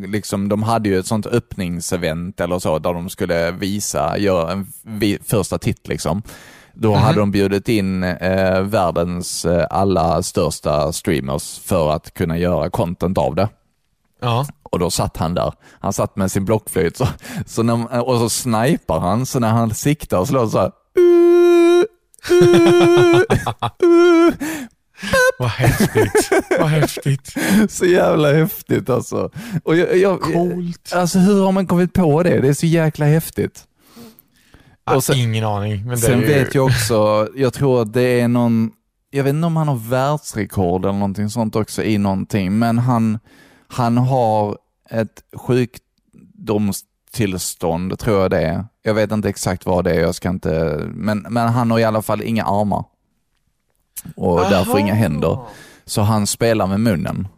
liksom, 0.06 0.48
de 0.48 0.62
hade 0.62 0.88
ju 0.88 0.98
ett 0.98 1.06
sånt 1.06 1.26
öppningsevent 1.26 2.40
eller 2.40 2.58
så, 2.58 2.78
där 2.78 2.94
de 2.94 3.08
skulle 3.10 3.50
visa, 3.50 4.18
göra 4.18 4.52
en 4.52 4.66
vi, 4.82 5.18
första 5.24 5.58
titt 5.58 5.88
liksom. 5.88 6.22
Då 6.74 6.94
hade 6.94 7.18
de 7.18 7.30
bjudit 7.30 7.68
in 7.68 8.02
eh, 8.02 8.60
världens 8.62 9.44
eh, 9.44 9.66
alla 9.70 10.22
största 10.22 10.92
streamers 10.92 11.58
för 11.58 11.90
att 11.90 12.14
kunna 12.14 12.38
göra 12.38 12.70
content 12.70 13.18
av 13.18 13.34
det. 13.34 13.48
Ja. 14.22 14.46
Och 14.62 14.78
då 14.78 14.90
satt 14.90 15.16
han 15.16 15.34
där. 15.34 15.52
Han 15.80 15.92
satt 15.92 16.16
med 16.16 16.30
sin 16.30 16.44
blockflöjt 16.44 16.96
så, 16.96 17.08
så 17.46 17.62
när, 17.62 18.08
och 18.08 18.18
så 18.18 18.28
snipar 18.28 19.00
han, 19.00 19.26
så 19.26 19.40
när 19.40 19.50
han 19.50 19.74
siktar 19.74 20.18
låter 20.32 20.44
det 20.44 20.50
så 20.50 20.58
här. 20.58 20.72
"Uh, 20.98 21.84
uh, 22.32 23.20
uh." 23.82 24.34
Vad 25.38 25.48
häftigt. 25.48 26.30
vad 26.60 26.68
häftigt. 26.68 27.34
Så 27.68 27.86
jävla 27.86 28.32
häftigt 28.32 28.90
alltså. 28.90 29.30
Och 29.64 29.76
jag, 29.76 29.96
jag, 29.98 30.20
Coolt. 30.20 30.92
Alltså 30.94 31.18
hur 31.18 31.44
har 31.44 31.52
man 31.52 31.66
kommit 31.66 31.92
på 31.92 32.22
det? 32.22 32.40
Det 32.40 32.48
är 32.48 32.52
så 32.52 32.66
jäkla 32.66 33.06
häftigt. 33.06 33.64
Ah, 34.84 34.94
Och 34.96 35.04
sen- 35.04 35.16
ingen 35.16 35.44
aning. 35.44 35.86
Men 35.86 35.98
Sen 35.98 36.20
ju... 36.20 36.26
vet 36.26 36.54
jag 36.54 36.64
också, 36.66 37.28
jag 37.36 37.52
tror 37.52 37.82
att 37.82 37.92
det 37.92 38.20
är 38.20 38.28
någon, 38.28 38.70
jag 39.10 39.24
vet 39.24 39.34
inte 39.34 39.46
om 39.46 39.56
han 39.56 39.68
har 39.68 39.76
världsrekord 39.76 40.84
eller 40.84 40.92
någonting 40.92 41.30
sånt 41.30 41.56
också 41.56 41.82
i 41.82 41.98
någonting, 41.98 42.58
men 42.58 42.78
han, 42.78 43.18
han 43.72 43.98
har 43.98 44.58
ett 44.90 45.22
sjukdomstillstånd, 45.32 47.98
tror 47.98 48.20
jag 48.20 48.30
det 48.30 48.40
är. 48.40 48.64
Jag 48.82 48.94
vet 48.94 49.12
inte 49.12 49.28
exakt 49.28 49.66
vad 49.66 49.84
det 49.84 49.90
är, 49.90 50.00
jag 50.00 50.14
ska 50.14 50.28
inte, 50.28 50.80
men, 50.94 51.18
men 51.18 51.48
han 51.48 51.70
har 51.70 51.78
i 51.78 51.84
alla 51.84 52.02
fall 52.02 52.22
inga 52.22 52.44
armar. 52.44 52.84
Och 54.16 54.40
därför 54.40 54.78
inga 54.78 54.94
händer. 54.94 55.38
Så 55.84 56.02
han 56.02 56.26
spelar 56.26 56.66
med 56.66 56.80
munnen. 56.80 57.28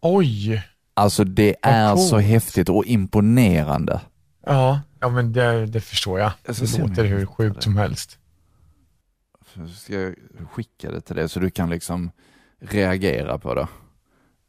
Oj. 0.00 0.62
Alltså 0.94 1.24
det 1.24 1.56
Vad 1.62 1.72
är 1.74 1.94
coolt. 1.94 2.08
så 2.08 2.18
häftigt 2.18 2.68
och 2.68 2.84
imponerande. 2.84 4.00
Ja, 4.46 4.80
ja 5.00 5.08
men 5.08 5.32
det, 5.32 5.66
det 5.66 5.80
förstår 5.80 6.20
jag. 6.20 6.32
Jag 6.46 6.56
Det 6.56 6.74
om 6.82 6.88
låter 6.88 7.04
jag 7.04 7.18
hur 7.18 7.26
sjukt 7.26 7.62
som 7.62 7.76
helst. 7.76 8.18
Så 9.54 9.68
ska 9.68 10.00
jag 10.00 10.14
skicka 10.50 10.90
det 10.90 11.00
till 11.00 11.16
dig 11.16 11.28
så 11.28 11.40
du 11.40 11.50
kan 11.50 11.70
liksom 11.70 12.10
reagera 12.60 13.38
på 13.38 13.54
det. 13.54 13.68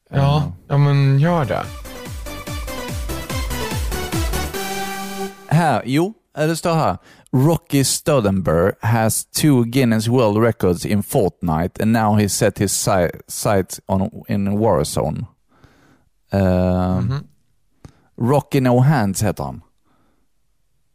Ja, 0.09 0.51
ja 0.67 0.77
men 0.77 1.19
gör 1.19 1.45
det. 1.45 1.63
Här, 5.49 5.81
jo, 5.85 6.13
eh, 6.37 6.47
det 6.47 6.55
står 6.55 6.73
här. 6.73 6.97
Rocky 7.31 7.83
Stodenberg 7.83 8.73
has 8.81 9.25
two 9.25 9.63
Guinness 9.63 10.07
World 10.07 10.43
Records 10.43 10.85
in 10.85 11.03
Fortnite 11.03 11.81
and 11.83 11.91
now 11.91 12.15
he 12.19 12.29
set 12.29 12.57
his 12.59 12.71
si- 12.71 13.19
sights 13.27 13.81
on 13.85 14.23
in 14.27 14.57
Warzone. 14.59 15.25
Uh, 16.33 16.99
Mhm. 17.01 17.27
Rocky 18.17 18.59
No 18.61 18.79
Hands 18.79 19.23
heter 19.23 19.43
han. 19.43 19.61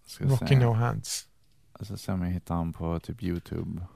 Ska 0.06 0.24
Rocky 0.24 0.46
se. 0.46 0.56
No 0.56 0.72
Hands. 0.72 1.26
Jag 1.78 1.86
ska 1.86 1.96
se 1.96 2.12
om 2.12 2.22
jag 2.22 2.30
hittar 2.30 2.54
han 2.54 2.72
på 2.72 3.00
typ 3.00 3.22
YouTube. 3.22 3.86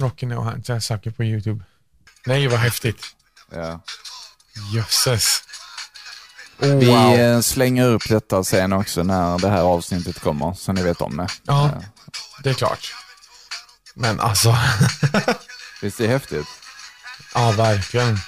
Rocky 0.00 0.26
No 0.26 0.40
Hands. 0.40 0.68
Jag 0.68 0.82
söker 0.82 1.10
på 1.10 1.24
YouTube. 1.24 1.64
Nej, 2.26 2.48
vad 2.48 2.58
häftigt. 2.58 3.02
Ja. 3.50 3.80
Jösses. 4.74 5.42
Oh, 6.60 6.68
Vi 6.76 6.86
wow. 6.86 7.14
eh, 7.14 7.40
slänger 7.40 7.86
upp 7.88 8.08
detta 8.08 8.44
sen 8.44 8.72
också 8.72 9.02
när 9.02 9.38
det 9.38 9.48
här 9.48 9.62
avsnittet 9.62 10.18
kommer, 10.20 10.52
så 10.54 10.72
ni 10.72 10.82
vet 10.82 11.00
om 11.00 11.16
det. 11.16 11.26
Ja. 11.42 11.66
Eh, 11.66 11.82
Det 12.42 12.50
är 12.50 12.54
klart. 12.54 12.94
Men 13.94 14.20
alltså, 14.20 14.48
Visst 15.82 16.00
är 16.00 16.04
det 16.04 16.10
häftigt? 16.12 16.46
ja 17.34 17.52
verkligen. 17.56 18.18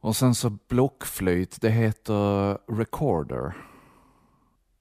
Och 0.00 0.16
sen 0.16 0.34
så 0.34 0.50
blockflöjt, 0.50 1.60
det 1.60 1.70
heter 1.70 2.58
recorder. 2.78 3.56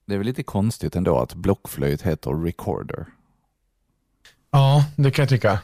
Det 0.08 0.14
är 0.14 0.18
väl 0.18 0.28
lite 0.28 0.44
konstigt 0.44 0.96
ändå 0.96 1.20
att 1.20 1.34
blockflöjt 1.34 2.02
heter 2.02 2.44
recorder. 2.44 3.06
Ja, 4.52 4.86
det 4.98 5.12
kan 5.12 5.24
jag 5.24 5.30
tycka. 5.30 5.60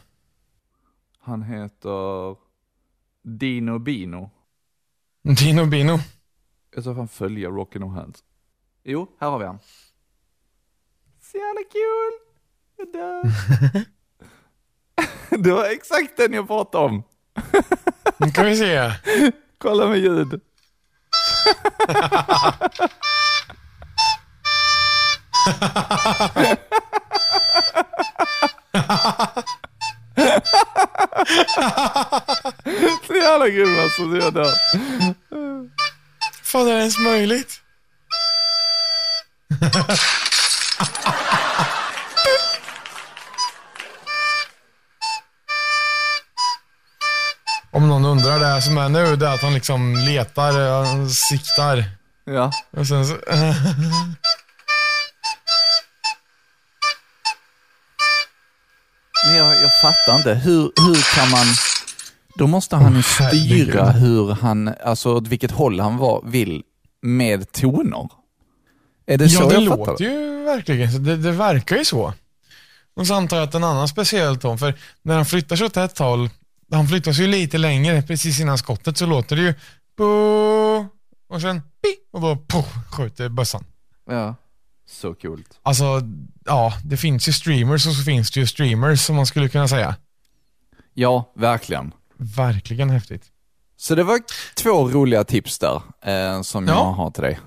Han 1.29 1.43
heter 1.43 2.35
Dino 3.23 3.79
Bino. 3.79 4.29
Dino 5.21 5.65
Bino. 5.65 5.97
Jag 6.75 6.83
ska 6.83 6.95
fan 6.95 7.07
följa 7.07 7.49
Rockin' 7.49 7.79
No 7.79 7.87
Hands. 7.87 8.23
Jo, 8.83 9.07
här 9.19 9.29
har 9.29 9.39
vi 9.39 9.45
han. 9.45 9.59
Så 11.21 11.37
jävla 11.37 11.61
kul! 11.71 12.11
Jag 12.77 12.91
dör. 12.93 13.23
det 15.43 15.51
var 15.51 15.65
exakt 15.65 16.17
den 16.17 16.33
jag 16.33 16.47
pratade 16.47 16.85
om. 16.85 17.03
Nu 18.17 18.31
kan 18.31 18.45
vi 18.45 18.55
se. 18.55 18.91
Kolla 19.57 19.87
med 19.87 19.99
ljud. 19.99 20.41
Så 33.07 33.15
jävla 33.15 33.49
grym 33.49 33.79
alltså, 33.79 34.11
så 34.11 34.17
jag 34.17 34.33
dör. 34.33 34.53
Fan, 36.43 36.67
är 36.67 36.73
det 36.73 36.79
ens 36.79 36.99
möjligt? 36.99 37.61
Om 47.71 47.87
någon 47.87 48.05
undrar, 48.05 48.39
det 48.39 48.45
här 48.45 48.61
som 48.61 48.77
är 48.77 48.89
nu, 48.89 49.15
det 49.15 49.27
är 49.27 49.33
att 49.33 49.41
han 49.41 49.53
liksom 49.53 49.95
letar, 49.95 50.83
han 50.85 51.09
siktar. 51.09 51.83
Ja. 52.25 52.51
Och 52.77 52.87
sen 52.87 53.05
så... 53.05 53.13
Men 59.29 59.37
jag, 59.37 59.63
jag 59.63 59.71
fattar 59.81 60.15
inte. 60.15 60.33
Hur, 60.33 60.61
hur 60.61 61.15
kan 61.15 61.29
man... 61.31 61.45
Då 62.35 62.47
måste 62.47 62.75
han 62.75 62.95
ju 62.95 63.03
styra 63.03 63.91
hur 63.91 64.31
han, 64.31 64.73
alltså 64.83 65.15
åt 65.15 65.27
vilket 65.27 65.51
håll 65.51 65.79
han 65.79 65.97
var, 65.97 66.23
vill 66.25 66.63
med 67.01 67.51
toner. 67.51 68.09
Är 69.05 69.17
det 69.17 69.29
så 69.29 69.41
Ja, 69.43 69.47
det 69.47 69.55
jag 69.55 69.67
fattar 69.67 69.91
låter 69.91 70.03
ju 70.03 70.43
verkligen 70.43 70.91
så. 70.91 70.97
Det, 70.97 71.17
det 71.17 71.31
verkar 71.31 71.75
ju 71.77 71.85
så. 71.85 72.13
Och 72.95 73.07
så 73.07 73.13
antar 73.13 73.37
jag 73.37 73.43
att 73.47 73.55
en 73.55 73.63
annan 73.63 73.87
speciell 73.87 74.37
ton, 74.37 74.57
för 74.57 74.73
när 75.01 75.15
han 75.15 75.25
flyttar 75.25 75.55
sig 75.55 75.65
åt 75.65 75.77
ett 75.77 75.97
håll, 75.99 76.29
han 76.71 76.87
flyttar 76.87 77.13
sig 77.13 77.25
ju 77.25 77.31
lite 77.31 77.57
längre, 77.57 78.01
precis 78.01 78.39
innan 78.39 78.57
skottet 78.57 78.97
så 78.97 79.05
låter 79.05 79.35
det 79.35 79.41
ju 79.41 79.53
bo 79.97 80.05
och 81.29 81.41
sen 81.41 81.61
pi 81.61 81.95
och 82.11 82.21
då 82.21 82.37
skjuter 82.91 83.29
bössan. 83.29 83.63
Ja. 84.09 84.35
Så 84.89 85.13
coolt. 85.13 85.59
Alltså, 85.63 86.01
ja, 86.45 86.73
det 86.85 86.97
finns 86.97 87.27
ju 87.27 87.31
streamers 87.33 87.87
och 87.87 87.93
så 87.93 88.03
finns 88.03 88.31
det 88.31 88.39
ju 88.39 88.47
streamers 88.47 89.01
som 89.05 89.15
man 89.15 89.25
skulle 89.25 89.49
kunna 89.49 89.67
säga. 89.67 89.95
Ja, 90.93 91.31
verkligen. 91.35 91.93
Verkligen 92.17 92.89
häftigt. 92.89 93.23
Så 93.77 93.95
det 93.95 94.03
var 94.03 94.19
två 94.55 94.89
roliga 94.89 95.23
tips 95.23 95.59
där 95.59 95.81
eh, 96.05 96.41
som 96.41 96.67
jag 96.67 96.75
Ja. 96.77 96.83
har 96.91 97.11
till 97.11 97.23
dig. 97.23 97.39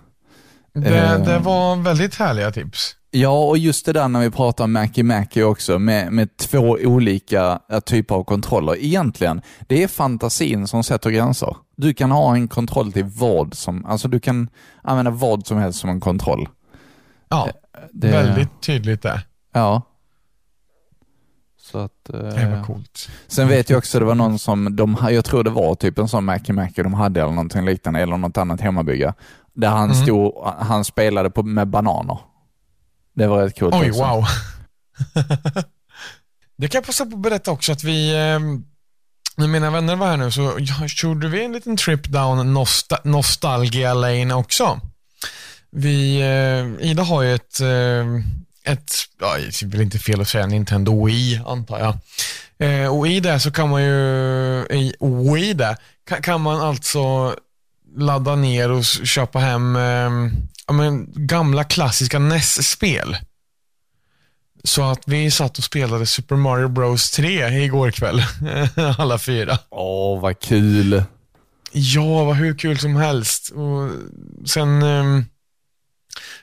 Det, 0.75 0.99
Eh. 0.99 1.25
det 1.25 1.39
var 1.39 1.77
väldigt 1.77 2.15
härliga 2.15 2.51
tips. 2.53 2.97
Ja, 3.11 3.45
och 3.45 3.59
just 3.59 3.87
det 3.87 3.93
där 3.93 4.09
när 4.09 4.21
vi 4.21 4.31
pratar 4.31 4.65
om 4.65 4.73
Mackie 4.73 5.05
Mackie 5.05 5.45
också, 5.45 5.79
med, 5.79 6.13
med 6.13 6.37
två 6.37 6.79
olika 6.83 7.61
typer 7.87 8.15
av 8.15 8.25
kontroller. 8.25 8.77
Egentligen, 8.85 9.43
det 9.69 9.83
är 9.83 9.89
fantasin 9.89 10.67
som 10.67 10.85
sätter 10.85 11.11
gränser. 11.11 11.57
Du 11.77 11.95
kan 11.95 12.11
ha 12.11 12.35
en 12.35 12.49
kontroll 12.49 12.93
till 12.93 13.05
vad 13.05 13.55
som, 13.55 13.85
alltså 13.87 14.09
du 14.09 14.21
kan 14.21 14.49
använda 14.83 15.11
vad 15.11 15.47
som 15.47 15.59
helst 15.59 15.81
som 15.81 15.91
en 15.91 16.01
kontroll. 16.01 16.49
Ja, 17.33 17.49
Det, 17.93 18.09
väldigt 18.11 18.61
tydligt 18.63 19.03
det. 19.03 19.23
Ja. 19.53 19.83
Så 21.61 21.79
att, 21.79 22.09
eh, 22.11 22.21
Det 22.21 22.57
var 22.57 22.65
coolt. 22.65 23.09
Sen 23.29 23.49
vet 23.49 23.71
jag 23.71 23.79
också, 23.79 23.99
det 23.99 24.05
var 24.05 24.15
någon 24.15 24.39
som, 24.39 24.77
de, 24.77 24.97
jag 25.11 25.25
tror 25.25 25.45
det 25.45 25.51
var 25.51 25.75
typ 25.75 25.99
en 25.99 26.09
sån 26.09 26.25
Mackie 26.25 26.55
Mackie 26.55 26.85
de 26.85 26.95
hade 26.95 27.21
eller 27.21 27.31
någonting 27.33 27.65
liknande, 27.65 28.01
eller 28.01 28.17
något 28.17 28.37
annat 28.37 28.61
hemmabygge. 28.61 29.15
Där 29.55 29.69
han 29.69 29.91
Mm. 29.91 30.03
stod, 30.03 30.33
han 30.59 30.85
spelade 30.85 31.31
på, 31.31 31.43
med 31.43 31.69
bananer. 31.69 32.19
Det 33.15 33.27
var 33.27 33.43
rätt 33.45 33.59
coolt 33.59 33.75
Oj, 33.75 33.91
också. 33.91 34.03
wow. 34.05 34.25
det 36.57 36.69
kan 36.69 36.79
jag 36.79 36.87
passa 36.87 37.07
på 37.07 37.17
att 37.17 37.23
berätta 37.23 37.51
också 37.51 37.73
att 37.73 37.85
vi, 37.85 38.11
eh, 38.11 38.39
när 39.37 39.49
mina 39.49 39.71
vänner 39.71 39.97
var 39.97 40.07
här 40.07 40.17
nu 40.17 40.31
så 40.31 40.59
gjorde 41.03 41.29
vi 41.29 41.45
en 41.45 41.53
liten 41.53 41.77
trip 41.77 42.09
down 42.09 42.55
nostal 42.55 42.99
Nostalgia 43.05 43.95
Lane 43.95 44.35
också. 44.35 44.81
Vi, 45.77 46.21
eh, 46.21 46.91
Ida 46.91 47.03
har 47.03 47.23
ju 47.23 47.35
ett, 47.35 47.61
eh, 47.61 48.73
ett, 48.73 48.93
ja, 49.21 49.37
det 49.37 49.63
är 49.63 49.67
väl 49.67 49.81
inte 49.81 49.99
fel 49.99 50.21
att 50.21 50.29
säga 50.29 50.47
Nintendo 50.47 51.07
Wii 51.07 51.41
antar 51.47 51.79
jag. 51.79 51.99
Eh, 52.69 52.97
och 52.99 53.09
i 53.09 53.21
det 53.21 53.41
så 53.41 53.51
kan 53.51 53.69
man 53.69 53.83
ju, 53.83 54.67
i 54.71 54.95
Wii 55.01 55.55
där, 55.55 55.77
kan, 56.09 56.23
kan 56.23 56.41
man 56.41 56.61
alltså 56.61 57.35
ladda 57.97 58.37
ner 58.37 58.71
och 58.71 58.85
köpa 58.85 59.39
hem 59.39 59.77
eh, 59.77 60.11
ja, 60.67 60.73
men, 60.73 61.07
gamla 61.15 61.65
klassiska 61.65 62.19
NES-spel. 62.19 63.17
Så 64.65 64.83
att 64.83 65.03
vi 65.07 65.31
satt 65.31 65.59
och 65.59 65.65
spelade 65.65 66.07
Super 66.07 66.37
Mario 66.37 66.69
Bros 66.69 67.11
3 67.11 67.49
igår 67.49 67.91
kväll. 67.91 68.23
Alla 68.99 69.19
fyra. 69.19 69.59
Åh, 69.71 70.21
vad 70.21 70.41
kul. 70.41 71.03
Ja, 71.73 72.25
vad 72.25 72.37
hur 72.37 72.59
kul 72.59 72.79
som 72.79 72.97
helst. 72.97 73.51
Och 73.51 73.91
sen, 74.49 74.83
ehm, 74.83 75.25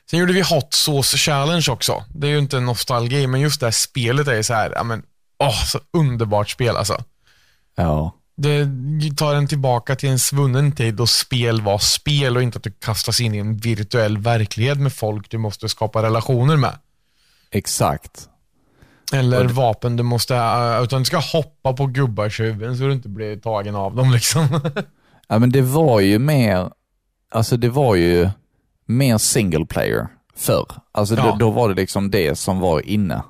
sen 0.09 0.19
gjorde 0.19 0.33
vi 0.33 0.41
Hot 0.41 0.73
Sauce 0.73 1.17
Challenge 1.17 1.65
också. 1.69 2.03
Det 2.15 2.27
är 2.27 2.31
ju 2.31 2.39
inte 2.39 2.59
nostalgi, 2.59 3.27
men 3.27 3.41
just 3.41 3.59
det 3.59 3.65
här 3.65 3.71
spelet 3.71 4.27
är 4.27 4.41
så 4.41 4.53
här, 4.53 4.71
ja 4.75 4.83
men, 4.83 5.03
åh, 5.39 5.63
så 5.65 5.79
underbart 5.93 6.49
spel 6.49 6.75
alltså. 6.77 7.03
Ja. 7.75 8.15
Det 8.41 8.67
tar 9.17 9.35
en 9.35 9.47
tillbaka 9.47 9.95
till 9.95 10.09
en 10.09 10.19
svunnen 10.19 10.71
tid 10.71 10.93
då 10.95 11.07
spel 11.07 11.61
var 11.61 11.77
spel 11.77 12.37
och 12.37 12.43
inte 12.43 12.57
att 12.57 12.63
du 12.63 12.71
kastas 12.71 13.21
in 13.21 13.35
i 13.35 13.37
en 13.37 13.57
virtuell 13.57 14.17
verklighet 14.17 14.77
med 14.79 14.93
folk 14.93 15.29
du 15.31 15.37
måste 15.37 15.69
skapa 15.69 16.03
relationer 16.03 16.57
med. 16.57 16.77
Exakt. 17.51 18.29
Eller 19.13 19.43
det- 19.43 19.53
vapen 19.53 19.95
du 19.97 20.03
måste, 20.03 20.35
äh, 20.35 20.83
utan 20.83 21.01
du 21.01 21.05
ska 21.05 21.17
hoppa 21.17 21.73
på 21.73 21.85
gubbars 21.85 22.39
huvuden 22.39 22.77
så 22.77 22.83
du 22.83 22.91
inte 22.93 23.09
blir 23.09 23.37
tagen 23.37 23.75
av 23.75 23.95
dem 23.95 24.11
liksom. 24.11 24.61
Ja, 25.31 25.39
men 25.39 25.51
det 25.51 25.61
var 25.61 25.99
ju 25.99 26.19
mer, 26.19 26.69
alltså 27.31 27.57
det 27.57 27.69
var 27.69 27.95
ju 27.95 28.29
mer 28.89 29.17
single 29.17 29.65
player 29.65 30.07
förr. 30.35 30.65
Alltså 30.91 31.15
Ja. 31.15 31.23
då, 31.23 31.35
då 31.35 31.51
var 31.51 31.69
det 31.69 31.75
liksom 31.75 32.11
det 32.11 32.35
som 32.39 32.59
var 32.59 32.85
inne. 32.85 33.23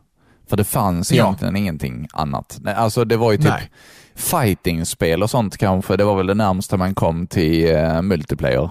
För 0.50 0.58
det 0.58 0.64
fanns 0.64 1.12
Ja. 1.12 1.24
egentligen 1.24 1.56
ingenting 1.56 2.08
annat. 2.14 2.58
Nej, 2.62 2.74
Alltså 2.74 3.06
det 3.06 3.18
var 3.18 3.32
ju 3.32 3.38
typ 3.38 3.48
Nej. 3.50 3.72
fighting-spel 4.16 5.24
och 5.24 5.30
sånt 5.30 5.58
kanske. 5.58 5.98
Det 5.98 6.04
var 6.04 6.16
väl 6.16 6.28
det 6.28 6.34
närmsta 6.34 6.78
man 6.78 6.96
kom 6.96 7.28
till 7.28 7.76
uh, 7.76 8.02
multiplayer. 8.02 8.70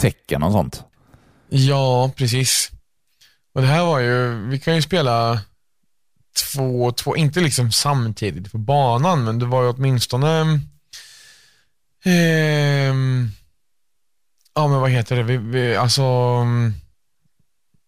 Tecken 0.00 0.42
och 0.42 0.52
sånt. 0.52 0.84
Ja, 1.48 2.10
precis. 2.16 2.70
Och 3.54 3.60
det 3.60 3.66
här 3.68 3.84
var 3.84 3.98
ju, 3.98 4.34
vi 4.48 4.58
kan 4.58 4.74
ju 4.74 4.82
spela 4.82 5.40
två, 6.54 6.92
två, 6.92 7.16
inte 7.16 7.40
liksom 7.40 7.72
samtidigt 7.72 8.52
på 8.52 8.58
banan, 8.58 9.24
men 9.24 9.38
det 9.38 9.46
var 9.46 9.62
ju 9.62 9.68
åtminstone 9.68 10.60
ehm, 12.04 13.28
ja 14.56 14.68
men 14.68 14.80
vad 14.80 14.90
heter 14.90 15.16
det, 15.16 15.22
vi, 15.22 15.36
vi, 15.36 15.76
alltså 15.76 16.02
mm, 16.02 16.72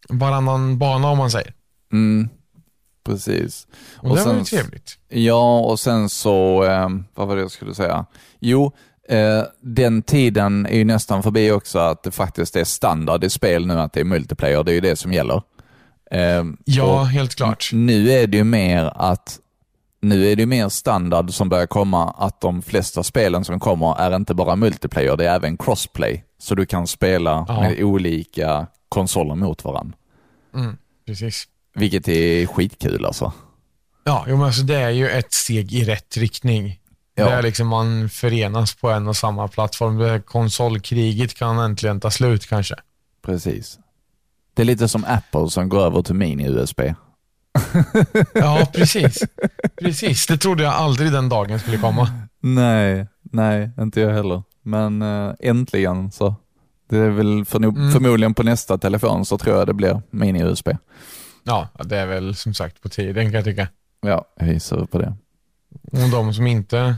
varannan 0.08 0.78
bana 0.78 1.08
om 1.08 1.18
man 1.18 1.30
säger. 1.30 1.52
Mm, 1.92 2.28
precis. 3.06 3.66
Och, 3.96 4.10
Och 4.10 4.16
det 4.16 4.24
var 4.24 4.34
ju 4.34 4.44
sen- 4.44 4.58
trevligt. 4.58 4.98
Ja, 5.08 5.58
och 5.60 5.80
sen 5.80 6.08
så, 6.08 6.64
eh, 6.64 6.88
vad 7.14 7.28
var 7.28 7.36
det 7.36 7.42
jag 7.42 7.50
skulle 7.50 7.74
säga? 7.74 8.06
Jo, 8.40 8.72
eh, 9.08 9.42
den 9.60 10.02
tiden 10.02 10.66
är 10.66 10.76
ju 10.76 10.84
nästan 10.84 11.22
förbi 11.22 11.50
också 11.50 11.78
att 11.78 12.02
det 12.02 12.10
faktiskt 12.10 12.56
är 12.56 12.64
standard 12.64 13.24
i 13.24 13.30
spel 13.30 13.66
nu 13.66 13.74
att 13.80 13.92
det 13.92 14.00
är 14.00 14.04
multiplayer. 14.04 14.64
Det 14.64 14.72
är 14.72 14.74
ju 14.74 14.80
det 14.80 14.96
som 14.96 15.12
gäller. 15.12 15.42
Eh, 16.10 16.44
Ja, 16.64 17.02
helt 17.02 17.34
klart. 17.34 17.70
Nu 17.72 18.10
är 18.10 18.26
det 18.26 18.36
ju 18.36 18.44
mer 18.44 18.92
att 18.96 19.38
nu 20.00 20.26
är 20.32 20.36
det 20.36 20.42
ju 20.42 20.46
mer 20.46 20.68
standard 20.68 21.30
som 21.30 21.48
börjar 21.48 21.66
komma 21.66 22.10
att 22.18 22.40
de 22.40 22.62
flesta 22.62 23.02
spelen 23.02 23.44
som 23.44 23.60
kommer 23.60 24.00
är 24.00 24.16
inte 24.16 24.34
bara 24.34 24.56
multiplayer, 24.56 25.16
det 25.16 25.28
är 25.28 25.34
även 25.34 25.56
crossplay. 25.56 26.24
Så 26.38 26.54
du 26.54 26.66
kan 26.66 26.86
spela 26.86 27.44
Ja. 27.48 27.60
med 27.60 27.82
olika 27.82 28.66
konsoler 28.88 29.34
mot 29.34 29.64
varandra. 29.64 29.96
Mm, 30.54 30.76
precis. 31.06 31.44
Vilket 31.74 32.08
är 32.08 32.46
skitkul 32.46 33.04
alltså. 33.06 33.32
Ja, 34.04 34.24
jo, 34.28 34.36
men 34.36 34.46
alltså 34.46 34.62
det 34.62 34.74
är 34.76 34.90
ju 34.90 35.08
ett 35.08 35.32
steg 35.32 35.72
i 35.72 35.84
rätt 35.84 36.16
riktning. 36.16 36.80
Ja. 37.14 37.24
Där 37.30 37.42
liksom 37.42 37.66
man 37.68 38.08
förenas 38.08 38.74
på 38.74 38.90
en 38.90 39.08
och 39.08 39.16
samma 39.16 39.48
plattform. 39.48 40.22
Konsolkriget 40.22 41.34
kan 41.34 41.58
äntligen 41.58 42.00
ta 42.00 42.10
slut 42.10 42.46
kanske. 42.46 42.74
Precis. 43.22 43.78
Det 44.54 44.62
är 44.62 44.66
lite 44.66 44.88
som 44.88 45.04
Apple 45.04 45.50
som 45.50 45.68
går 45.68 45.80
över 45.86 46.02
till 46.02 46.14
mini-USB. 46.14 46.80
Ja, 48.34 48.68
precis. 48.74 49.22
precis. 49.80 50.26
Det 50.26 50.38
trodde 50.38 50.62
jag 50.62 50.72
aldrig 50.74 51.12
den 51.12 51.28
dagen 51.28 51.58
skulle 51.58 51.78
komma. 51.78 52.08
Nej, 52.40 53.06
nej, 53.22 53.70
inte 53.80 54.00
jag 54.00 54.12
heller. 54.14 54.42
Men 54.68 55.02
äh, 55.02 55.32
äntligen 55.40 56.10
så. 56.12 56.34
Det 56.90 56.96
är 56.98 57.08
väl 57.10 57.44
förno- 57.44 57.76
Mm. 57.76 57.92
förmodligen 57.92 58.34
på 58.34 58.42
nästa 58.42 58.78
telefon 58.78 59.24
så 59.24 59.38
tror 59.38 59.56
jag 59.58 59.66
det 59.66 59.74
blir 59.74 60.02
mini-USB. 60.10 60.68
Ja, 61.44 61.68
det 61.84 61.96
är 61.98 62.06
väl 62.06 62.34
som 62.34 62.54
sagt 62.54 62.80
på 62.82 62.88
tiden 62.88 63.24
kan 63.24 63.32
jag 63.32 63.44
tycka. 63.44 63.68
Ja, 64.00 64.24
jag 64.40 64.48
gissar 64.48 64.84
på 64.84 64.98
det. 64.98 65.16
Och 65.92 66.08
de 66.10 66.34
som 66.34 66.46
inte 66.46 66.96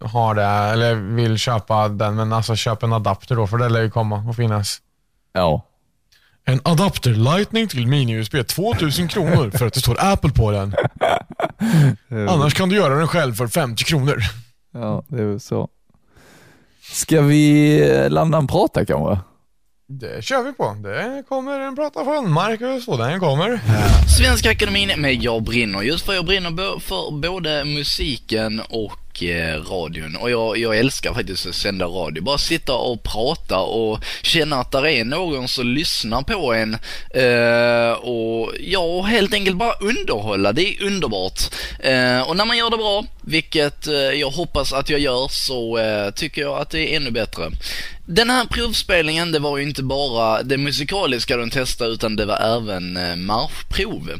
har 0.00 0.34
det, 0.34 0.44
eller 0.44 0.94
vill 0.94 1.38
köpa 1.38 1.88
den, 1.88 2.14
men 2.16 2.32
alltså 2.32 2.56
köp 2.56 2.82
en 2.82 2.92
adapter 2.92 3.36
då, 3.36 3.46
för 3.46 3.58
det 3.58 3.68
lär 3.68 3.82
ju 3.82 3.90
komma 3.90 4.16
och 4.28 4.36
finnas. 4.36 4.78
Ja, 5.32 5.62
En 6.44 6.60
adapter 6.64 7.10
Lightning 7.10 7.68
till 7.68 7.86
mini-USB, 7.86 8.42
2000 8.46 9.08
kronor 9.08 9.50
för 9.58 9.66
att 9.66 9.74
det 9.74 9.80
står 9.80 9.96
Apple 10.00 10.30
på 10.30 10.50
den. 10.50 10.74
Annars 12.28 12.54
kan 12.54 12.68
du 12.68 12.76
göra 12.76 12.94
den 12.94 13.08
själv 13.08 13.34
för 13.34 13.46
50 13.46 13.84
kronor. 13.84 14.16
ja 14.72 15.02
det 15.08 15.22
är 15.22 15.26
väl 15.26 15.40
så. 15.40 15.68
Ska 16.92 17.20
vi 17.20 18.08
landa 18.08 18.38
en 18.38 18.46
prata 18.46 18.84
kanske? 18.84 19.18
Det 19.88 20.24
kör 20.24 20.42
vi 20.42 20.52
på. 20.52 20.76
Det 20.82 21.24
kommer 21.28 21.60
en 21.60 21.76
prata 21.76 22.04
från 22.04 22.32
Marcus 22.32 22.88
och 22.88 22.98
den 22.98 23.20
kommer. 23.20 23.60
Svenska 24.18 24.50
Akademin 24.50 25.00
med 25.00 25.14
Jag 25.14 25.42
brinner. 25.42 25.82
Just 25.82 26.06
för 26.06 26.12
jag 26.12 26.24
brinner 26.24 26.80
för 26.80 27.20
både 27.20 27.64
musiken 27.64 28.60
och 28.60 29.03
eh, 29.22 29.62
radion. 29.70 30.16
Och 30.16 30.30
jag, 30.30 30.58
jag 30.58 30.78
älskar 30.78 31.14
faktiskt 31.14 31.46
att 31.46 31.54
sända 31.54 31.84
radio. 31.86 32.22
Bara 32.22 32.38
sitta 32.38 32.74
och 32.74 33.02
prata 33.02 33.58
och 33.58 34.04
känna 34.22 34.56
att 34.56 34.70
där 34.70 34.86
är 34.86 35.04
någon 35.04 35.48
som 35.48 35.66
lyssnar 35.66 36.22
på 36.22 36.54
en. 36.54 36.74
Eh, 37.10 37.92
och 37.92 38.52
ja, 38.60 39.02
helt 39.02 39.34
enkelt 39.34 39.56
bara 39.56 39.72
underhålla. 39.72 40.52
Det 40.52 40.62
är 40.62 40.82
underbart. 40.86 41.40
Eh, 41.80 42.28
och 42.28 42.36
när 42.36 42.44
man 42.44 42.56
gör 42.56 42.70
det 42.70 42.76
bra, 42.76 43.04
vilket 43.22 43.86
eh, 43.86 43.94
jag 43.94 44.30
hoppas 44.30 44.72
att 44.72 44.90
jag 44.90 45.00
gör, 45.00 45.28
så 45.30 45.78
eh, 45.78 46.10
tycker 46.10 46.42
jag 46.42 46.58
att 46.58 46.70
det 46.70 46.92
är 46.92 46.96
ännu 46.96 47.10
bättre. 47.10 47.50
Den 48.06 48.30
här 48.30 48.44
provspelningen, 48.44 49.32
det 49.32 49.38
var 49.38 49.58
ju 49.58 49.62
inte 49.64 49.82
bara 49.82 50.42
det 50.42 50.58
musikaliska 50.58 51.36
de 51.36 51.50
testade 51.50 51.90
utan 51.90 52.16
det 52.16 52.24
var 52.24 52.56
även 52.56 52.96
eh, 52.96 53.16
marschprov. 53.16 54.10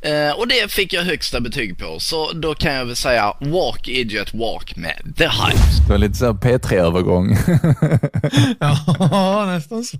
Eh, 0.00 0.30
och 0.30 0.48
det 0.48 0.72
fick 0.72 0.92
jag 0.92 1.02
högsta 1.02 1.40
betyg 1.40 1.78
på, 1.78 2.00
så 2.00 2.32
då 2.32 2.54
kan 2.54 2.74
jag 2.74 2.84
väl 2.84 2.96
säga 2.96 3.36
Walk 3.40 3.88
Idiot 3.88 4.34
Walk 4.44 4.76
med 4.76 5.14
The 5.16 5.24
Hype. 5.28 5.58
Det 5.86 5.90
var 5.90 5.98
lite 5.98 6.14
så 6.14 6.26
här 6.26 6.32
P3-övergång. 6.32 7.36
Ja, 8.60 9.44
nästan 9.46 9.84
så. 9.84 9.98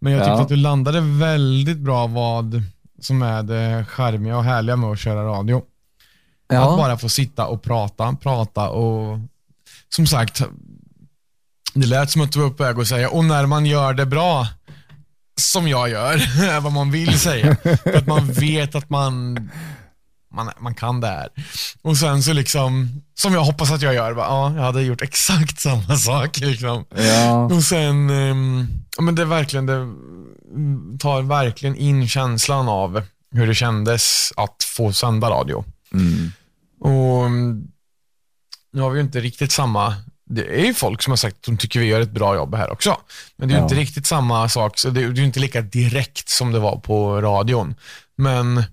Men 0.00 0.12
jag 0.12 0.20
tyckte 0.20 0.30
Ja. 0.30 0.42
att 0.42 0.48
du 0.48 0.56
landade 0.56 1.00
väldigt 1.00 1.78
bra 1.78 2.06
vad 2.06 2.62
som 3.00 3.22
är 3.22 3.42
det 3.42 3.84
charmiga 3.88 4.36
och 4.36 4.44
härliga 4.44 4.76
med 4.76 4.90
att 4.90 4.98
köra 4.98 5.24
radio. 5.24 5.56
Att 5.56 5.62
ja. 6.54 6.76
bara 6.76 6.98
få 6.98 7.08
sitta 7.08 7.46
och 7.46 7.62
prata, 7.62 8.16
prata 8.22 8.68
och 8.68 9.18
som 9.88 10.06
sagt, 10.06 10.42
det 11.74 11.86
lät 11.86 12.10
som 12.10 12.22
att 12.22 12.32
du 12.32 12.40
var 12.40 12.50
på 12.50 12.62
väg 12.62 12.78
att 12.78 12.86
säga, 12.88 13.10
och 13.10 13.24
när 13.24 13.46
man 13.46 13.66
gör 13.66 13.94
det 13.94 14.06
bra, 14.06 14.46
som 15.40 15.68
jag 15.68 15.88
gör, 15.90 16.14
är 16.42 16.60
vad 16.66 16.72
man 16.72 16.90
vill 16.90 17.18
säga. 17.18 17.56
För 17.82 17.96
att 17.96 18.06
man 18.06 18.26
vet 18.32 18.74
att 18.74 18.90
man, 18.90 19.50
man, 20.34 20.50
man 20.60 20.74
kan 20.74 21.00
det 21.00 21.06
här. 21.06 21.28
Och 21.82 21.96
sen 21.96 22.22
så 22.22 22.32
liksom, 22.32 23.02
som 23.14 23.34
jag 23.34 23.44
hoppas 23.44 23.70
att 23.70 23.82
jag 23.82 23.94
gör, 23.94 24.14
bara, 24.14 24.26
ja, 24.26 24.54
jag 24.54 24.62
hade 24.62 24.82
gjort 24.82 25.02
exakt 25.02 25.60
samma 25.66 25.96
sak. 25.96 26.38
Liksom. 26.38 26.84
ja. 26.96 27.44
Och 27.44 27.64
sen, 27.64 28.10
ehm, 28.10 28.68
ja, 28.96 29.02
men 29.02 29.14
det 29.14 29.22
är 29.22 29.26
verkligen, 29.26 29.66
det 29.66 29.88
tar 30.98 31.22
verkligen 31.22 31.76
in 31.76 32.08
känslan 32.08 32.68
av 32.68 33.02
hur 33.34 33.46
det 33.46 33.54
kändes 33.54 34.32
att 34.36 34.64
få 34.76 34.92
sända 34.92 35.30
radio. 35.30 35.64
Mm. 35.92 36.32
Och 36.80 37.26
mm, 37.26 37.64
nu 38.72 38.80
har 38.80 38.90
vi 38.90 38.98
ju 38.98 39.04
inte 39.04 39.20
riktigt 39.20 39.52
samma, 39.52 39.94
det 40.26 40.60
är 40.60 40.66
ju 40.66 40.74
folk 40.74 41.02
som 41.02 41.10
har 41.10 41.16
sagt 41.16 41.36
att 41.36 41.42
de 41.42 41.56
tycker 41.56 41.80
vi 41.80 41.86
gör 41.86 42.00
ett 42.00 42.10
bra 42.10 42.34
jobb 42.34 42.54
här 42.54 42.70
också. 42.70 42.96
Men 43.36 43.48
det 43.48 43.52
är 43.54 43.56
ju 43.56 43.60
Ja. 43.60 43.64
inte 43.64 43.74
riktigt 43.74 44.06
samma 44.06 44.48
sak, 44.48 44.78
så 44.78 44.90
det 44.90 45.02
är 45.02 45.12
ju 45.12 45.24
inte 45.24 45.40
lika 45.40 45.60
direkt 45.60 46.28
som 46.28 46.52
det 46.52 46.58
var 46.58 46.76
på 46.76 47.20
radion. 47.20 47.74
Men 48.16 48.64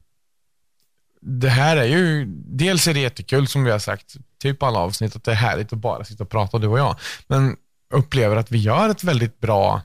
det 1.22 1.50
här 1.50 1.78
är 1.78 1.86
ju, 1.86 2.26
dels 2.46 2.88
är 2.88 2.94
det 2.94 3.00
jättekul 3.00 3.48
som 3.48 3.64
vi 3.64 3.72
har 3.72 3.80
sagt, 3.80 4.16
typ 4.42 4.64
alla 4.64 4.80
avsnitt, 4.80 5.16
att 5.16 5.24
det 5.24 5.32
är 5.32 5.36
härligt 5.36 5.74
att 5.74 5.80
bara 5.80 6.04
sitta 6.04 6.24
och 6.24 6.30
prata 6.30 6.58
du 6.58 6.68
och 6.68 6.80
jag. 6.80 6.96
Men 7.28 7.56
upplever 7.94 8.36
att 8.36 8.52
vi 8.52 8.58
gör 8.58 8.90
ett 8.90 9.04
väldigt 9.04 9.40
bra 9.40 9.82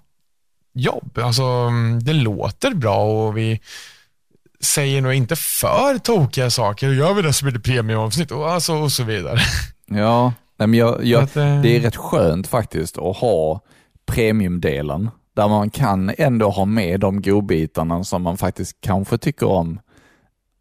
jobb. 0.74 1.18
Alltså, 1.18 1.70
det 2.02 2.12
låter 2.12 2.74
bra 2.74 3.26
och 3.26 3.36
vi 3.36 3.60
säger 4.60 5.00
nog 5.00 5.14
inte 5.14 5.36
för 5.36 5.98
tokiga 5.98 6.50
saker. 6.50 6.88
Gör 6.88 7.14
vi 7.14 7.22
det 7.22 7.32
så 7.32 7.44
blir 7.44 7.54
det 7.54 7.60
premiumavsnitt 7.60 8.30
och, 8.30 8.50
alltså, 8.50 8.74
och 8.74 8.92
så 8.92 9.04
vidare. 9.04 9.38
Ja, 9.86 10.32
nej, 10.58 10.68
men 10.68 10.78
jag, 10.78 11.04
jag, 11.04 11.22
Att, 11.22 11.36
eh, 11.36 11.60
det 11.60 11.76
är 11.76 11.80
rätt 11.80 11.96
skönt 11.96 12.46
faktiskt 12.46 12.98
att 12.98 13.16
ha 13.16 13.60
premiumdelen 14.06 15.10
där 15.36 15.48
man 15.48 15.70
kan 15.70 16.12
ändå 16.18 16.50
ha 16.50 16.64
med 16.64 17.00
de 17.00 17.22
godbitarna 17.22 18.04
som 18.04 18.22
man 18.22 18.36
faktiskt 18.36 18.76
kanske 18.80 19.18
tycker 19.18 19.46
om, 19.46 19.80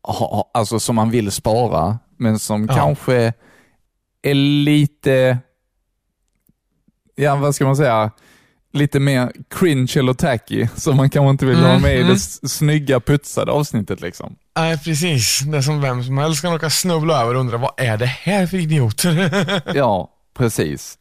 ha, 0.03 0.13
ha- 0.35 0.51
alltså 0.53 0.79
som 0.79 0.95
man 0.95 1.09
vill 1.09 1.31
spara, 1.31 1.99
men 2.17 2.39
som 2.39 2.65
Ja. 2.69 2.75
kanske 2.75 3.33
är 4.21 4.33
lite, 4.33 5.37
ja 7.15 7.35
vad 7.35 7.55
ska 7.55 7.65
man 7.65 7.75
säga, 7.75 8.11
lite 8.73 8.99
mer 8.99 9.31
cringe 9.49 9.93
eller 9.95 10.13
tacky, 10.13 10.67
som 10.75 10.97
man 10.97 11.09
kanske 11.09 11.29
inte 11.29 11.45
vill 11.45 11.59
ha 11.59 11.69
Mm, 11.69 11.81
med 11.81 11.93
i 11.93 11.97
det 11.97 12.01
mm. 12.03 12.15
s- 12.15 12.51
snygga 12.53 12.99
putsade 12.99 13.51
avsnittet. 13.51 14.01
liksom. 14.01 14.35
Nej, 14.55 14.77
precis. 14.77 15.39
Det 15.39 15.57
är 15.57 15.61
som 15.61 15.81
vem 15.81 16.03
som 16.03 16.17
helst 16.17 16.41
kan 16.41 16.53
åka 16.53 16.69
snubbla 16.69 17.21
över 17.21 17.33
och 17.33 17.39
undra, 17.39 17.57
vad 17.57 17.71
är 17.77 17.97
det 17.97 18.05
här 18.05 18.47
för 18.47 18.57
idioter? 18.57 19.31
Ja, 19.75 20.09
precis. 20.37 20.97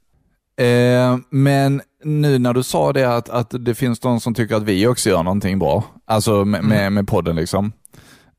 Eh, 0.60 1.16
men 1.30 1.82
nu 2.04 2.38
när 2.38 2.52
du 2.52 2.62
sa 2.62 2.92
det 2.92 3.16
att, 3.16 3.28
att 3.28 3.54
det 3.64 3.74
finns 3.74 4.00
de 4.00 4.20
som 4.20 4.34
tycker 4.34 4.54
att 4.54 4.62
vi 4.62 4.86
också 4.86 5.10
gör 5.10 5.22
någonting 5.22 5.58
bra, 5.58 5.84
alltså 6.06 6.44
med, 6.44 6.64
med, 6.64 6.92
med 6.92 7.08
podden 7.08 7.36
liksom. 7.36 7.72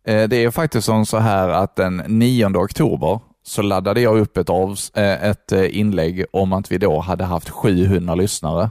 Eh, 0.07 0.27
det 0.29 0.35
är 0.43 0.51
faktiskt 0.51 0.85
som 0.85 1.05
så 1.05 1.17
här 1.17 1.49
att 1.49 1.75
den 1.75 2.03
9 2.07 2.45
oktober 2.57 3.19
så 3.43 3.61
laddade 3.61 4.01
jag 4.01 4.17
upp 4.19 4.37
ett, 4.37 4.49
avs, 4.49 4.89
eh, 4.89 5.23
ett 5.29 5.51
eh, 5.51 5.79
inlägg 5.79 6.25
om 6.33 6.53
att 6.53 6.71
vi 6.71 6.77
då 6.77 6.99
hade 6.99 7.23
haft 7.23 7.49
700 7.49 8.15
lyssnare. 8.15 8.69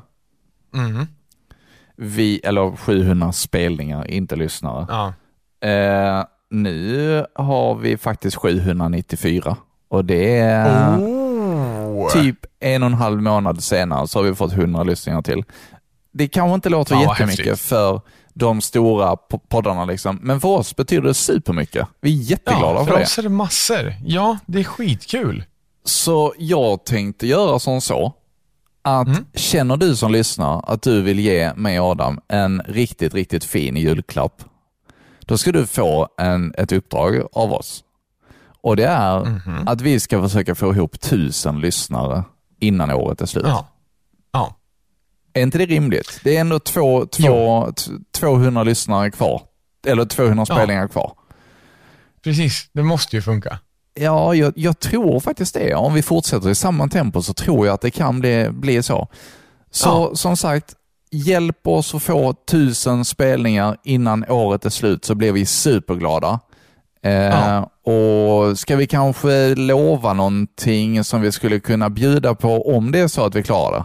Mm. 0.74 1.06
Vi, 1.96 2.40
eller 2.44 2.76
700 2.76 3.32
spelningar, 3.32 4.10
inte 4.10 4.36
lyssnare. 4.36 4.86
Ja. 4.88 5.12
Eh, 5.68 6.24
nu 6.50 7.26
har 7.34 7.74
vi 7.74 7.96
faktiskt 7.96 8.36
794 8.36 9.56
och 9.88 10.04
det 10.04 10.38
är 10.38 10.98
Oh. 10.98 12.12
typ 12.12 12.36
en 12.60 12.82
och 12.82 12.86
en 12.86 12.94
halv 12.94 13.22
månad 13.22 13.62
senare 13.62 14.08
så 14.08 14.18
har 14.18 14.24
vi 14.24 14.34
fått 14.34 14.52
100 14.52 14.82
lyssningar 14.82 15.22
till. 15.22 15.44
Det 16.12 16.28
kanske 16.28 16.54
inte 16.54 16.68
låter 16.68 16.94
Ja, 16.94 17.00
jättemycket 17.02 17.46
häftigt. 17.46 17.60
för 17.68 18.00
de 18.34 18.60
stora 18.60 19.14
po- 19.14 19.40
poddarna, 19.48 19.84
liksom. 19.84 20.18
men 20.22 20.40
för 20.40 20.48
oss 20.48 20.76
betyder 20.76 21.02
det 21.02 21.14
supermycket. 21.14 21.86
Vi 22.00 22.10
är 22.10 22.22
jätteglada 22.30 22.78
ja, 22.80 22.84
för 22.84 22.92
för 22.92 22.98
det. 22.98 23.04
oss 23.04 23.18
är 23.18 23.22
det 23.22 23.28
massor. 23.28 23.94
Ja, 24.04 24.38
det 24.46 24.60
är 24.60 24.64
skitkul. 24.64 25.44
Så 25.84 26.34
jag 26.38 26.84
tänkte 26.84 27.26
göra 27.26 27.58
som 27.58 27.80
så, 27.80 28.12
att 28.82 29.06
Mm. 29.08 29.24
känner 29.34 29.76
du 29.76 29.96
som 29.96 30.12
lyssnar 30.12 30.64
att 30.72 30.82
du 30.82 31.02
vill 31.02 31.18
ge 31.18 31.52
mig 31.54 31.80
och 31.80 31.86
Adam 31.86 32.20
en 32.28 32.62
riktigt, 32.68 33.14
riktigt 33.14 33.44
fin 33.44 33.76
julklapp, 33.76 34.42
då 35.20 35.38
ska 35.38 35.52
du 35.52 35.66
få 35.66 36.08
en, 36.18 36.54
ett 36.58 36.72
uppdrag 36.72 37.22
av 37.32 37.52
oss. 37.52 37.84
Och 38.62 38.76
det 38.76 38.84
är 38.86 39.24
Mhm. 39.24 39.68
att 39.68 39.80
vi 39.80 40.00
ska 40.00 40.22
försöka 40.22 40.54
få 40.54 40.70
ihop 40.74 41.00
tusen 41.00 41.60
lyssnare 41.60 42.24
innan 42.60 42.90
året 42.90 43.20
är 43.20 43.26
slut. 43.26 43.44
Ja. 43.46 43.66
Är 45.32 45.42
inte 45.42 45.58
det 45.58 45.66
rimligt? 45.66 46.20
Det 46.24 46.36
är 46.36 46.40
ändå 46.40 46.58
två, 46.58 47.06
två, 47.06 47.66
t- 47.72 47.90
200 48.12 48.62
lyssnare 48.62 49.10
kvar. 49.10 49.42
Eller 49.86 50.04
200 50.04 50.44
Ja. 50.48 50.54
spelningar 50.54 50.88
kvar. 50.88 51.12
Precis, 52.24 52.68
det 52.72 52.82
måste 52.82 53.16
ju 53.16 53.22
funka. 53.22 53.58
Ja, 53.94 54.34
jag, 54.34 54.52
jag 54.56 54.80
tror 54.80 55.20
faktiskt 55.20 55.54
det. 55.54 55.74
Om 55.74 55.94
vi 55.94 56.02
fortsätter 56.02 56.50
i 56.50 56.54
samma 56.54 56.88
tempo 56.88 57.22
så 57.22 57.34
tror 57.34 57.66
jag 57.66 57.74
att 57.74 57.80
det 57.80 57.90
kan 57.90 58.20
bli, 58.20 58.48
bli 58.50 58.82
så. 58.82 59.08
Så 59.70 59.88
Ja. 59.88 60.16
som 60.16 60.36
sagt, 60.36 60.74
hjälp 61.10 61.66
oss 61.66 61.94
att 61.94 62.02
få 62.02 62.32
tusen 62.32 63.04
spelningar 63.04 63.76
innan 63.84 64.24
året 64.28 64.64
är 64.64 64.70
slut 64.70 65.04
så 65.04 65.14
blir 65.14 65.32
vi 65.32 65.46
superglada. 65.46 66.40
Eh, 67.02 67.12
Ja. 67.12 67.70
Och 67.92 68.58
Ska 68.58 68.76
vi 68.76 68.86
kanske 68.86 69.54
lova 69.54 70.12
någonting 70.12 71.04
som 71.04 71.20
vi 71.20 71.32
skulle 71.32 71.60
kunna 71.60 71.90
bjuda 71.90 72.34
på 72.34 72.76
om 72.76 72.92
det 72.92 72.98
är 72.98 73.08
så 73.08 73.24
att 73.24 73.34
vi 73.34 73.42
klarar 73.42 73.78
det? 73.78 73.84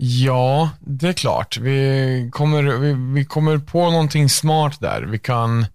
Ja, 0.00 0.70
det 0.80 1.08
är 1.08 1.12
klart. 1.12 1.58
Vi 1.58 2.28
kommer, 2.32 2.62
vi, 2.62 2.92
vi 2.92 3.24
kommer 3.24 3.58
på 3.58 3.90
någonting 3.90 4.28
smart 4.28 4.80
där. 4.80 5.02
Vi 5.02 5.18
kan, 5.18 5.66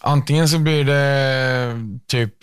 antingen 0.00 0.48
så 0.48 0.58
blir 0.58 0.84
det 0.84 1.74
typ 2.06 2.34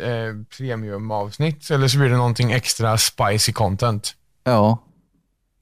eh, 0.00 0.56
premiumavsnitt 0.58 1.70
eller 1.70 1.88
så 1.88 1.98
blir 1.98 2.08
det 2.08 2.16
någonting 2.16 2.52
extra 2.52 2.98
spicy 2.98 3.52
content. 3.52 4.14
Ja, 4.44 4.84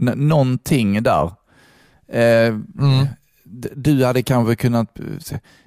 N- 0.02 0.28
någonting 0.28 1.02
där. 1.02 1.24
Eh, 2.12 2.54
Mm. 2.80 3.06
Du 3.76 4.04
hade 4.04 4.22
kanske 4.22 4.56
kunnat, 4.56 4.96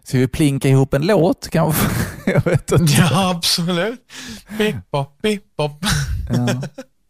ska 0.03 0.17
vi 0.17 0.27
plinka 0.27 0.69
ihop 0.69 0.93
en 0.93 1.05
låt 1.05 1.49
kanske? 1.51 1.87
Jag 2.31 2.45
vet 2.45 2.71
inte. 2.71 2.93
Ja, 2.93 3.31
absolut. 3.35 4.01
Bop. 4.91 5.85
Ja, 6.29 6.61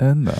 ända. 0.07 0.31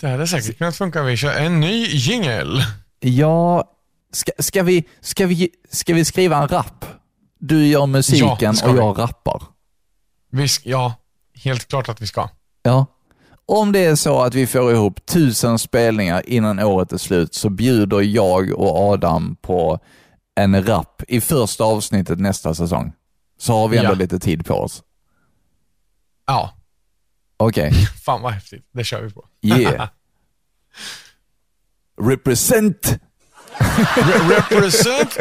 Det 0.00 0.08
hade 0.08 0.26
säkert 0.26 0.58
kunnat 0.58 0.76
funka. 0.76 1.02
Vi 1.02 1.16
kör 1.16 1.32
en 1.32 1.60
ny 1.60 1.86
jingel. 1.86 2.62
ja 3.00 3.64
ska, 4.12 4.32
ska, 4.38 4.62
vi, 4.62 4.84
ska, 5.00 5.26
vi, 5.26 5.50
ska 5.70 5.94
vi 5.94 6.04
skriva 6.04 6.36
en 6.36 6.48
rap? 6.48 6.84
Du 7.38 7.66
gör 7.66 7.80
Ja, 7.80 7.86
musiken 7.86 8.56
ska 8.56 8.68
och 8.68 8.74
vi. 8.74 8.78
jag 8.78 8.98
rappar. 8.98 9.42
Vi, 10.30 10.46
ja, 10.64 10.94
helt 11.34 11.68
klart 11.68 11.88
att 11.88 12.00
vi 12.02 12.06
ska. 12.06 12.28
Ja. 12.62 12.86
Om 13.46 13.72
det 13.72 13.84
är 13.84 13.94
så 13.96 14.20
att 14.22 14.34
vi 14.34 14.46
får 14.46 14.72
ihop 14.72 15.06
tusen 15.06 15.58
spelningar 15.58 16.22
innan 16.26 16.58
året 16.58 16.92
är 16.92 16.96
slut 16.98 17.34
så 17.34 17.48
bjuder 17.50 18.00
jag 18.00 18.52
och 18.52 18.92
Adam 18.92 19.36
på 19.40 19.78
en 20.34 20.66
rap 20.66 21.02
i 21.08 21.20
första 21.20 21.64
avsnittet 21.64 22.18
nästa 22.20 22.54
säsong. 22.54 22.92
Så 23.38 23.52
har 23.52 23.68
vi 23.68 23.76
ändå 23.76 23.90
Ja. 23.90 23.94
lite 23.94 24.18
tid 24.18 24.46
på 24.46 24.54
oss. 24.54 24.82
Ja, 26.26 26.50
Okej, 27.40 27.72
fan 28.04 28.22
vad 28.22 28.32
häftigt. 28.32 28.64
Det 28.72 28.84
kör 28.84 29.02
vi 29.02 29.10
på. 29.10 29.24
yeah. 29.42 29.88
Represent! 32.00 32.98
Re- 33.58 34.50
represent. 34.50 35.16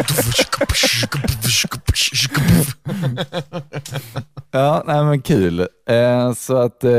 Ja, 4.51 4.83
nej 4.87 5.03
men 5.05 5.21
kul. 5.21 5.59
Eh, 5.89 6.33
så 6.33 6.57
att 6.57 6.83
eh, 6.83 6.91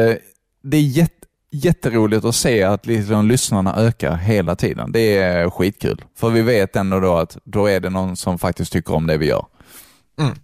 det 0.63 0.77
är 0.77 0.81
jätte, 0.83 1.27
jätteroligt 1.51 2.25
att 2.25 2.35
se 2.35 2.63
att 2.63 2.87
liksom, 2.87 3.29
lyssnarna 3.29 3.77
ökar 3.77 4.17
hela 4.17 4.57
tiden. 4.57 4.93
Det 4.93 5.17
är 5.19 5.51
skitkul. 5.51 6.05
För 6.17 6.31
vi 6.31 6.43
vet 6.43 6.77
ändå 6.77 7.01
då 7.01 7.17
att 7.17 7.37
då 7.45 7.67
är 7.67 7.81
det 7.81 7.91
någon 7.91 8.17
som 8.17 8.39
faktiskt 8.39 8.73
tycker 8.73 8.95
om 8.95 9.07
det 9.07 9.17
vi 9.17 9.27
gör. 9.27 9.47
Mm. 10.21 10.35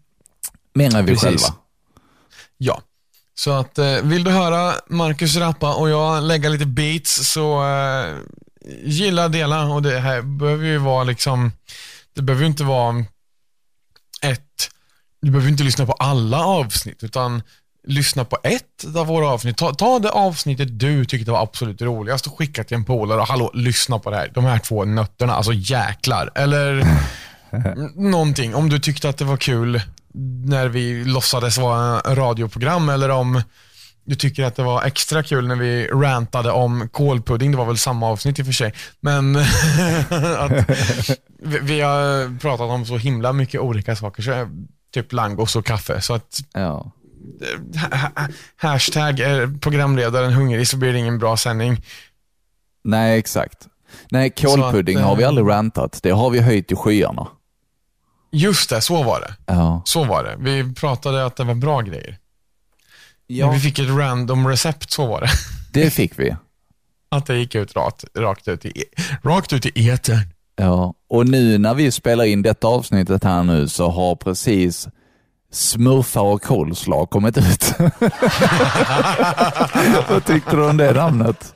Mer 0.75 0.97
än 0.97 1.05
vi 1.05 1.13
Precis. 1.13 1.25
själva. 1.25 1.59
Ja. 2.59 2.83
Så 3.35 3.51
att 3.51 3.79
eh, 3.79 3.97
vill 4.03 4.25
du 4.25 4.31
höra 4.31 4.75
Marcus 4.87 5.37
rappa 5.37 5.75
och 5.75 5.91
jag 5.91 6.23
lägga 6.23 6.49
lite 6.49 6.67
beats 6.67 7.33
så 7.33 7.65
eh, 7.67 8.15
gilla, 8.85 9.29
dela 9.29 9.67
och 9.67 9.83
det 9.83 10.01
här 10.01 10.23
behöver 10.23 10.67
ju 10.67 10.79
vara 10.79 11.05
liksom, 11.05 11.53
det 12.15 12.23
behöver 12.23 12.43
ju 12.45 12.51
inte 12.51 12.65
vara 12.65 13.05
ett, 14.23 14.71
du 15.23 15.31
behöver 15.31 15.51
inte 15.51 15.65
lyssna 15.65 15.87
på 15.87 15.93
alla 15.93 16.45
avsnitt 16.45 17.03
utan 17.03 17.43
lyssna 17.87 18.25
på 18.25 18.39
ett 18.43 18.97
av 18.97 19.07
våra 19.07 19.29
avsnitt. 19.29 19.57
Ta, 19.57 19.75
ta 19.75 19.99
det 19.99 20.11
avsnittet 20.11 20.79
du 20.79 21.05
tyckte 21.05 21.31
var 21.31 21.43
absolut 21.43 21.83
roligast 21.83 22.27
och 22.27 22.39
skicka 22.39 22.65
till 22.65 22.77
en 22.77 22.85
polare 22.85 23.21
och 23.21 23.29
hallå, 23.29 23.51
lyssna 23.55 23.99
på 23.99 24.11
det 24.11 24.17
här. 24.17 24.31
De 24.35 24.45
här 24.45 24.59
två 24.59 24.85
nötterna, 24.85 25.35
alltså 25.35 25.53
jäklar. 25.53 26.31
Eller 26.35 26.87
någonting. 28.11 28.55
Om 28.55 28.69
du 28.69 28.79
tyckte 28.79 29.09
att 29.09 29.19
det 29.19 29.25
var 29.25 29.37
kul 29.37 29.81
när 30.45 30.69
vi 30.69 31.05
låtsades 31.05 31.59
vara 31.59 32.01
en 32.01 32.17
radioprogram 32.17 32.89
eller 32.89 33.09
om 33.09 33.43
du 34.07 34.15
tycker 34.15 34.45
att 34.45 34.57
det 34.57 34.63
var 34.63 34.83
extra 34.83 35.23
kul 35.23 35.49
när 35.49 35.57
vi 35.57 35.87
rantade 35.87 36.51
om 36.51 36.89
kålpudding. 36.93 37.51
Det 37.51 37.57
var 37.57 37.65
väl 37.65 37.79
samma 37.79 38.07
avsnitt 38.09 38.39
i 38.39 38.43
och 38.43 38.47
för 38.47 38.53
sig. 38.53 38.75
Men 39.01 39.37
att 40.39 40.69
vi, 41.43 41.81
har 41.81 42.39
pratat 42.39 42.71
om 42.71 42.87
så 42.87 42.97
himla 42.97 43.33
mycket 43.33 43.61
olika 43.61 43.97
saker. 43.97 44.23
Så, 44.23 44.49
typ 44.95 45.13
langos 45.13 45.57
och 45.57 45.67
kaffe. 45.67 46.01
Så 46.01 46.15
att 46.15 46.39
Ja. 46.55 46.93
ha- 47.91 47.99
ha- 48.17 48.29
hashtag 48.57 49.21
är 49.21 49.59
programledaren 49.61 50.33
hungrig 50.33 50.69
så 50.69 50.77
blir 50.77 50.93
det 50.93 50.99
ingen 50.99 51.19
bra 51.19 51.37
sändning. 51.37 51.85
Nej, 52.85 53.19
exakt. 53.19 53.67
Nej, 54.11 54.31
kålpudding 54.31 54.97
Så 54.97 55.01
att, 55.01 55.09
har 55.09 55.17
vi 55.17 55.23
eh, 55.23 55.29
aldrig 55.29 55.49
rantat. 55.49 56.01
Det 56.03 56.11
har 56.11 56.31
vi 56.31 56.41
höjt 56.41 56.73
i 56.73 56.77
skyarna. 56.77 57.27
Just 58.35 58.71
det, 58.71 58.81
så 58.81 59.03
var 59.03 59.21
det. 59.21 59.35
Ja. 59.47 59.83
Så 59.85 60.05
var 60.05 60.25
det. 60.25 60.37
Vi 60.39 60.75
pratade 60.75 61.27
att 61.27 61.37
det 61.37 61.45
var 61.45 61.55
bra 61.55 61.81
grejer. 61.81 62.19
ja. 63.27 63.47
Men 63.47 63.55
vi 63.55 63.61
fick 63.61 63.79
ett 63.79 63.89
random 63.89 64.49
recept, 64.49 64.91
så 64.91 65.07
var 65.07 65.21
det. 65.21 65.29
Det 65.73 65.91
fick 65.91 66.19
vi. 66.19 66.37
Att 67.09 67.27
det 67.27 67.37
gick 67.37 67.55
ut 67.55 67.77
rakt, 67.77 68.05
rakt, 68.19 68.49
ut, 68.49 68.65
i, 68.65 68.85
rakt 69.23 69.53
ut 69.53 69.67
i 69.67 69.91
etern. 69.91 70.21
Ja, 70.57 70.95
och 71.09 71.27
nu 71.29 71.59
när 71.59 71.75
vi 71.75 71.91
spelar 71.91 72.25
in 72.25 72.43
detta 72.43 72.67
avsnittet 72.67 73.25
här 73.25 73.43
nu 73.43 73.69
så 73.69 73.89
har 73.91 74.17
precis 74.17 74.89
smurfar 75.55 76.23
och 76.23 76.43
coleslaw 76.43 77.07
kommit 77.07 77.39
ut. 77.39 77.75
Vad 80.11 80.25
tyckte 80.25 80.57
du 80.57 80.69
om 80.69 80.77
det 80.77 80.93
namnet? 80.93 81.55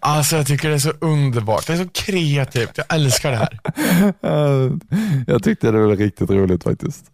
Alltså 0.00 0.36
jag 0.36 0.46
tycker 0.46 0.68
det 0.68 0.74
är 0.74 0.78
så 0.78 0.92
underbart. 1.00 1.66
Det 1.66 1.72
är 1.72 1.76
så 1.76 1.88
kreativt. 1.88 2.70
Jag 2.78 2.86
älskar 2.94 3.30
det 3.30 3.36
här. 3.36 3.60
Jag 5.26 5.42
tyckte 5.42 5.70
det 5.70 5.78
var 5.78 5.96
riktigt 5.96 6.30
roligt 6.30 6.64
faktiskt. 6.64 7.04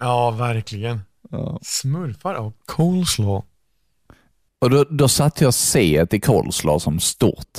Ja, 0.00 0.30
verkligen. 0.30 1.00
Ja. 1.30 1.58
Smurfar 1.62 2.34
och 2.34 2.54
coleslaw. 2.66 3.42
Och 4.60 4.70
då, 4.70 4.84
då 4.90 5.08
satte 5.08 5.44
jag 5.44 5.54
C 5.54 6.06
i 6.10 6.20
coleslaw 6.20 6.78
som 6.80 7.00
stort. 7.00 7.58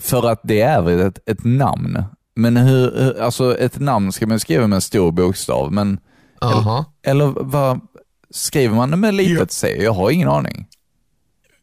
För 0.00 0.28
att 0.30 0.40
det 0.42 0.60
är 0.60 0.82
väl 0.82 1.00
ett, 1.00 1.18
ett 1.26 1.44
namn. 1.44 2.04
Men 2.36 2.56
hur, 2.56 2.98
hur- 2.98 3.20
alltså 3.20 3.58
ett 3.58 3.78
namn 3.78 4.12
ska 4.12 4.26
man 4.26 4.40
skriva 4.40 4.66
med 4.66 4.76
en 4.76 4.82
stor 4.82 5.12
bokstav, 5.12 5.72
men 5.72 5.98
Aha. 6.46 6.84
eller 7.06 7.26
vad 7.40 7.80
skriver 8.30 8.74
man 8.76 8.90
det 8.90 8.96
med 8.96 9.14
litet. 9.14 9.52
C? 9.52 9.76
Jag 9.82 9.92
har 9.92 10.10
ingen 10.10 10.28
aning. 10.28 10.66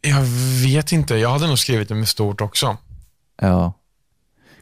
Jag 0.01 0.21
vet 0.63 0.91
inte. 0.91 1.15
Jag 1.15 1.29
hade 1.29 1.47
nog 1.47 1.59
skrivit 1.59 1.87
det 1.89 1.95
med 1.95 2.07
stort 2.07 2.41
också. 2.41 2.77
Ja. 3.41 3.73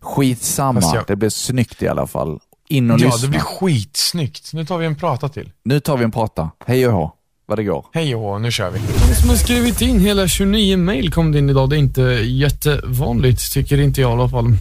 Skitsamma, 0.02 0.82
jag- 0.94 1.04
det 1.08 1.16
blev 1.16 1.30
snyggt 1.30 1.82
i 1.82 1.88
alla 1.88 2.08
fall. 2.08 2.40
In 2.70 2.92
och 2.92 3.00
Ja, 3.00 3.06
lyssna. 3.06 3.22
det 3.22 3.28
blir 3.28 3.40
skitsnyggt. 3.40 4.54
Nu 4.54 4.66
tar 4.66 4.78
vi 4.78 4.86
en 4.86 4.96
prata 4.96 5.30
till. 5.30 5.52
Nu 5.66 5.80
tar 5.80 5.98
vi 5.98 6.04
en 6.04 6.12
prata. 6.12 6.50
Hej 6.66 6.88
och 6.88 6.94
hå, 6.94 7.12
vad 7.46 7.58
det 7.60 7.64
går. 7.64 7.86
Hej 7.94 8.16
och 8.16 8.22
hå, 8.22 8.38
nu 8.40 8.52
kör 8.52 8.72
vi. 8.72 8.80
som 9.16 9.30
har 9.30 9.36
skrivit 9.36 9.82
in 9.82 10.00
hela 10.00 10.28
29 10.28 10.78
mail 10.78 11.12
kom 11.14 11.32
det 11.32 11.40
in 11.40 11.50
idag. 11.50 11.70
Det 11.70 11.76
är 11.76 11.80
inte 11.80 12.02
jättevanligt, 12.24 13.52
tycker 13.54 13.78
inte 13.80 14.02
jag 14.02 14.10
i 14.12 14.14
alla 14.14 14.30
fall. 14.30 14.58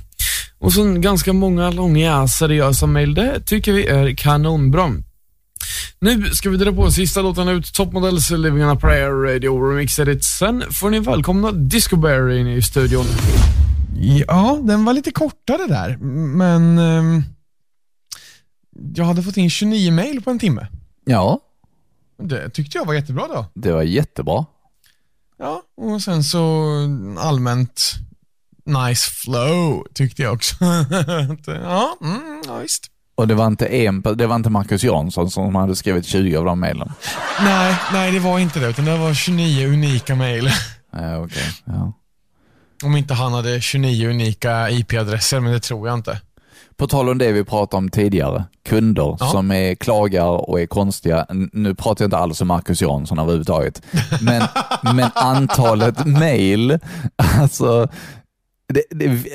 Och 0.59 0.73
sen 0.73 1.01
ganska 1.01 1.33
många 1.33 1.71
långa 1.71 2.29
seriösa 2.29 2.87
mail. 2.87 3.15
Det 3.15 3.41
tycker 3.41 3.73
vi 3.73 3.87
är 3.87 4.15
kanonbra. 4.17 4.93
Nu 5.99 6.31
ska 6.31 6.51
vi 6.51 6.57
dra 6.57 6.73
på 6.73 6.91
sista 6.91 7.23
låten 7.23 7.49
ut, 7.49 7.75
Top 7.75 7.93
Models 7.93 8.31
Living 8.31 8.65
on 8.65 8.71
a 8.71 8.77
Prayer 8.77 9.11
Radio 9.11 9.71
Remix 9.71 9.99
Edit. 9.99 10.25
Sen 10.25 10.65
får 10.73 10.91
ni 10.91 10.99
välkomna 11.01 11.53
Disco 11.53 11.97
Bear 11.97 12.31
in 12.31 12.47
i 12.49 12.63
studion. 12.63 13.05
Ja, 14.01 14.59
den 14.63 14.85
var 14.85 14.93
lite 14.93 15.11
kortare 15.11 15.67
där, 15.67 15.97
men 16.37 16.79
ehm, 16.79 17.23
jag 18.95 19.05
hade 19.05 19.23
fått 19.23 19.37
in 19.37 19.51
29 19.51 19.93
mejl 19.93 20.23
på 20.23 20.31
en 20.31 20.39
timme. 20.39 20.67
Ja, 21.05 21.41
Det 22.23 22.51
tyckte 22.51 22.79
jag 22.79 22.85
var 22.85 22.95
jättebra 22.95 23.29
då. 23.29 23.47
det 23.55 23.73
var 23.73 23.83
jättebra. 23.83 24.47
Ja, 25.39 25.63
och 25.77 26.03
sen 26.03 26.25
så 26.25 26.65
allmänt 27.19 27.93
nice 28.65 29.11
flow 29.11 29.87
tyckte 29.95 30.23
jag 30.23 30.35
också. 30.35 30.55
Att, 30.65 31.47
ja, 31.47 31.97
mm, 32.03 32.43
ja, 32.47 32.59
visst. 32.59 32.87
Och 33.17 33.29
det 33.29 33.35
var 33.35 33.47
inte 33.47 33.67
en, 33.67 34.03
det 34.15 34.27
var 34.27 34.37
inte 34.37 34.51
Marcus 34.51 34.85
Jansson 34.85 35.31
som 35.31 35.55
hade 35.55 35.77
skrivit 35.77 36.07
20 36.07 36.37
av 36.37 36.45
de 36.45 36.61
mejlen. 36.61 36.93
Nej, 37.45 37.77
nej, 37.93 38.13
det 38.13 38.19
var 38.19 38.39
inte 38.39 38.61
det, 38.61 38.69
utan 38.69 38.85
det 38.85 38.97
var 38.97 39.15
29 39.15 39.67
unika 39.69 40.15
mejl. 40.15 40.49
Ja, 40.93 41.17
okej. 41.19 41.43
Ja. 41.65 41.93
Om 42.85 42.97
inte 42.97 43.15
han 43.15 43.33
hade 43.33 43.61
29 43.61 44.09
unika 44.11 44.71
IP-adresser, 44.71 45.41
men 45.41 45.53
det 45.53 45.61
tror 45.61 45.89
jag 45.89 45.99
inte. 45.99 46.21
På 46.77 46.87
tal 46.87 47.09
om 47.09 47.19
det 47.19 47.33
vi 47.33 47.45
pratade 47.45 47.79
om 47.79 47.89
tidigare, 47.91 48.45
kunder 48.69 49.17
Ja. 49.21 49.27
som 49.27 49.51
är 49.51 49.75
klagar 49.75 50.51
och 50.51 50.61
är 50.61 50.67
konstiga. 50.67 51.27
Nu 51.53 51.75
pratar 51.75 52.05
jag 52.05 52.07
inte 52.07 52.17
alls 52.17 52.41
om 52.41 52.49
Marcus 52.49 52.83
Jansson 52.83 53.19
överhuvudtaget, 53.19 53.83
men, 54.21 54.43
men 54.95 55.11
antalet 55.15 56.07
mejl, 56.07 56.79
alltså 57.41 57.89
det, 58.69 58.83
det, 58.91 59.27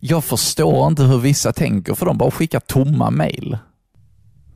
jag 0.00 0.24
förstår 0.24 0.86
inte 0.86 1.02
hur 1.02 1.18
vissa 1.18 1.52
tänker, 1.52 1.94
för 1.94 2.06
de 2.06 2.18
bara 2.18 2.30
skickar 2.30 2.60
tomma 2.60 3.10
mejl. 3.10 3.58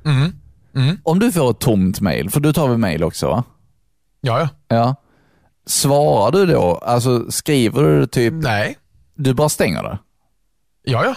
Mm. 0.05 0.33
Mm. 0.75 0.99
Om 1.03 1.19
du 1.19 1.33
får 1.33 1.51
ett 1.51 1.59
tomt 1.59 2.01
mejl, 2.01 2.31
för 2.31 2.41
du 2.41 2.53
tar 2.53 2.69
väl 2.69 2.79
mejl 2.79 3.05
också 3.05 3.29
va? 3.29 3.45
Ja, 4.21 4.41
ja. 4.41 4.49
Ja. 4.77 4.95
Svarar 5.67 6.33
du 6.33 6.47
då, 6.47 6.75
alltså 6.75 7.31
skriver 7.31 7.83
du 7.83 8.07
typ, 8.07 8.35
Nej. 8.35 8.79
du 9.15 9.35
bara 9.35 9.49
stänger 9.49 9.83
det? 9.83 9.99
Ja, 10.85 11.05
ja. 11.05 11.15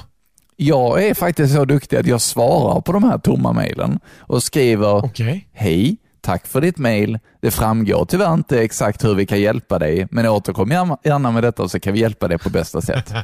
Jag 0.56 1.04
är 1.04 1.14
faktiskt 1.14 1.54
så 1.54 1.66
duktig 1.66 1.98
att 1.98 2.08
jag 2.08 2.22
svarar 2.22 2.82
på 2.82 2.91
de 2.91 3.04
här 3.04 3.18
tomma 3.18 3.54
mejlen 3.54 4.00
och 4.18 4.44
skriver 4.44 5.06
Okej. 5.06 5.50
Hej, 5.54 5.98
tack 6.24 6.47
för 6.47 6.61
ditt 6.61 6.78
mejl. 6.78 7.19
Det 7.41 7.51
framgår 7.51 8.05
tyvärr 8.05 8.34
inte 8.34 8.61
exakt 8.63 9.03
hur 9.03 9.15
vi 9.15 9.26
kan 9.26 9.41
hjälpa 9.41 9.80
dig, 9.80 10.07
men 10.11 10.28
återkom 10.28 10.69
gärna- 10.71 10.97
gärna 11.03 11.32
med 11.32 11.43
detta 11.43 11.67
så 11.69 11.80
kan 11.80 11.93
vi 11.93 11.99
hjälpa 11.99 12.28
dig 12.28 12.38
på 12.38 12.49
bästa 12.49 12.82
sätt. 12.82 13.13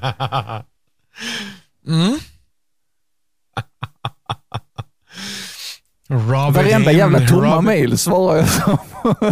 Mm. 1.87 2.17
Robert 6.11 6.55
Varenda 6.55 6.91
in, 6.91 6.97
jävla 6.97 7.19
tomma 7.27 7.55
Robert- 7.55 7.61
mejl 7.61 7.97
svarar 7.97 8.37
jag 8.37 8.47
som. 8.49 8.77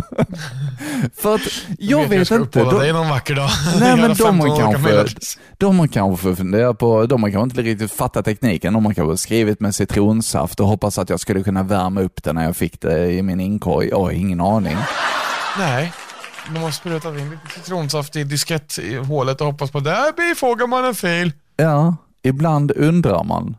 för 1.16 1.36
att 1.36 1.42
jag 1.80 2.02
jag 2.02 2.08
vet 2.10 2.26
ska 2.28 2.36
inte. 2.36 2.60
De, 2.60 2.80
dig 2.80 2.94
någon 2.94 3.10
vacker 3.10 3.36
dag. 3.36 3.50
nej 3.80 3.96
men 4.02 4.10
de 4.10 4.16
15 4.16 4.40
har 4.40 4.58
kanske, 4.74 5.06
de 5.58 5.80
har 5.80 5.88
kanske 5.88 6.36
funderat 6.36 6.78
på, 6.78 7.06
de 7.06 7.24
har 7.24 7.30
kanske 7.30 7.44
inte 7.44 7.62
riktigt 7.62 7.92
fattat 7.92 8.26
tekniken. 8.26 8.74
De 8.74 8.86
har 8.86 8.94
kanske 8.94 9.18
skrivit 9.18 9.60
med 9.60 9.76
citronsaft 9.76 10.60
och 10.60 10.68
hoppas 10.68 10.98
att 10.98 11.10
jag 11.10 11.20
skulle 11.20 11.44
kunna 11.44 11.64
värma 11.64 12.02
upp 12.02 12.24
det 12.24 12.34
när 12.34 12.44
jag 12.44 12.56
fick 12.56 12.82
det 12.82 13.12
i 13.12 13.22
min 13.22 13.40
inkorg. 13.40 13.88
Jag 13.90 14.00
har 14.00 14.12
ingen 14.12 14.42
aning. 14.42 14.78
Nej, 15.58 15.94
de 16.54 16.60
har 16.60 16.72
sprutat 16.72 17.14
in 17.18 17.30
lite 17.30 17.42
citronsaft 17.56 18.16
i 18.16 18.24
disketthålet 18.24 19.42
och 19.42 19.48
hoppas 19.48 19.72
på 19.72 19.80
där 19.80 20.12
bifogar 20.18 20.68
man 20.68 20.86
en 20.86 20.96
fil. 20.96 21.32
Ja, 21.58 21.96
ibland 22.24 22.72
undrar 22.72 23.24
man. 23.24 23.58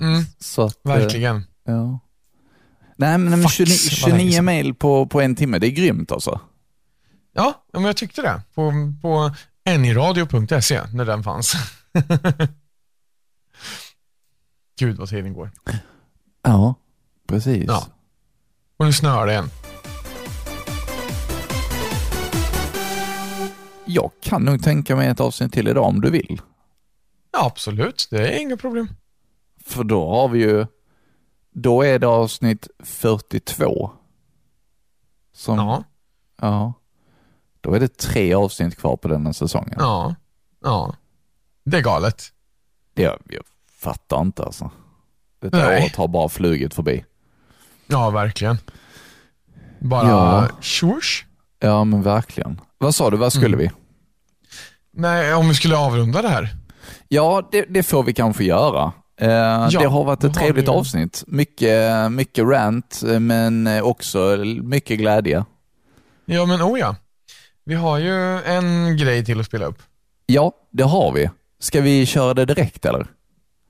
Mm, 0.00 0.24
Så 0.38 0.62
att, 0.62 0.86
eh, 0.86 0.92
verkligen. 0.94 1.44
Ja. 1.66 2.00
Nej, 2.96 3.18
men, 3.18 3.30
men 3.30 3.42
Fax, 3.42 3.54
29, 3.54 3.76
vad 4.02 4.10
länge 4.10 4.20
29 4.20 4.32
sedan. 4.32 4.44
mejl 4.44 4.74
på, 4.74 5.06
på 5.06 5.20
en 5.20 5.34
timme, 5.36 5.58
det 5.58 5.66
är 5.66 5.70
grymt 5.70 6.12
alltså. 6.12 6.40
Ja, 7.32 7.64
men 7.72 7.84
jag 7.84 7.96
tyckte 7.96 8.22
det. 8.22 8.42
På, 8.54 8.72
på 9.02 9.34
anyradio.se 9.70 10.82
när 10.92 11.04
den 11.04 11.22
fanns. 11.22 11.54
Gud 14.78 14.96
vad 14.96 15.08
tiden 15.08 15.32
går. 15.32 15.50
Ja, 16.42 16.74
precis. 17.28 17.64
Ja. 17.66 17.86
Och 18.76 18.86
nu 18.86 18.92
snöar 18.92 19.26
det 19.26 19.32
igen. 19.32 19.50
Jag 23.84 24.10
kan 24.22 24.42
nog 24.42 24.62
tänka 24.62 24.96
mig 24.96 25.08
ett 25.08 25.20
avsnitt 25.20 25.52
till 25.52 25.68
idag 25.68 25.84
om 25.84 26.00
du 26.00 26.10
vill. 26.10 26.40
Ja, 27.32 27.46
absolut. 27.46 28.08
Det 28.10 28.28
är 28.28 28.40
inga 28.40 28.56
problem. 28.56 28.88
För 29.64 29.84
då 29.84 30.08
har 30.10 30.28
vi 30.28 30.38
ju, 30.38 30.66
då 31.58 31.82
är 31.82 31.98
det 31.98 32.06
avsnitt 32.06 32.68
42. 32.84 33.90
Som, 35.32 35.56
Ja, 35.58 35.84
ja. 36.40 36.72
Då 37.60 37.74
är 37.74 37.80
det 37.80 37.96
tre 37.98 38.34
avsnitt 38.34 38.76
kvar 38.78 38.96
på 38.96 39.08
denna 39.08 39.32
säsongen. 39.32 39.74
ja, 39.78 40.14
ja. 40.62 40.94
Det 41.64 41.76
är 41.76 41.82
galet. 41.82 42.32
Jag, 42.94 43.18
jag 43.28 43.42
fattar 43.78 44.20
inte 44.20 44.44
alltså. 44.44 44.70
Detta 45.40 45.56
Nej. 45.58 45.82
året 45.82 45.96
har 45.96 46.08
bara 46.08 46.28
flugit 46.28 46.74
förbi. 46.74 47.04
Ja, 47.86 48.10
verkligen. 48.10 48.58
Bara 49.80 50.08
Ja. 50.08 50.48
tjors. 50.60 51.26
Ja, 51.58 51.84
men 51.84 52.02
verkligen. 52.02 52.60
Vad 52.78 52.94
sa 52.94 53.10
du, 53.10 53.16
vad 53.16 53.32
skulle 53.32 53.56
Mm. 53.56 53.58
vi? 53.58 53.70
Nej, 54.90 55.34
om 55.34 55.48
vi 55.48 55.54
skulle 55.54 55.76
avrunda 55.76 56.22
det 56.22 56.28
här. 56.28 56.56
Ja, 57.08 57.48
det, 57.52 57.62
det 57.68 57.82
får 57.82 58.02
vi 58.02 58.12
kanske 58.14 58.44
göra. 58.44 58.92
Eh, 59.20 59.68
det 59.68 59.86
har 59.86 60.04
varit 60.04 60.24
ett 60.24 60.34
trevligt 60.34 60.68
avsnitt. 60.68 61.24
Mycket, 61.26 62.12
mycket 62.12 62.44
rant, 62.44 63.02
men 63.20 63.68
också 63.82 64.18
mycket 64.62 64.98
glädje. 64.98 65.44
Ja, 66.24 66.46
men 66.46 66.62
oh 66.62 66.78
ja. 66.78 66.96
Vi 67.64 67.74
har 67.74 67.98
ju 67.98 68.40
en 68.42 68.96
grej 68.96 69.24
till 69.24 69.40
att 69.40 69.46
spela 69.46 69.66
upp. 69.66 69.82
Ja, 70.26 70.52
det 70.70 70.82
har 70.82 71.12
vi. 71.12 71.30
Ska 71.60 71.80
vi 71.80 72.06
köra 72.06 72.34
det 72.34 72.44
direkt 72.44 72.84
eller? 72.84 73.06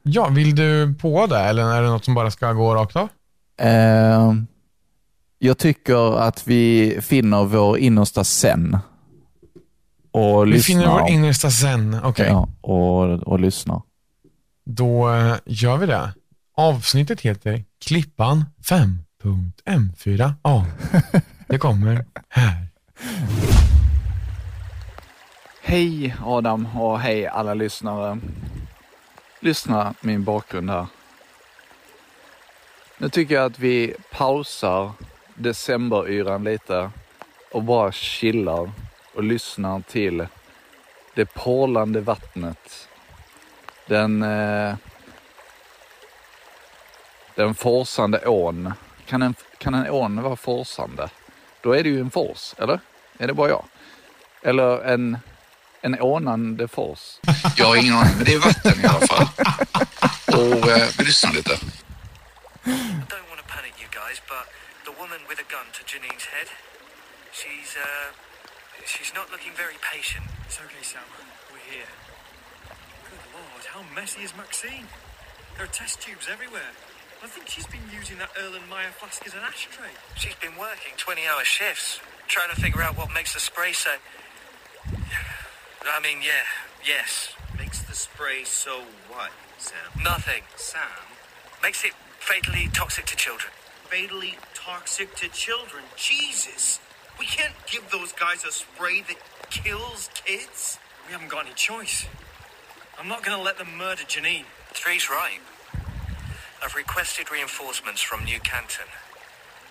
Ja, 0.03 0.29
vill 0.29 0.55
du 0.55 0.95
på 0.95 1.27
det 1.27 1.39
eller 1.39 1.63
är 1.75 1.83
det 1.83 1.89
något 1.89 2.05
som 2.05 2.15
bara 2.15 2.31
ska 2.31 2.53
gå 2.53 2.75
rakt 2.75 2.97
av? 2.97 3.09
Eh, 3.61 4.33
jag 5.39 5.59
tycker 5.59 6.19
att 6.19 6.47
vi 6.47 6.99
finner 7.03 7.45
vår 7.45 7.79
innersta 7.79 8.25
sen. 8.25 8.79
Och 10.13 10.47
Vi 10.47 10.51
lyssnar. 10.51 10.75
finner 10.75 11.01
vår 11.01 11.09
innersta 11.11 11.51
zen. 11.51 11.97
Okej, 12.05 12.27
ja, 12.29 12.49
och, 12.61 13.03
och 13.23 13.41
lyssnar. 13.41 13.83
Då 14.67 15.15
eh, 15.15 15.37
gör 15.45 15.77
vi 15.77 15.87
det. 15.87 16.15
Avsnittet 16.55 17.21
heter 17.21 17.65
Klippan 17.85 18.45
5.m4a. 18.63 20.65
Det 21.49 21.59
kommer 21.59 22.05
här. 22.29 22.67
Hej 25.63 26.15
Adam 26.25 26.77
och 26.77 27.01
hej 27.01 27.27
alla 27.27 27.55
lyssnare. 27.55 28.19
Lyssna 29.41 29.95
min 30.01 30.25
bakgrund 30.25 30.71
här. 30.71 30.87
Nu 32.99 33.09
tycker 33.09 33.35
jag 33.35 33.45
att 33.45 33.59
vi 33.59 33.95
pausar 34.13 34.93
decemberyran 35.35 36.45
lite 36.45 36.91
och 37.53 37.63
bara 37.63 37.93
chillar 37.93 38.71
och 39.15 39.25
lyssnar 39.25 39.81
till 39.81 40.27
det 41.15 41.35
porlande 41.35 42.01
vattnet. 42.01 42.86
Den, 43.87 44.23
eh, 44.23 44.75
den 47.35 47.55
forsande 47.55 48.27
ån. 48.27 48.73
Kan 49.07 49.23
en, 49.23 49.35
kan 49.59 49.75
en 49.75 49.91
ån 49.91 50.23
vara 50.23 50.37
forsande? 50.37 51.09
Då 51.61 51.73
är 51.73 51.83
det 51.83 51.89
ju 51.89 52.01
en 52.01 52.11
fors, 52.11 52.55
eller? 52.59 52.81
Är 53.19 53.27
det 53.27 53.35
bara 53.35 53.49
jag? 53.49 53.65
Eller 54.43 54.85
en, 54.85 55.19
en 55.81 56.01
ånande 56.01 56.69
fors? 56.69 57.19
Jag 57.57 57.67
har 57.67 57.77
ingen 57.77 57.95
aning, 57.95 58.15
men 58.17 58.25
det 58.25 58.35
är 58.35 58.39
vatten 58.39 58.81
i 58.81 58.87
alla 58.87 59.07
fall. 59.07 59.27
Och 60.27 60.71
eh, 60.71 60.89
vi 60.99 61.05
lyssnar 61.05 61.33
lite. 61.33 61.59
she's, 67.37 67.77
uh, 67.77 68.09
she's 68.87 69.13
not 69.15 69.31
looking 69.31 69.53
very 69.53 69.77
patient. 69.93 70.25
It's 70.47 70.59
okay, 70.65 70.83
Sam. 70.83 71.03
We're 71.53 71.61
here. 71.71 72.06
How 73.69 73.83
messy 73.95 74.23
is 74.23 74.35
Maxine? 74.37 74.87
There 75.57 75.65
are 75.65 75.69
test 75.69 76.01
tubes 76.01 76.29
everywhere. 76.31 76.73
I 77.23 77.27
think 77.27 77.49
she's 77.49 77.67
been 77.67 77.83
using 77.93 78.19
that 78.19 78.33
Erlen 78.35 78.69
Meyer 78.69 78.91
flask 78.93 79.27
as 79.27 79.35
an 79.35 79.41
ashtray. 79.41 79.91
She's 80.17 80.35
been 80.37 80.57
working 80.59 80.93
20 80.97 81.23
hour 81.27 81.45
shifts, 81.45 82.01
trying 82.29 82.55
to 82.55 82.61
figure 82.61 82.83
out 82.83 82.97
what 82.97 83.13
makes 83.15 83.35
the 83.35 83.41
spray 83.41 83.73
so. 83.73 83.91
I 85.85 86.01
mean, 86.01 86.19
yeah, 86.23 86.45
yes. 86.85 87.33
Makes 87.59 87.81
the 87.83 87.95
spray 87.95 88.45
so 88.45 88.83
what, 89.09 89.31
Sam? 89.59 89.77
Nothing. 90.03 90.43
Sam, 90.57 90.81
Makes 91.63 91.85
it 91.85 91.93
fatally 92.19 92.69
toxic 92.73 93.07
to 93.07 93.17
children. 93.17 93.53
fatally 93.85 94.37
toxic 94.55 95.15
to 95.17 95.29
children. 95.29 95.85
Jesus! 95.97 96.81
We 97.19 97.25
can't 97.27 97.55
give 97.71 97.91
those 97.91 98.13
guys 98.13 98.45
a 98.45 98.53
spray 98.53 99.01
that 99.03 99.17
kills 99.51 100.11
kids. 100.15 100.79
We 101.07 101.13
haven't 101.13 101.29
got 101.29 101.47
any 101.47 101.55
choice. 101.55 102.07
I'm 102.99 103.09
not 103.09 103.23
gonna 103.23 103.43
let 103.43 103.59
them 103.59 103.77
murder 103.77 104.05
Janine. 104.05 104.45
Three's 104.73 105.11
right. 105.11 105.41
I've 106.63 106.75
requested 106.75 107.31
reinforcements 107.31 108.01
from 108.01 108.25
New 108.25 108.41
Canton. 108.41 108.87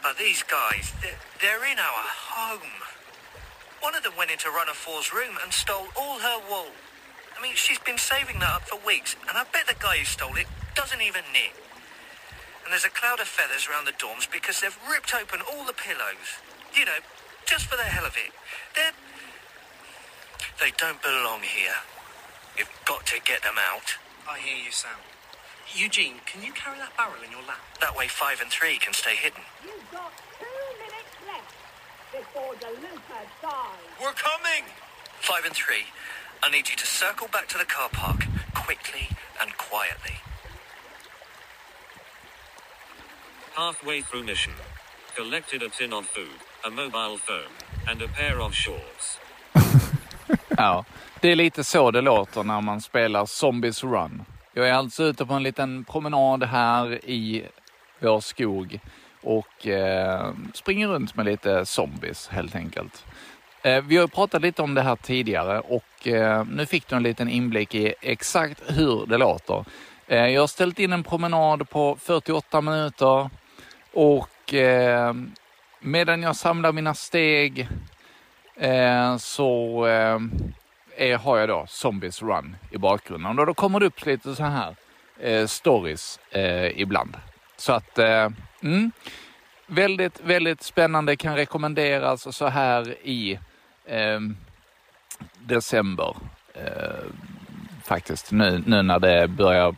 But 0.04 0.18
these 0.18 0.44
guys, 0.44 0.94
they're, 1.02 1.18
they're 1.42 1.66
in 1.66 1.80
our 1.80 2.06
home. 2.38 2.86
One 3.82 3.96
of 3.96 4.04
them 4.04 4.14
went 4.18 4.30
into 4.30 4.50
Runner 4.50 4.74
Four's 4.74 5.12
room 5.12 5.38
and 5.44 5.52
stole 5.52 5.88
all 5.98 6.20
her 6.20 6.40
wool. 6.48 6.70
I 7.38 7.42
mean, 7.42 7.56
she's 7.56 7.80
been 7.80 7.98
saving 7.98 8.40
that 8.40 8.50
up 8.50 8.70
for 8.70 8.80
weeks, 8.86 9.16
and 9.28 9.38
I 9.38 9.44
bet 9.52 9.68
the 9.68 9.76
guy 9.78 9.98
who 9.98 10.06
stole 10.06 10.36
it 10.38 10.48
doesn't 10.76 11.02
even 11.02 11.24
knit. 11.34 11.58
And 12.64 12.72
there's 12.72 12.86
a 12.86 12.90
cloud 12.90 13.20
of 13.20 13.28
feathers 13.28 13.68
around 13.68 13.86
the 13.86 13.94
dorms 13.94 14.30
because 14.32 14.62
they've 14.62 14.78
ripped 14.90 15.14
open 15.14 15.42
all 15.42 15.66
the 15.66 15.74
pillows. 15.74 16.42
You 16.74 16.86
know, 16.86 17.02
just 17.46 17.66
for 17.66 17.78
the 17.78 17.84
hell 17.84 18.06
of 18.06 18.16
it. 18.16 18.32
They're... 18.76 18.94
They 20.60 20.72
don't 20.78 21.02
belong 21.02 21.42
here. 21.42 21.76
You've 22.58 22.72
got 22.86 23.06
to 23.08 23.20
get 23.26 23.44
them 23.44 23.56
out. 23.60 23.96
I 24.30 24.40
hear 24.40 24.58
you, 24.58 24.72
Sam. 24.72 24.98
Eugene, 25.74 26.16
can 26.26 26.42
you 26.44 26.54
carry 26.54 26.78
that 26.78 26.96
barrel 26.96 27.22
in 27.24 27.32
your 27.32 27.42
lap? 27.42 27.60
That 27.82 27.96
way 27.96 28.08
five 28.08 28.40
and 28.42 28.50
three 28.50 28.78
can 28.78 28.94
stay 28.94 29.16
hidden. 29.16 29.42
You've 29.64 29.92
got 29.92 30.12
two 30.40 30.46
minutes 30.80 31.16
left 31.28 31.54
before 32.12 32.56
the 32.56 32.70
Luther 32.80 33.26
dies. 33.42 34.02
We're 34.02 34.14
coming! 34.14 34.64
Five 35.20 35.46
and 35.46 35.54
three, 35.56 35.86
I 36.44 36.50
need 36.50 36.70
you 36.70 36.76
to 36.76 36.86
circle 36.86 37.28
back 37.28 37.48
to 37.50 37.58
the 37.58 37.66
car 37.66 37.90
park 37.92 38.26
quickly 38.54 39.10
and 39.42 39.58
quietly. 39.58 40.16
Halfway 43.56 44.02
through 44.02 44.24
mission. 44.24 44.54
Collected 45.16 45.64
a 45.64 45.70
tin 45.70 45.94
of 45.94 46.06
food, 46.06 46.40
a 46.66 46.70
mobile 46.70 47.18
phone, 47.18 47.56
and 47.88 48.02
a 48.02 48.08
pair 48.08 48.42
of 48.42 48.54
shorts. 48.54 49.18
Ja, 50.58 50.86
det 51.26 51.32
är 51.32 51.36
lite 51.36 51.64
så 51.64 51.92
det 51.92 52.02
låter 52.02 52.44
när 52.44 52.62
man 52.62 52.82
spelar 52.82 53.26
Zombies 53.26 53.84
Run. 53.84 54.26
Jag 54.54 54.70
är 54.70 54.74
alltså 54.74 55.04
ute 55.04 55.26
på 55.26 55.34
en 55.34 55.44
liten 55.44 55.84
promenad 55.84 56.44
här 56.44 57.06
i 57.06 57.46
vår 58.00 58.20
skog 58.20 58.80
och 59.22 59.68
eh, 59.68 60.34
springer 60.54 60.88
runt 60.88 61.16
med 61.16 61.26
lite 61.26 61.66
zombies 61.66 62.28
helt 62.28 62.56
enkelt. 62.56 63.06
Eh, 63.62 63.84
vi 63.84 63.98
har 63.98 64.08
pratat 64.08 64.42
lite 64.42 64.62
om 64.62 64.74
det 64.74 64.82
här 64.82 64.96
tidigare 64.96 65.60
och 65.60 66.08
eh, 66.08 66.46
nu 66.46 66.66
fick 66.66 66.88
du 66.88 66.96
en 66.96 67.04
liten 67.04 67.30
inblick 67.30 67.76
i 67.76 67.94
exakt 68.02 68.64
hur 68.68 69.06
det 69.06 69.18
låter. 69.18 69.66
Eh, 70.08 70.28
jag 70.28 70.42
har 70.42 70.48
ställt 70.48 70.80
in 70.80 70.94
en 70.94 71.04
promenad 71.04 71.70
på 71.70 71.98
48 72.02 72.62
minuter 72.62 73.30
och 73.94 74.54
eh, 74.54 75.14
medan 75.80 76.22
jag 76.22 76.36
samlar 76.36 76.72
mina 76.72 76.94
steg 76.94 77.68
eh, 78.56 79.18
så 79.18 79.86
eh, 79.88 80.20
är, 80.98 81.18
har 81.18 81.38
jag 81.38 81.50
då 81.50 81.66
Zombies 81.68 82.22
Run 82.22 82.56
i 82.72 82.78
bakgrunden. 82.78 83.40
Och 83.40 83.46
då 83.46 83.54
kommer 83.54 83.80
det 83.80 83.86
upp 83.86 84.06
lite 84.06 84.36
så 84.36 84.44
här 84.44 84.76
eh, 85.20 85.48
stories 85.48 86.20
eh, 86.32 86.82
ibland. 86.82 87.18
Så 87.58 87.74
att, 87.74 88.00
eh, 88.00 88.30
mm, 88.62 88.92
väldigt, 89.68 90.20
väldigt 90.20 90.64
spännande, 90.64 91.16
kan 91.16 91.36
rekommenderas 91.36 92.36
så 92.36 92.48
här 92.48 92.96
i 93.08 93.40
eh, 93.86 94.20
december. 95.40 96.16
Eh, 96.54 97.06
faktiskt, 97.84 98.32
nu, 98.32 98.64
nu 98.66 98.82
när 98.82 99.00
det 99.00 99.28
börjar 99.28 99.76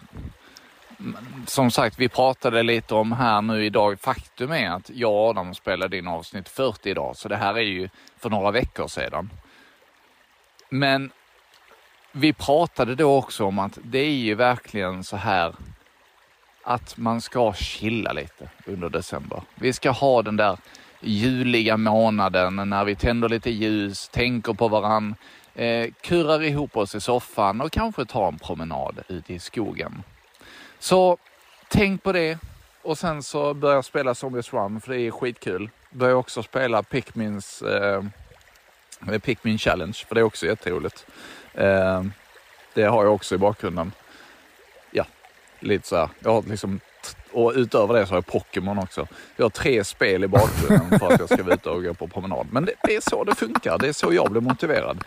mm, 0.99 1.17
som 1.47 1.71
sagt, 1.71 1.99
vi 1.99 2.09
pratade 2.09 2.63
lite 2.63 2.95
om 2.95 3.11
här 3.11 3.41
nu 3.41 3.65
idag. 3.65 3.99
Faktum 3.99 4.51
är 4.51 4.69
att 4.69 4.89
jag 4.93 5.11
och 5.11 5.29
Adam 5.29 5.53
spelade 5.53 5.97
in 5.97 6.07
avsnitt 6.07 6.49
40 6.49 6.89
idag, 6.89 7.17
så 7.17 7.29
det 7.29 7.35
här 7.35 7.57
är 7.57 7.61
ju 7.61 7.89
för 8.17 8.29
några 8.29 8.51
veckor 8.51 8.87
sedan. 8.87 9.29
Men 10.69 11.11
vi 12.11 12.33
pratade 12.33 12.95
då 12.95 13.17
också 13.17 13.45
om 13.45 13.59
att 13.59 13.79
det 13.83 13.99
är 13.99 14.11
ju 14.11 14.35
verkligen 14.35 15.03
så 15.03 15.17
här 15.17 15.55
att 16.63 16.97
man 16.97 17.21
ska 17.21 17.53
chilla 17.53 18.13
lite 18.13 18.49
under 18.65 18.89
december. 18.89 19.41
Vi 19.55 19.73
ska 19.73 19.91
ha 19.91 20.21
den 20.21 20.37
där 20.37 20.57
juliga 21.01 21.77
månaden 21.77 22.69
när 22.69 22.85
vi 22.85 22.95
tänder 22.95 23.29
lite 23.29 23.49
ljus, 23.49 24.09
tänker 24.09 24.53
på 24.53 24.67
varann, 24.67 25.15
eh, 25.55 25.91
kurar 26.01 26.43
ihop 26.43 26.77
oss 26.77 26.95
i 26.95 27.01
soffan 27.01 27.61
och 27.61 27.71
kanske 27.71 28.05
tar 28.05 28.27
en 28.27 28.39
promenad 28.39 29.03
ute 29.07 29.33
i 29.33 29.39
skogen. 29.39 30.03
Så 30.79 31.17
tänk 31.67 32.03
på 32.03 32.11
det 32.11 32.39
och 32.81 32.97
sen 32.97 33.23
så 33.23 33.53
börja 33.53 33.75
jag 33.75 33.85
spela 33.85 34.15
Zombies 34.15 34.53
Run 34.53 34.81
för 34.81 34.93
det 34.93 35.01
är 35.01 35.11
skitkul. 35.11 35.69
Börja 35.91 36.15
också 36.15 36.43
spela 36.43 36.83
Pikmins 36.83 37.61
eh, 37.61 38.03
Pikmin 39.23 39.57
Challenge 39.57 40.03
för 40.07 40.15
det 40.15 40.21
är 40.21 40.25
också 40.25 40.45
jätteroligt. 40.45 41.05
Eh, 41.53 42.03
det 42.73 42.83
har 42.83 43.03
jag 43.03 43.13
också 43.13 43.35
i 43.35 43.37
bakgrunden. 43.37 43.91
Ja, 44.91 45.05
lite 45.59 45.87
så 45.87 45.95
här. 45.95 46.09
Jag 46.19 46.33
har 46.33 46.43
liksom, 46.43 46.79
och 47.31 47.53
utöver 47.55 47.93
det 47.93 48.05
så 48.05 48.11
har 48.11 48.17
jag 48.17 48.25
Pokémon 48.25 48.79
också. 48.79 49.07
Jag 49.35 49.45
har 49.45 49.49
tre 49.49 49.83
spel 49.83 50.23
i 50.23 50.27
bakgrunden 50.27 50.99
för 50.99 51.13
att 51.13 51.19
jag 51.19 51.29
ska 51.29 51.43
vara 51.43 51.55
ute 51.55 51.69
och 51.69 51.83
gå 51.83 51.93
på 51.93 52.07
promenad. 52.07 52.47
Men 52.51 52.65
det, 52.65 52.73
det 52.83 52.95
är 52.95 53.01
så 53.01 53.23
det 53.23 53.35
funkar. 53.35 53.77
Det 53.77 53.87
är 53.87 53.93
så 53.93 54.13
jag 54.13 54.31
blir 54.31 54.41
motiverad. 54.41 55.03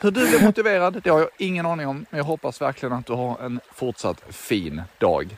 Hur 0.00 0.10
du 0.10 0.28
blir 0.28 0.42
motiverad, 0.42 1.00
det 1.04 1.10
har 1.10 1.18
jag 1.18 1.28
ingen 1.38 1.66
aning 1.66 1.86
om. 1.86 2.06
Men 2.10 2.18
jag 2.18 2.24
hoppas 2.24 2.60
verkligen 2.60 2.92
att 2.92 3.06
du 3.06 3.12
har 3.12 3.38
en 3.42 3.60
fortsatt 3.74 4.22
fin 4.28 4.82
dag. 4.98 5.36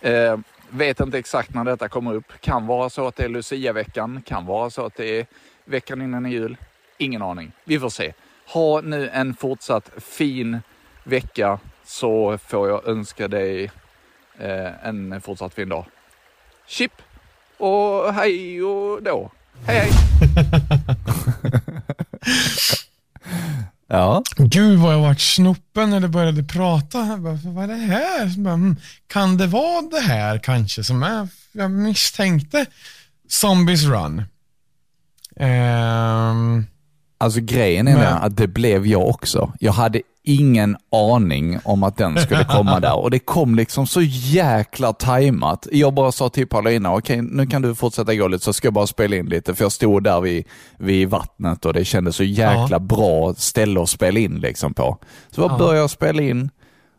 Eh, 0.00 0.38
vet 0.70 1.00
inte 1.00 1.18
exakt 1.18 1.54
när 1.54 1.64
detta 1.64 1.88
kommer 1.88 2.14
upp. 2.14 2.32
Kan 2.40 2.66
vara 2.66 2.90
så 2.90 3.06
att 3.06 3.16
det 3.16 3.24
är 3.24 3.28
Lucia-veckan. 3.28 4.22
Kan 4.26 4.46
vara 4.46 4.70
så 4.70 4.86
att 4.86 4.94
det 4.94 5.20
är 5.20 5.26
veckan 5.64 6.02
innan 6.02 6.30
jul. 6.30 6.56
Ingen 6.98 7.22
aning. 7.22 7.52
Vi 7.64 7.80
får 7.80 7.90
se. 7.90 8.12
Ha 8.46 8.80
nu 8.80 9.08
en 9.08 9.34
fortsatt 9.34 9.90
fin 9.98 10.60
vecka 11.04 11.58
så 11.86 12.38
får 12.38 12.68
jag 12.68 12.88
önska 12.88 13.28
dig 13.28 13.70
eh, 14.38 14.86
en 14.88 15.20
fortsatt 15.20 15.54
fin 15.54 15.68
dag. 15.68 15.86
Chip 16.66 16.92
och 17.58 18.14
hej 18.14 18.62
och 18.62 19.02
då. 19.02 19.30
Hej 19.66 19.80
hej! 19.80 19.90
ja. 23.86 24.22
Gud 24.36 24.78
vad 24.78 24.94
jag 24.94 25.00
vart 25.00 25.20
snoppen 25.20 25.90
när 25.90 26.00
det 26.00 26.08
började 26.08 26.44
prata. 26.44 26.98
Jag 26.98 27.20
bara, 27.20 27.38
vad 27.44 27.64
är 27.64 27.68
det 27.68 27.74
här? 27.74 28.38
Bara, 28.38 28.54
hmm, 28.54 28.76
kan 29.06 29.36
det 29.36 29.46
vara 29.46 29.82
det 29.82 30.00
här 30.00 30.38
kanske 30.38 30.84
som 30.84 31.02
är, 31.02 31.28
jag 31.52 31.70
misstänkte 31.70 32.66
Zombies 33.28 33.84
Run. 33.84 34.22
Ehm, 35.36 36.66
Alltså 37.18 37.40
grejen 37.40 37.88
är 37.88 37.96
den 37.98 38.16
att 38.16 38.36
det 38.36 38.46
blev 38.48 38.86
jag 38.86 39.08
också. 39.08 39.52
Jag 39.60 39.72
hade 39.72 40.02
ingen 40.22 40.76
aning 40.92 41.58
om 41.64 41.82
att 41.82 41.96
den 41.96 42.18
skulle 42.20 42.44
komma 42.44 42.80
där 42.80 42.96
och 42.98 43.10
det 43.10 43.18
kom 43.18 43.54
liksom 43.54 43.86
så 43.86 44.00
jäkla 44.02 44.92
tajmat. 44.92 45.66
Jag 45.72 45.94
bara 45.94 46.12
sa 46.12 46.28
till 46.28 46.46
Paulina, 46.46 46.94
okej 46.94 47.22
nu 47.22 47.46
kan 47.46 47.62
du 47.62 47.74
fortsätta 47.74 48.14
gå 48.14 48.28
lite 48.28 48.44
så 48.44 48.52
ska 48.52 48.66
jag 48.66 48.74
bara 48.74 48.86
spela 48.86 49.16
in 49.16 49.26
lite 49.26 49.54
för 49.54 49.64
jag 49.64 49.72
stod 49.72 50.02
där 50.04 50.20
vid, 50.20 50.44
vid 50.78 51.08
vattnet 51.10 51.64
och 51.64 51.72
det 51.72 51.84
kändes 51.84 52.16
så 52.16 52.24
jäkla 52.24 52.68
Ja. 52.70 52.78
bra 52.78 53.34
ställe 53.36 53.82
att 53.82 53.88
spela 53.88 54.18
in 54.20 54.40
liksom 54.40 54.74
på. 54.74 54.98
Så 55.30 55.40
jag 55.40 55.50
Ja. 55.52 55.58
började 55.58 55.78
jag 55.78 55.90
spela 55.90 56.22
in 56.22 56.50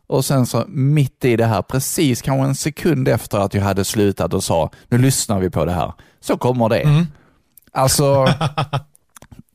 och 0.08 0.26
sen 0.26 0.46
så 0.46 0.64
mitt 0.68 1.26
i 1.26 1.36
det 1.36 1.46
här, 1.46 1.62
precis 1.62 2.22
kanske 2.22 2.48
en 2.48 2.56
sekund 2.56 3.08
efter 3.08 3.38
att 3.38 3.54
jag 3.54 3.62
hade 3.62 3.86
slutat 3.86 4.34
och 4.34 4.44
sa, 4.44 4.70
nu 4.90 4.98
lyssnar 4.98 5.40
vi 5.40 5.50
på 5.50 5.66
det 5.66 5.72
här, 5.72 5.94
så 6.22 6.38
kommer 6.38 6.70
det. 6.70 6.80
Mm. 6.82 7.06
Alltså, 7.72 8.28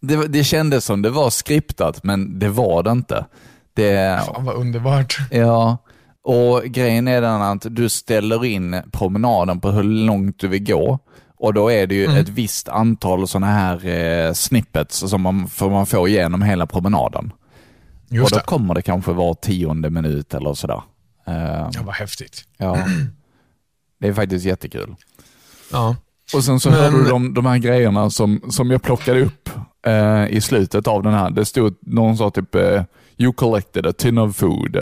det, 0.07 0.27
det 0.29 0.45
kändes 0.45 0.85
som 0.85 1.03
det 1.03 1.11
var 1.11 1.31
skriptat, 1.31 2.05
men 2.05 2.39
det 2.39 2.49
var 2.49 2.83
det 2.83 2.91
inte. 2.91 3.27
Det, 3.75 4.23
fan 4.27 4.45
vad 4.45 4.55
underbart. 4.57 5.17
ja, 5.31 5.79
och 6.25 6.63
grejen 6.65 7.09
är 7.09 7.21
den 7.21 7.43
att 7.43 7.67
du 7.71 7.89
ställer 7.89 8.45
in 8.45 8.77
promenaden 8.93 9.61
på 9.61 9.71
hur 9.71 9.83
långt 9.83 10.39
du 10.41 10.49
vill 10.49 10.65
gå. 10.65 10.99
Och 11.37 11.55
då 11.55 11.71
är 11.73 11.87
det 11.87 11.95
ju 11.95 12.05
Mm. 12.05 12.17
ett 12.17 12.29
visst 12.29 12.69
antal 12.69 13.29
sådana 13.29 13.47
här 13.47 13.87
eh, 13.87 14.33
snippets 14.33 14.99
som 15.11 15.21
man, 15.23 15.49
får 15.49 15.71
man 15.71 15.87
får 15.87 16.09
igenom 16.09 16.43
hela 16.43 16.67
promenaden. 16.67 17.33
Just 18.09 18.25
och 18.25 18.31
då 18.31 18.37
det. 18.39 18.45
kommer 18.45 18.75
det 18.75 18.83
kanske 18.83 19.13
var 19.13 19.35
tionde 19.35 19.91
minut 19.91 20.35
eller 20.35 20.55
sådär. 20.55 20.83
Eh, 21.27 21.35
Ja, 21.73 21.81
vad 21.85 21.95
häftigt. 21.95 22.45
ja. 22.57 22.79
Det 24.01 24.09
är 24.09 24.13
faktiskt 24.13 24.45
jättekul. 24.45 24.95
Ja. 25.73 25.97
Och 26.35 26.45
sen 26.45 26.61
så 26.61 26.71
Men- 26.71 26.79
hörde 26.81 26.97
du 27.05 27.09
de, 27.11 27.35
de 27.35 27.47
här 27.47 27.59
grejerna 27.59 28.11
som, 28.11 28.41
som 28.51 28.71
jag 28.71 28.83
plockade 28.83 29.21
upp 29.25 29.51
eh, 29.87 30.27
i 30.29 30.41
slutet 30.41 30.87
av 30.89 31.03
den 31.03 31.15
här. 31.15 31.31
Det 31.31 31.45
stod, 31.45 31.75
någon 31.81 32.17
sa 32.17 32.31
typ 32.31 32.55
eh, 32.55 32.83
You 33.17 33.33
collected 33.33 33.87
a 33.87 33.93
tin 33.99 34.19
of 34.19 34.37
food 34.37 34.77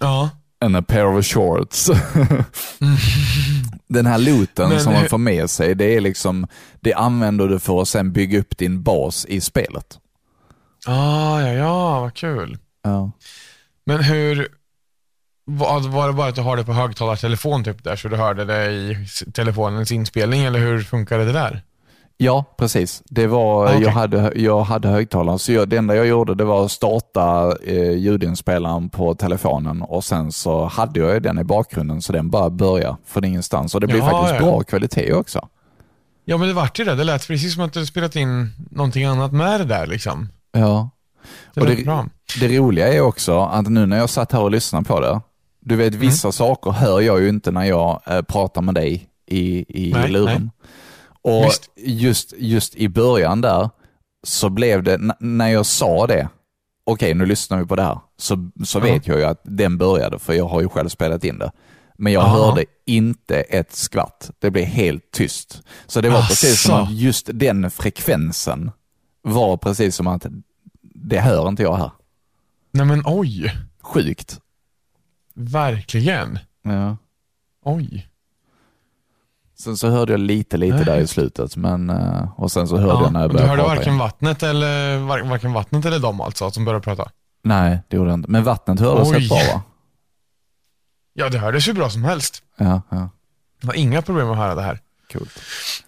Ja. 0.00 0.30
and 0.64 0.76
a 0.76 0.82
pair 0.88 1.06
of 1.06 1.24
shorts. 1.26 1.90
den 3.88 4.06
här 4.06 4.18
looten 4.18 4.68
Men 4.68 4.80
som 4.80 4.92
man 4.92 5.08
får 5.08 5.18
med 5.18 5.50
sig, 5.50 5.74
det 5.74 5.96
är 5.96 6.00
liksom, 6.00 6.46
det 6.80 6.94
använder 6.94 7.48
du 7.48 7.58
för 7.58 7.82
att 7.82 7.88
sen 7.88 8.12
bygga 8.12 8.38
upp 8.38 8.58
din 8.58 8.82
bas 8.82 9.26
i 9.26 9.40
spelet. 9.40 9.98
Ah, 10.86 11.40
ja, 11.40 11.52
ja, 11.52 12.00
vad 12.00 12.14
kul. 12.14 12.58
Ja. 12.82 13.10
Men 13.86 14.02
hur, 14.04 14.48
var, 15.44 15.80
var 15.80 16.06
det 16.06 16.12
bara 16.12 16.28
att 16.28 16.34
du 16.34 16.40
har 16.42 16.56
det 16.56 16.64
på 16.64 16.72
högtalartelefon 16.72 17.64
typ 17.64 17.84
där 17.84 17.96
så 17.96 18.08
du 18.08 18.16
hörde 18.16 18.44
det 18.44 18.70
i 18.72 19.06
telefonens 19.34 19.92
inspelning 19.92 20.44
eller 20.44 20.58
hur 20.58 20.80
funkade 20.82 21.24
det 21.24 21.32
där? 21.32 21.62
Ja, 22.16 22.44
precis. 22.58 23.02
Det 23.04 23.26
var, 23.26 23.66
Ah, 23.66 23.68
okej. 23.70 23.82
jag, 23.82 23.90
hade, 23.90 24.32
jag 24.36 24.60
hade 24.62 24.88
högtalaren, 24.88 25.38
så 25.38 25.52
jag, 25.52 25.68
det 25.68 25.76
enda 25.76 25.96
jag 25.96 26.06
gjorde 26.06 26.34
det 26.34 26.44
var 26.44 26.64
att 26.64 26.70
starta 26.70 27.56
eh, 27.66 27.90
ljudinspelaren 27.92 28.88
på 28.88 29.14
telefonen 29.14 29.82
och 29.82 30.04
sen 30.04 30.32
så 30.32 30.64
hade 30.64 31.00
jag 31.00 31.22
den 31.22 31.38
i 31.38 31.44
bakgrunden 31.44 32.02
så 32.02 32.12
den 32.12 32.30
bara 32.30 32.50
började 32.50 32.96
från 33.06 33.24
ingenstans. 33.24 33.74
Och 33.74 33.80
det 33.80 33.86
blev 33.86 33.98
Ja, 33.98 34.10
faktiskt 34.10 34.34
ja. 34.44 34.50
bra 34.50 34.60
kvalitet 34.62 35.12
också. 35.12 35.48
Ja, 36.24 36.36
men 36.36 36.48
det 36.48 36.54
vart 36.54 36.78
ju 36.80 36.84
det. 36.84 36.94
Det 36.94 37.04
lät 37.04 37.26
precis 37.26 37.54
som 37.54 37.62
att 37.64 37.72
du 37.72 37.86
spelat 37.86 38.16
in 38.16 38.48
någonting 38.70 39.04
annat 39.04 39.32
med 39.32 39.60
det 39.60 39.64
där 39.64 39.86
liksom. 39.86 40.28
Ja. 40.52 40.90
Det 41.54 41.60
och 41.60 41.66
det, 41.66 41.84
bra. 41.84 42.06
det 42.40 42.58
roliga 42.58 42.94
är 42.94 43.00
också 43.00 43.40
att 43.40 43.68
nu 43.68 43.86
när 43.86 43.98
jag 43.98 44.10
satt 44.10 44.32
här 44.32 44.40
och 44.40 44.50
lyssnade 44.50 44.84
på 44.84 45.00
det, 45.00 45.20
du 45.60 45.76
vet 45.76 45.94
vissa 45.94 46.26
Mm. 46.28 46.32
saker 46.32 46.70
hör 46.70 47.00
jag 47.00 47.20
ju 47.20 47.28
inte 47.28 47.50
när 47.50 47.64
jag 47.64 48.00
eh, 48.06 48.22
pratar 48.22 48.62
med 48.62 48.74
dig 48.74 49.06
i, 49.26 49.64
i 49.88 49.92
Nej, 49.92 50.08
luren. 50.10 50.50
Och 51.22 51.44
Visst. 51.44 51.70
just, 51.76 52.34
just 52.38 52.74
i 52.74 52.88
början 52.88 53.40
där 53.40 53.70
så 54.26 54.50
blev 54.50 54.82
det, 54.82 55.00
när 55.20 55.48
jag 55.48 55.66
sa 55.66 56.06
det, 56.06 56.28
okej 56.84 57.14
nu 57.14 57.26
lyssnar 57.26 57.58
vi 57.58 57.66
på 57.66 57.76
det 57.76 57.82
här, 57.82 57.98
så, 58.16 58.50
så 58.64 58.78
Ja. 58.78 58.82
vet 58.82 59.06
jag 59.06 59.18
ju 59.18 59.24
att 59.24 59.40
den 59.44 59.78
började 59.78 60.18
för 60.18 60.32
jag 60.32 60.48
har 60.48 60.60
ju 60.60 60.68
själv 60.68 60.88
spelat 60.88 61.24
in 61.24 61.38
det. 61.38 61.52
Men 61.96 62.12
jag 62.12 62.22
Aha. 62.24 62.36
hörde 62.46 62.64
inte 62.86 63.40
ett 63.40 63.72
skvatt. 63.72 64.30
Det 64.38 64.50
blev 64.50 64.64
helt 64.64 65.10
tyst. 65.10 65.62
Så 65.86 66.00
det 66.00 66.10
var 66.10 66.22
precis 66.22 66.62
som 66.62 66.74
Asså. 66.74 66.82
att 66.84 66.92
just 66.92 67.30
den 67.34 67.70
frekvensen 67.70 68.70
var 69.22 69.56
precis 69.56 69.96
som 69.96 70.06
att 70.06 70.26
det 70.94 71.20
hör 71.20 71.48
inte 71.48 71.62
jag 71.62 71.76
här. 71.76 71.90
Nej 72.70 72.86
men 72.86 73.02
oj, 73.06 73.52
Sjukt. 73.82 74.40
verkligen. 75.34 76.38
Ja. 76.62 76.96
Oj. 77.64 78.08
Sen 79.58 79.76
så 79.76 79.90
hörde 79.90 80.12
jag 80.12 80.20
lite, 80.20 80.56
lite 80.56 80.76
Nej. 80.76 80.84
där 80.84 81.00
i 81.00 81.06
slutet. 81.06 81.56
Men, 81.56 81.90
eh, 81.90 82.40
och 82.40 82.52
sen 82.52 82.68
så 82.68 82.76
hörde 82.76 83.04
jag 83.04 83.12
när 83.12 83.20
jag 83.20 83.30
du 83.30 83.34
började 83.34 83.50
hörde 83.50 83.62
prata 83.62 83.74
varken 83.74 83.88
igen. 83.92 83.98
vattnet 83.98 84.42
eller, 84.42 84.98
var, 84.98 85.20
varken 85.22 85.52
vattnet 85.52 85.84
eller 85.84 85.98
dem 85.98 86.20
alltså 86.20 86.50
som 86.50 86.64
började 86.64 86.82
prata? 86.84 87.10
Nej, 87.44 87.82
det 87.88 87.96
gjorde 87.96 88.10
jag 88.10 88.18
inte. 88.18 88.30
Men 88.30 88.44
vattnet 88.44 88.80
hördes 88.80 89.10
rätt 89.12 89.28
bra 89.28 89.38
va? 89.54 89.62
Ja, 91.14 91.28
det 91.28 91.38
hördes 91.38 91.68
ju 91.68 91.72
bra 91.72 91.90
som 91.90 92.04
helst. 92.04 92.42
Ja, 92.56 92.82
ja. 92.88 93.10
Det 93.60 93.66
var 93.66 93.74
inga 93.74 94.02
problem 94.02 94.30
att 94.30 94.36
höra 94.36 94.54
det 94.54 94.62
här. 94.62 94.78
Coolt. 95.12 95.38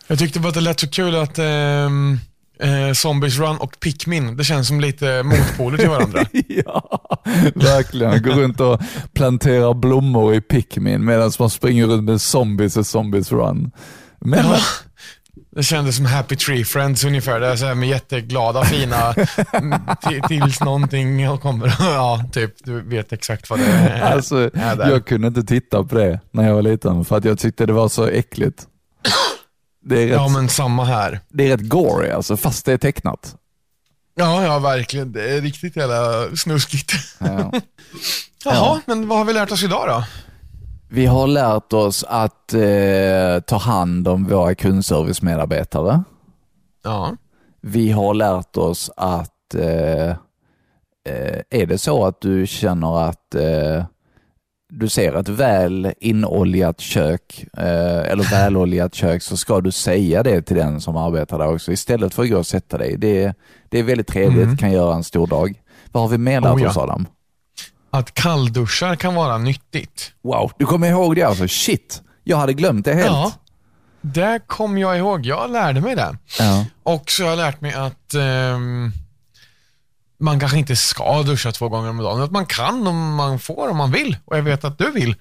Jag 0.07 0.19
tyckte 0.19 0.41
bara 0.41 0.49
att 0.49 0.55
det 0.55 0.61
lät 0.61 0.81
så 0.81 0.89
kul 0.91 1.15
att 1.15 1.39
ehm, 1.39 2.19
eh, 2.61 2.93
Zombies 2.93 3.39
Run 3.39 3.57
och 3.57 3.81
Pikmin, 3.81 4.37
det 4.37 4.45
känns 4.45 4.69
som 4.69 4.81
lite 4.81 5.23
motpoler 5.23 5.79
till 5.79 5.89
varandra. 5.89 6.25
ja, 6.49 7.01
verkligen. 7.55 8.23
Gå 8.23 8.31
runt 8.31 8.61
och 8.61 8.81
plantera 9.15 9.75
blommor 9.75 10.35
i 10.35 10.41
Pikmin 10.41 11.05
medan 11.05 11.33
man 11.39 11.51
springer 11.51 11.87
runt 11.87 12.05
med 12.05 12.21
zombies 12.21 12.77
och 12.77 12.87
zombies 12.87 13.33
run. 13.33 13.71
Men 14.21 14.39
Ja. 14.47 14.57
Det 15.57 15.63
kändes 15.63 15.97
som 15.97 16.05
Happy 16.07 16.37
Tree 16.37 16.65
Friends 16.65 17.05
ungefär. 17.05 17.41
Det 17.41 17.47
är 17.47 17.57
så 17.57 17.67
här 17.67 17.75
med 17.75 17.89
jätteglada, 17.89 18.65
fina, 18.65 19.13
ti- 19.13 20.29
tills 20.29 20.61
någonting 20.61 21.39
kommer. 21.39 21.75
Ja, 21.81 22.25
typ. 22.33 22.55
Du 22.65 22.81
vet 22.83 23.13
exakt 23.13 23.51
vad 23.51 23.59
det 23.59 23.65
är. 23.67 24.01
alltså, 24.01 24.37
är 24.55 24.77
där. 24.77 24.91
jag 24.91 25.07
kunde 25.07 25.29
inte 25.29 25.43
titta 25.43 25.85
på 25.85 25.95
det 25.95 26.21
när 26.31 26.47
jag 26.47 26.55
var 26.55 26.63
liten 26.63 27.05
för 27.05 27.17
att 27.17 27.25
jag 27.25 27.39
tyckte 27.39 27.67
det 27.67 27.73
var 27.73 27.89
så 27.89 28.07
äckligt. 28.07 28.67
Det 29.85 30.03
är 30.03 30.07
rätt, 30.07 30.13
Ja, 30.17 30.29
men 30.29 30.49
samma 30.49 30.85
här. 30.85 31.21
det 31.29 31.45
är 31.45 31.57
rätt 31.57 31.69
gory 31.69 32.11
alltså, 32.11 32.37
fast 32.37 32.67
det 32.67 32.73
är 32.73 32.79
tecknat. 32.79 33.37
Ja, 34.15 34.45
ja, 34.45 34.59
verkligen. 34.59 35.13
Det 35.13 35.31
är 35.37 35.41
riktigt 35.41 35.77
jävla 35.77 36.37
snuskigt. 36.37 36.93
Ja. 37.19 37.53
Jaha, 38.45 38.81
men 38.87 39.09
vad 39.09 39.19
har 39.19 39.25
vi 39.25 39.33
lärt 39.33 39.53
oss 39.53 39.63
idag 39.63 39.89
då? 39.89 40.05
Vi 40.89 41.07
har 41.07 41.27
lärt 41.27 41.73
oss 41.73 42.05
att 42.09 42.55
eh, 42.55 43.41
ta 43.47 43.57
hand 43.57 44.09
om 44.09 44.25
våra 44.25 44.55
kundservice-medarbetare. 44.55 46.05
Ja. 46.85 47.17
Vi 47.61 47.91
har 47.91 48.15
lärt 48.15 48.57
oss 48.57 48.91
att 48.97 49.55
eh, 49.55 50.09
eh, 51.09 51.41
är 51.51 51.67
det 51.67 51.79
så 51.79 52.07
att 52.07 52.21
du 52.21 52.47
känner 52.47 53.09
att 53.09 53.35
eh, 53.35 53.85
du 54.79 54.89
ser 54.89 55.15
ett 55.15 55.29
väl 55.29 55.93
inoljat 56.01 56.81
kök 56.81 57.45
eh, 57.57 58.11
eller 58.11 58.31
väloljat 58.31 58.95
kök 58.95 59.23
så 59.23 59.37
ska 59.37 59.61
du 59.61 59.71
säga 59.71 60.23
det 60.23 60.43
till 60.43 60.57
den 60.57 60.81
som 60.81 60.97
arbetar 60.97 61.39
där 61.39 61.55
också 61.55 61.73
istället 61.73 62.15
för 62.15 62.23
att 62.23 62.31
gå 62.31 62.39
och 62.39 62.47
sätta 62.47 62.79
dig. 62.79 62.97
Det, 62.99 63.35
det 63.69 63.79
är 63.79 63.83
väldigt 63.83 64.07
trevligt, 64.09 64.45
Mm. 64.45 64.57
kan 64.57 64.73
göra 64.73 64.95
en 64.95 65.05
stor 65.05 65.27
dag. 65.27 65.61
Vad 65.93 66.03
har 66.03 66.09
vi 66.09 66.19
mer 66.19 66.41
lärt 66.41 66.53
Oh, 66.53 66.67
oss 66.69 66.77
Adam? 66.77 67.07
Att 67.91 68.15
kallduschar 68.15 68.97
kan 68.97 69.15
vara 69.15 69.39
nyttigt. 69.39 70.13
Wow, 70.23 70.53
du 70.59 70.67
kommer 70.67 70.89
ihåg 70.89 71.15
det 71.17 71.23
alltså? 71.23 71.49
Shit, 71.49 72.03
jag 72.25 72.37
hade 72.37 72.53
glömt 72.53 72.85
det 72.85 72.95
helt. 72.95 73.07
Ja. 73.07 73.33
Det 74.01 74.41
kom 74.47 74.79
jag 74.79 74.99
ihåg. 74.99 75.27
Jag 75.27 75.51
lärde 75.51 75.81
mig 75.81 75.97
det. 75.97 76.17
Ja. 76.39 76.65
Och 76.83 77.11
så 77.11 77.23
har 77.23 77.31
jag 77.31 77.37
lärt 77.37 77.61
mig 77.61 77.73
att 77.75 78.15
ehm, 78.15 78.93
man 80.25 80.41
kanske 80.41 80.59
inte 80.59 80.77
ska 80.77 81.23
duscha 81.23 81.53
två 81.53 81.69
gånger 81.69 81.91
om 81.91 81.99
dagen. 81.99 82.23
Att 82.23 82.31
man 82.31 82.47
kan 82.47 82.87
om 82.87 83.15
man 83.15 83.39
får, 83.39 83.69
om 83.71 83.77
man 83.77 83.91
vill. 83.91 84.17
Och 84.25 84.39
jag 84.39 84.43
vet 84.43 84.65
att 84.65 84.79
du 84.79 84.91
vill. 84.91 85.15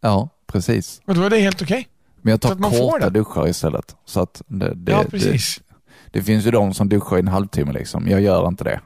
Ja, 0.00 0.28
precis. 0.46 1.00
Och 1.06 1.14
då 1.14 1.22
är 1.22 1.30
det 1.30 1.38
helt 1.38 1.62
okej. 1.62 1.88
Men 2.22 2.30
jag 2.30 2.40
tar 2.40 2.54
korta 2.54 3.10
det. 3.10 3.18
duschar 3.18 3.48
istället. 3.48 3.96
Så 4.04 4.20
att 4.20 4.42
det, 4.46 4.74
det, 4.74 4.92
Ja, 4.92 5.02
det, 5.02 5.10
precis. 5.10 5.60
det 6.10 6.22
finns 6.22 6.46
ju 6.46 6.50
de 6.50 6.74
som 6.74 6.88
duschar 6.88 7.16
i 7.16 7.20
en 7.20 7.28
halvtimme 7.28 7.72
liksom. 7.72 8.08
Jag 8.08 8.20
gör 8.20 8.48
inte 8.48 8.64
det. 8.64 8.80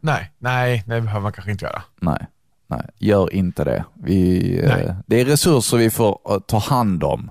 Nej, 0.00 0.32
nej, 0.38 0.82
det 0.86 1.00
behöver 1.00 1.20
man 1.20 1.32
kanske 1.32 1.50
inte 1.50 1.64
göra. 1.64 1.82
Nej, 2.00 2.26
nej, 2.66 2.86
gör 2.98 3.34
inte 3.34 3.64
det. 3.64 3.84
Vi, 3.94 4.58
eh, 4.64 4.94
det 5.06 5.20
är 5.20 5.24
resurser 5.24 5.76
vi 5.76 5.90
får 5.90 6.20
eh, 6.30 6.38
ta 6.38 6.58
hand 6.58 7.04
om, 7.04 7.30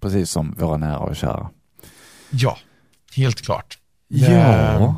precis 0.00 0.30
som 0.30 0.54
våra 0.58 0.76
nära 0.76 0.98
och 0.98 1.16
kära. 1.16 1.50
Ja, 2.30 2.58
helt 3.16 3.40
klart. 3.42 3.78
Ja. 4.08 4.26
Eh, 4.28 4.94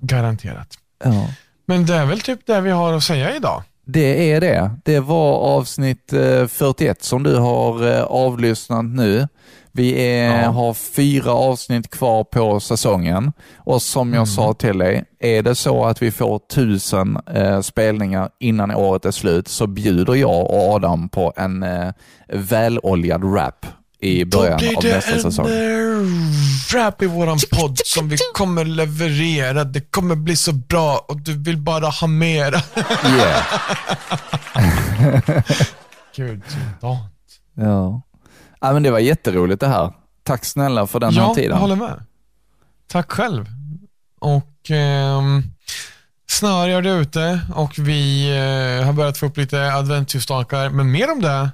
Garanterat. 0.00 0.78
Ja. 1.04 1.26
Men 1.66 1.86
det 1.86 1.94
är 1.94 2.06
väl 2.06 2.20
typ 2.20 2.46
det 2.46 2.60
vi 2.60 2.70
har 2.70 2.92
att 2.92 3.02
säga 3.02 3.36
idag. 3.36 3.62
Det 3.84 4.32
är 4.32 4.40
det. 4.40 4.70
Det 4.84 5.00
var 5.00 5.34
avsnitt 5.34 6.12
eh, 6.12 6.46
41 6.46 7.02
som 7.04 7.22
du 7.22 7.36
har 7.36 7.96
eh, 7.96 8.02
avlyssnat 8.02 8.84
nu. 8.84 9.28
Vi 9.72 9.92
är, 10.10 10.42
Ja. 10.42 10.48
har 10.50 10.74
fyra 10.74 11.32
avsnitt 11.32 11.90
kvar 11.90 12.24
på 12.24 12.60
säsongen 12.60 13.32
och 13.56 13.82
som 13.82 14.08
jag 14.08 14.16
Mm. 14.16 14.26
sa 14.26 14.54
till 14.54 14.78
dig, 14.78 15.04
är 15.20 15.42
det 15.42 15.54
så 15.54 15.84
att 15.84 16.02
vi 16.02 16.10
får 16.10 16.38
tusen 16.38 17.18
eh, 17.34 17.60
spelningar 17.60 18.30
innan 18.40 18.70
året 18.74 19.04
är 19.04 19.10
slut 19.10 19.48
så 19.48 19.66
bjuder 19.66 20.14
jag 20.14 20.40
och 20.50 20.74
Adam 20.74 21.08
på 21.08 21.32
en 21.36 21.62
eh, 21.62 21.92
väloljad 22.28 23.34
rap 23.36 23.66
i 24.00 24.24
början 24.24 24.76
av 24.76 24.84
nästa 24.84 25.18
säsong. 25.18 25.46
en 25.48 25.52
eh, 26.70 26.74
rap 26.74 27.02
i 27.02 27.06
våran 27.06 27.38
podd 27.52 27.78
som 27.84 28.08
vi 28.08 28.16
kommer 28.34 28.64
leverera. 28.64 29.64
Det 29.64 29.80
kommer 29.80 30.14
bli 30.14 30.36
så 30.36 30.52
bra 30.52 31.04
och 31.08 31.20
du 31.20 31.42
vill 31.42 31.56
bara 31.56 31.86
ha 31.86 32.06
mera. 32.06 32.60
Yeah. 33.16 33.42
Gud, 36.16 36.42
ja. 36.80 37.08
Ja. 37.54 38.02
ja, 38.60 38.72
men 38.72 38.82
det 38.82 38.90
var 38.90 38.98
jätteroligt 38.98 39.60
det 39.60 39.68
här. 39.68 39.92
Tack 40.22 40.44
snälla 40.44 40.86
för 40.86 41.00
den 41.00 41.14
här 41.14 41.20
Ja, 41.20 41.26
jag 41.26 41.36
tiden. 41.36 41.58
håller 41.58 41.76
med. 41.76 42.04
Tack 42.86 43.12
själv. 43.12 43.46
Och 44.20 44.70
ehm, 44.70 45.42
snöar 46.30 46.68
gör 46.68 46.82
det 46.82 46.90
ute 46.90 47.40
och 47.54 47.78
vi 47.78 48.28
eh, 48.80 48.86
har 48.86 48.92
börjat 48.92 49.18
få 49.18 49.26
upp 49.26 49.36
lite 49.36 49.72
adventsljusstakar, 49.74 50.70
men 50.70 50.90
mer 50.90 51.12
om 51.12 51.22
det 51.22 51.50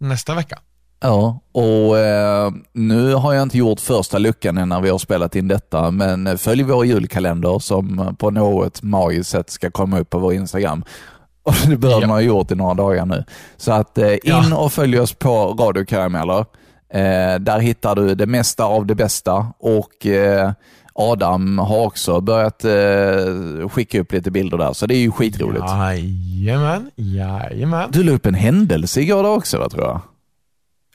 nästa 0.00 0.34
vecka. 0.34 0.58
Ja, 1.00 1.40
och 1.52 1.98
eh, 1.98 2.50
nu 2.72 3.14
har 3.14 3.32
jag 3.34 3.42
inte 3.42 3.58
gjort 3.58 3.80
första 3.80 4.18
luckan 4.18 4.68
när 4.68 4.80
vi 4.80 4.90
har 4.90 4.98
spelat 4.98 5.36
in 5.36 5.48
detta, 5.48 5.90
men 5.90 6.26
eh, 6.26 6.36
följ 6.36 6.62
vår 6.62 6.86
julkalender 6.86 7.58
som 7.58 7.98
eh, 7.98 8.12
på 8.12 8.30
något 8.30 8.82
magiskt 8.82 9.30
sätt 9.30 9.50
ska 9.50 9.70
komma 9.70 9.98
upp 9.98 10.10
på 10.10 10.18
vår 10.18 10.32
Instagram. 10.34 10.84
Och 11.42 11.54
det 11.68 11.76
bör 11.76 12.00
man 12.00 12.10
ha 12.10 12.20
gjort 12.20 12.50
i 12.50 12.54
några 12.54 12.74
dagar 12.74 13.06
nu. 13.06 13.24
Så 13.56 13.72
att 13.72 13.98
eh, 13.98 14.12
in 14.12 14.18
Ja. 14.24 14.56
och 14.56 14.72
följ 14.72 15.00
oss 15.00 15.12
på 15.12 15.28
Radio 15.58 15.84
Karameller. 15.84 16.44
Eh, 16.92 17.38
där 17.40 17.58
hittar 17.58 17.94
du 17.96 18.14
det 18.14 18.26
mesta 18.26 18.64
av 18.64 18.86
det 18.86 18.94
bästa 18.94 19.46
och 19.58 20.06
eh, 20.06 20.52
Adam 20.94 21.58
har 21.58 21.86
också 21.86 22.20
börjat 22.20 22.64
eh, 22.64 23.68
skicka 23.68 24.00
upp 24.00 24.12
lite 24.12 24.30
bilder 24.30 24.58
där, 24.58 24.72
så 24.72 24.86
det 24.86 24.94
är 24.94 24.98
ju 24.98 25.10
skitroligt. 25.10 25.64
Jajamän, 25.68 26.90
jajamän. 26.96 27.90
Du 27.92 28.02
la 28.02 28.12
upp 28.12 28.26
en 28.26 28.34
händelse 28.34 29.00
igår 29.00 29.24
också, 29.36 29.58
va, 29.58 29.68
tror 29.68 29.84
jag? 29.84 30.00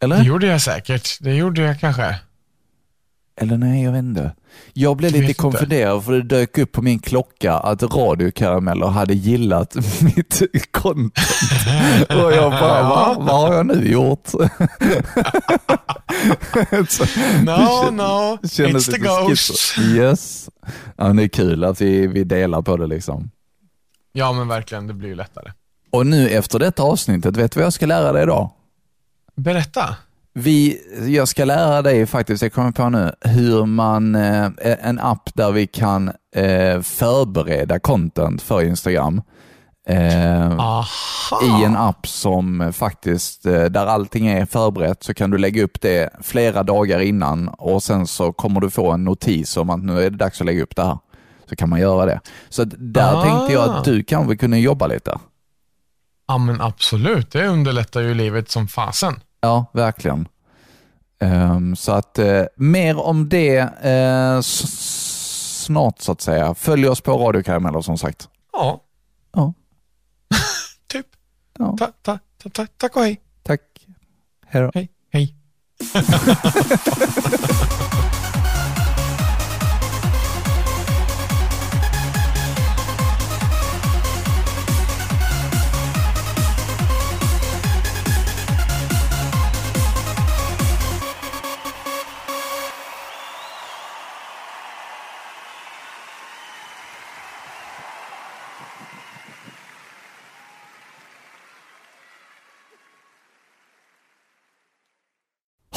Eller? 0.04 0.18
Det 0.18 0.24
gjorde 0.24 0.48
jag 0.48 0.62
säkert. 0.62 1.18
Det 1.22 1.34
gjorde 1.36 1.62
jag 1.62 1.80
kanske. 1.80 2.16
Eller 3.42 3.58
nej, 3.58 3.84
jag 3.84 3.92
vet 3.92 4.00
inte. 4.04 4.32
Jag 4.74 4.98
blev 4.98 5.12
Du 5.12 5.18
lite 5.18 5.30
inte. 5.32 5.42
konfunderad 5.42 6.04
för 6.06 6.12
det 6.14 6.22
dök 6.22 6.58
upp 6.58 6.72
på 6.72 6.82
min 6.82 7.00
klocka 7.00 7.54
att 7.54 7.84
radiokarameller 7.84 8.88
hade 8.88 9.14
gillat 9.14 9.76
mitt 10.02 10.42
content. 10.72 11.18
Och 12.10 12.34
jag 12.34 12.52
bara, 12.52 12.84
va? 12.84 13.16
Vad 13.20 13.42
har 13.42 13.54
jag 13.54 13.66
nu 13.66 13.92
gjort? 13.92 14.28
Så- 16.90 17.06
No, 17.44 17.92
no. 17.92 18.38
It's 18.42 18.92
the 18.92 18.98
ghost. 18.98 19.78
Yes. 19.80 20.50
Ja, 20.98 21.14
det 21.14 21.24
är 21.24 21.28
kul 21.28 21.64
att 21.64 21.82
vi, 21.82 22.08
vi 22.08 22.24
delar 22.24 22.62
på 22.62 22.78
det 22.78 22.88
liksom. 22.88 23.32
Ja, 24.12 24.34
men 24.34 24.48
verkligen. 24.48 24.88
Det 24.88 24.94
blir 24.94 25.10
ju 25.10 25.16
lättare. 25.16 25.52
Och 25.92 26.08
nu 26.08 26.30
efter 26.30 26.60
detta 26.60 26.84
avsnittet, 26.84 27.38
vet 27.38 27.52
du 27.52 27.60
vad 27.60 27.66
jag 27.66 27.74
ska 27.74 27.86
lära 27.86 28.12
dig 28.12 28.24
idag? 28.24 28.50
Berätta. 29.36 29.96
Vi, 30.34 30.82
jag 31.08 31.28
ska 31.28 31.46
lära 31.46 31.82
dig 31.82 32.06
faktiskt, 32.06 32.44
jag 32.44 32.54
kommer 32.54 32.72
på 32.72 32.90
nu, 32.90 33.12
hur 33.22 33.66
man, 33.66 34.16
eh, 34.16 34.50
en 34.82 35.00
app 35.00 35.30
där 35.34 35.52
vi 35.52 35.68
kan 35.68 36.08
eh, 36.36 36.82
förbereda 36.82 37.80
content 37.80 38.42
för 38.42 38.62
Instagram. 38.64 39.22
Eh. 39.88 40.52
I 41.60 41.64
en 41.66 41.76
app 41.76 42.08
som 42.08 42.74
faktiskt, 42.74 43.46
eh, 43.46 43.64
där 43.64 43.86
allting 43.86 44.28
är 44.28 44.46
förberett, 44.46 45.04
så 45.04 45.14
kan 45.14 45.30
du 45.32 45.38
lägga 45.38 45.64
upp 45.64 45.82
det 45.82 46.10
flera 46.22 46.64
dagar 46.64 47.00
innan 47.00 47.48
och 47.48 47.84
sen 47.84 48.08
så 48.08 48.34
kommer 48.34 48.62
du 48.62 48.70
få 48.70 48.92
en 48.92 49.04
notis 49.04 49.58
om 49.58 49.70
att 49.70 49.84
nu 49.84 50.00
är 50.00 50.10
det 50.10 50.18
dags 50.18 50.42
att 50.42 50.46
lägga 50.48 50.64
upp 50.64 50.76
det 50.76 50.84
här. 50.84 50.98
Så 51.50 51.56
kan 51.56 51.70
man 51.70 51.80
göra 51.80 52.06
det. 52.06 52.20
Så 52.50 52.64
där 52.78 53.16
Ah. 53.16 53.24
tänkte 53.24 53.54
jag 53.54 53.70
att 53.70 53.86
du 53.86 54.04
kanske 54.04 54.38
kunde 54.38 54.58
jobba 54.60 54.88
lite. 54.88 55.20
Ja, 56.34 56.38
men 56.38 56.62
absolut. 56.62 57.32
Det 57.32 57.48
underlättar 57.48 58.02
ju 58.02 58.14
livet 58.14 58.52
som 58.52 58.68
fasen. 58.68 59.20
Ja, 59.42 59.66
verkligen. 59.74 60.28
Ehm, 61.20 61.76
så 61.76 61.92
att 61.92 62.20
eh, 62.20 62.44
mer 62.56 63.00
om 63.00 63.30
det 63.30 63.58
s- 64.40 65.64
snart 65.66 66.00
så 66.02 66.12
att 66.12 66.22
säga. 66.22 66.56
Följ 66.56 66.88
oss 66.88 67.02
på 67.02 67.12
Radio 67.18 67.44
Karameller 67.44 67.82
som 67.82 67.98
sagt. 67.98 68.30
Ja. 68.54 68.84
Ja. 69.34 69.54
typ. 70.88 71.06
Ja. 71.60 71.76
Ta, 71.80 71.92
ta, 72.02 72.20
ta, 72.44 72.50
ta, 72.50 72.68
tack 72.78 72.96
och 72.96 73.02
hej. 73.02 73.22
Tack. 73.44 73.62
Hej 74.48 74.62
då. 74.62 74.72
Hej. 74.74 74.90
Hej. 75.12 75.36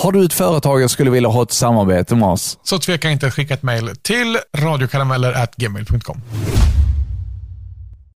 Har 0.07 0.13
du 0.13 0.25
ett 0.25 0.33
företag 0.33 0.85
och 0.85 0.91
skulle 0.91 1.11
vilja 1.11 1.29
ha 1.29 1.43
ett 1.43 1.53
samarbete 1.53 2.15
med 2.15 2.29
oss? 2.29 2.59
Så 2.63 2.79
tveka 2.79 3.11
inte 3.11 3.27
att 3.27 3.35
skicka 3.35 3.55
ett 3.55 3.63
mejl 3.63 3.91
till 4.03 4.39
radiokarameller.gmail.com. 4.59 6.23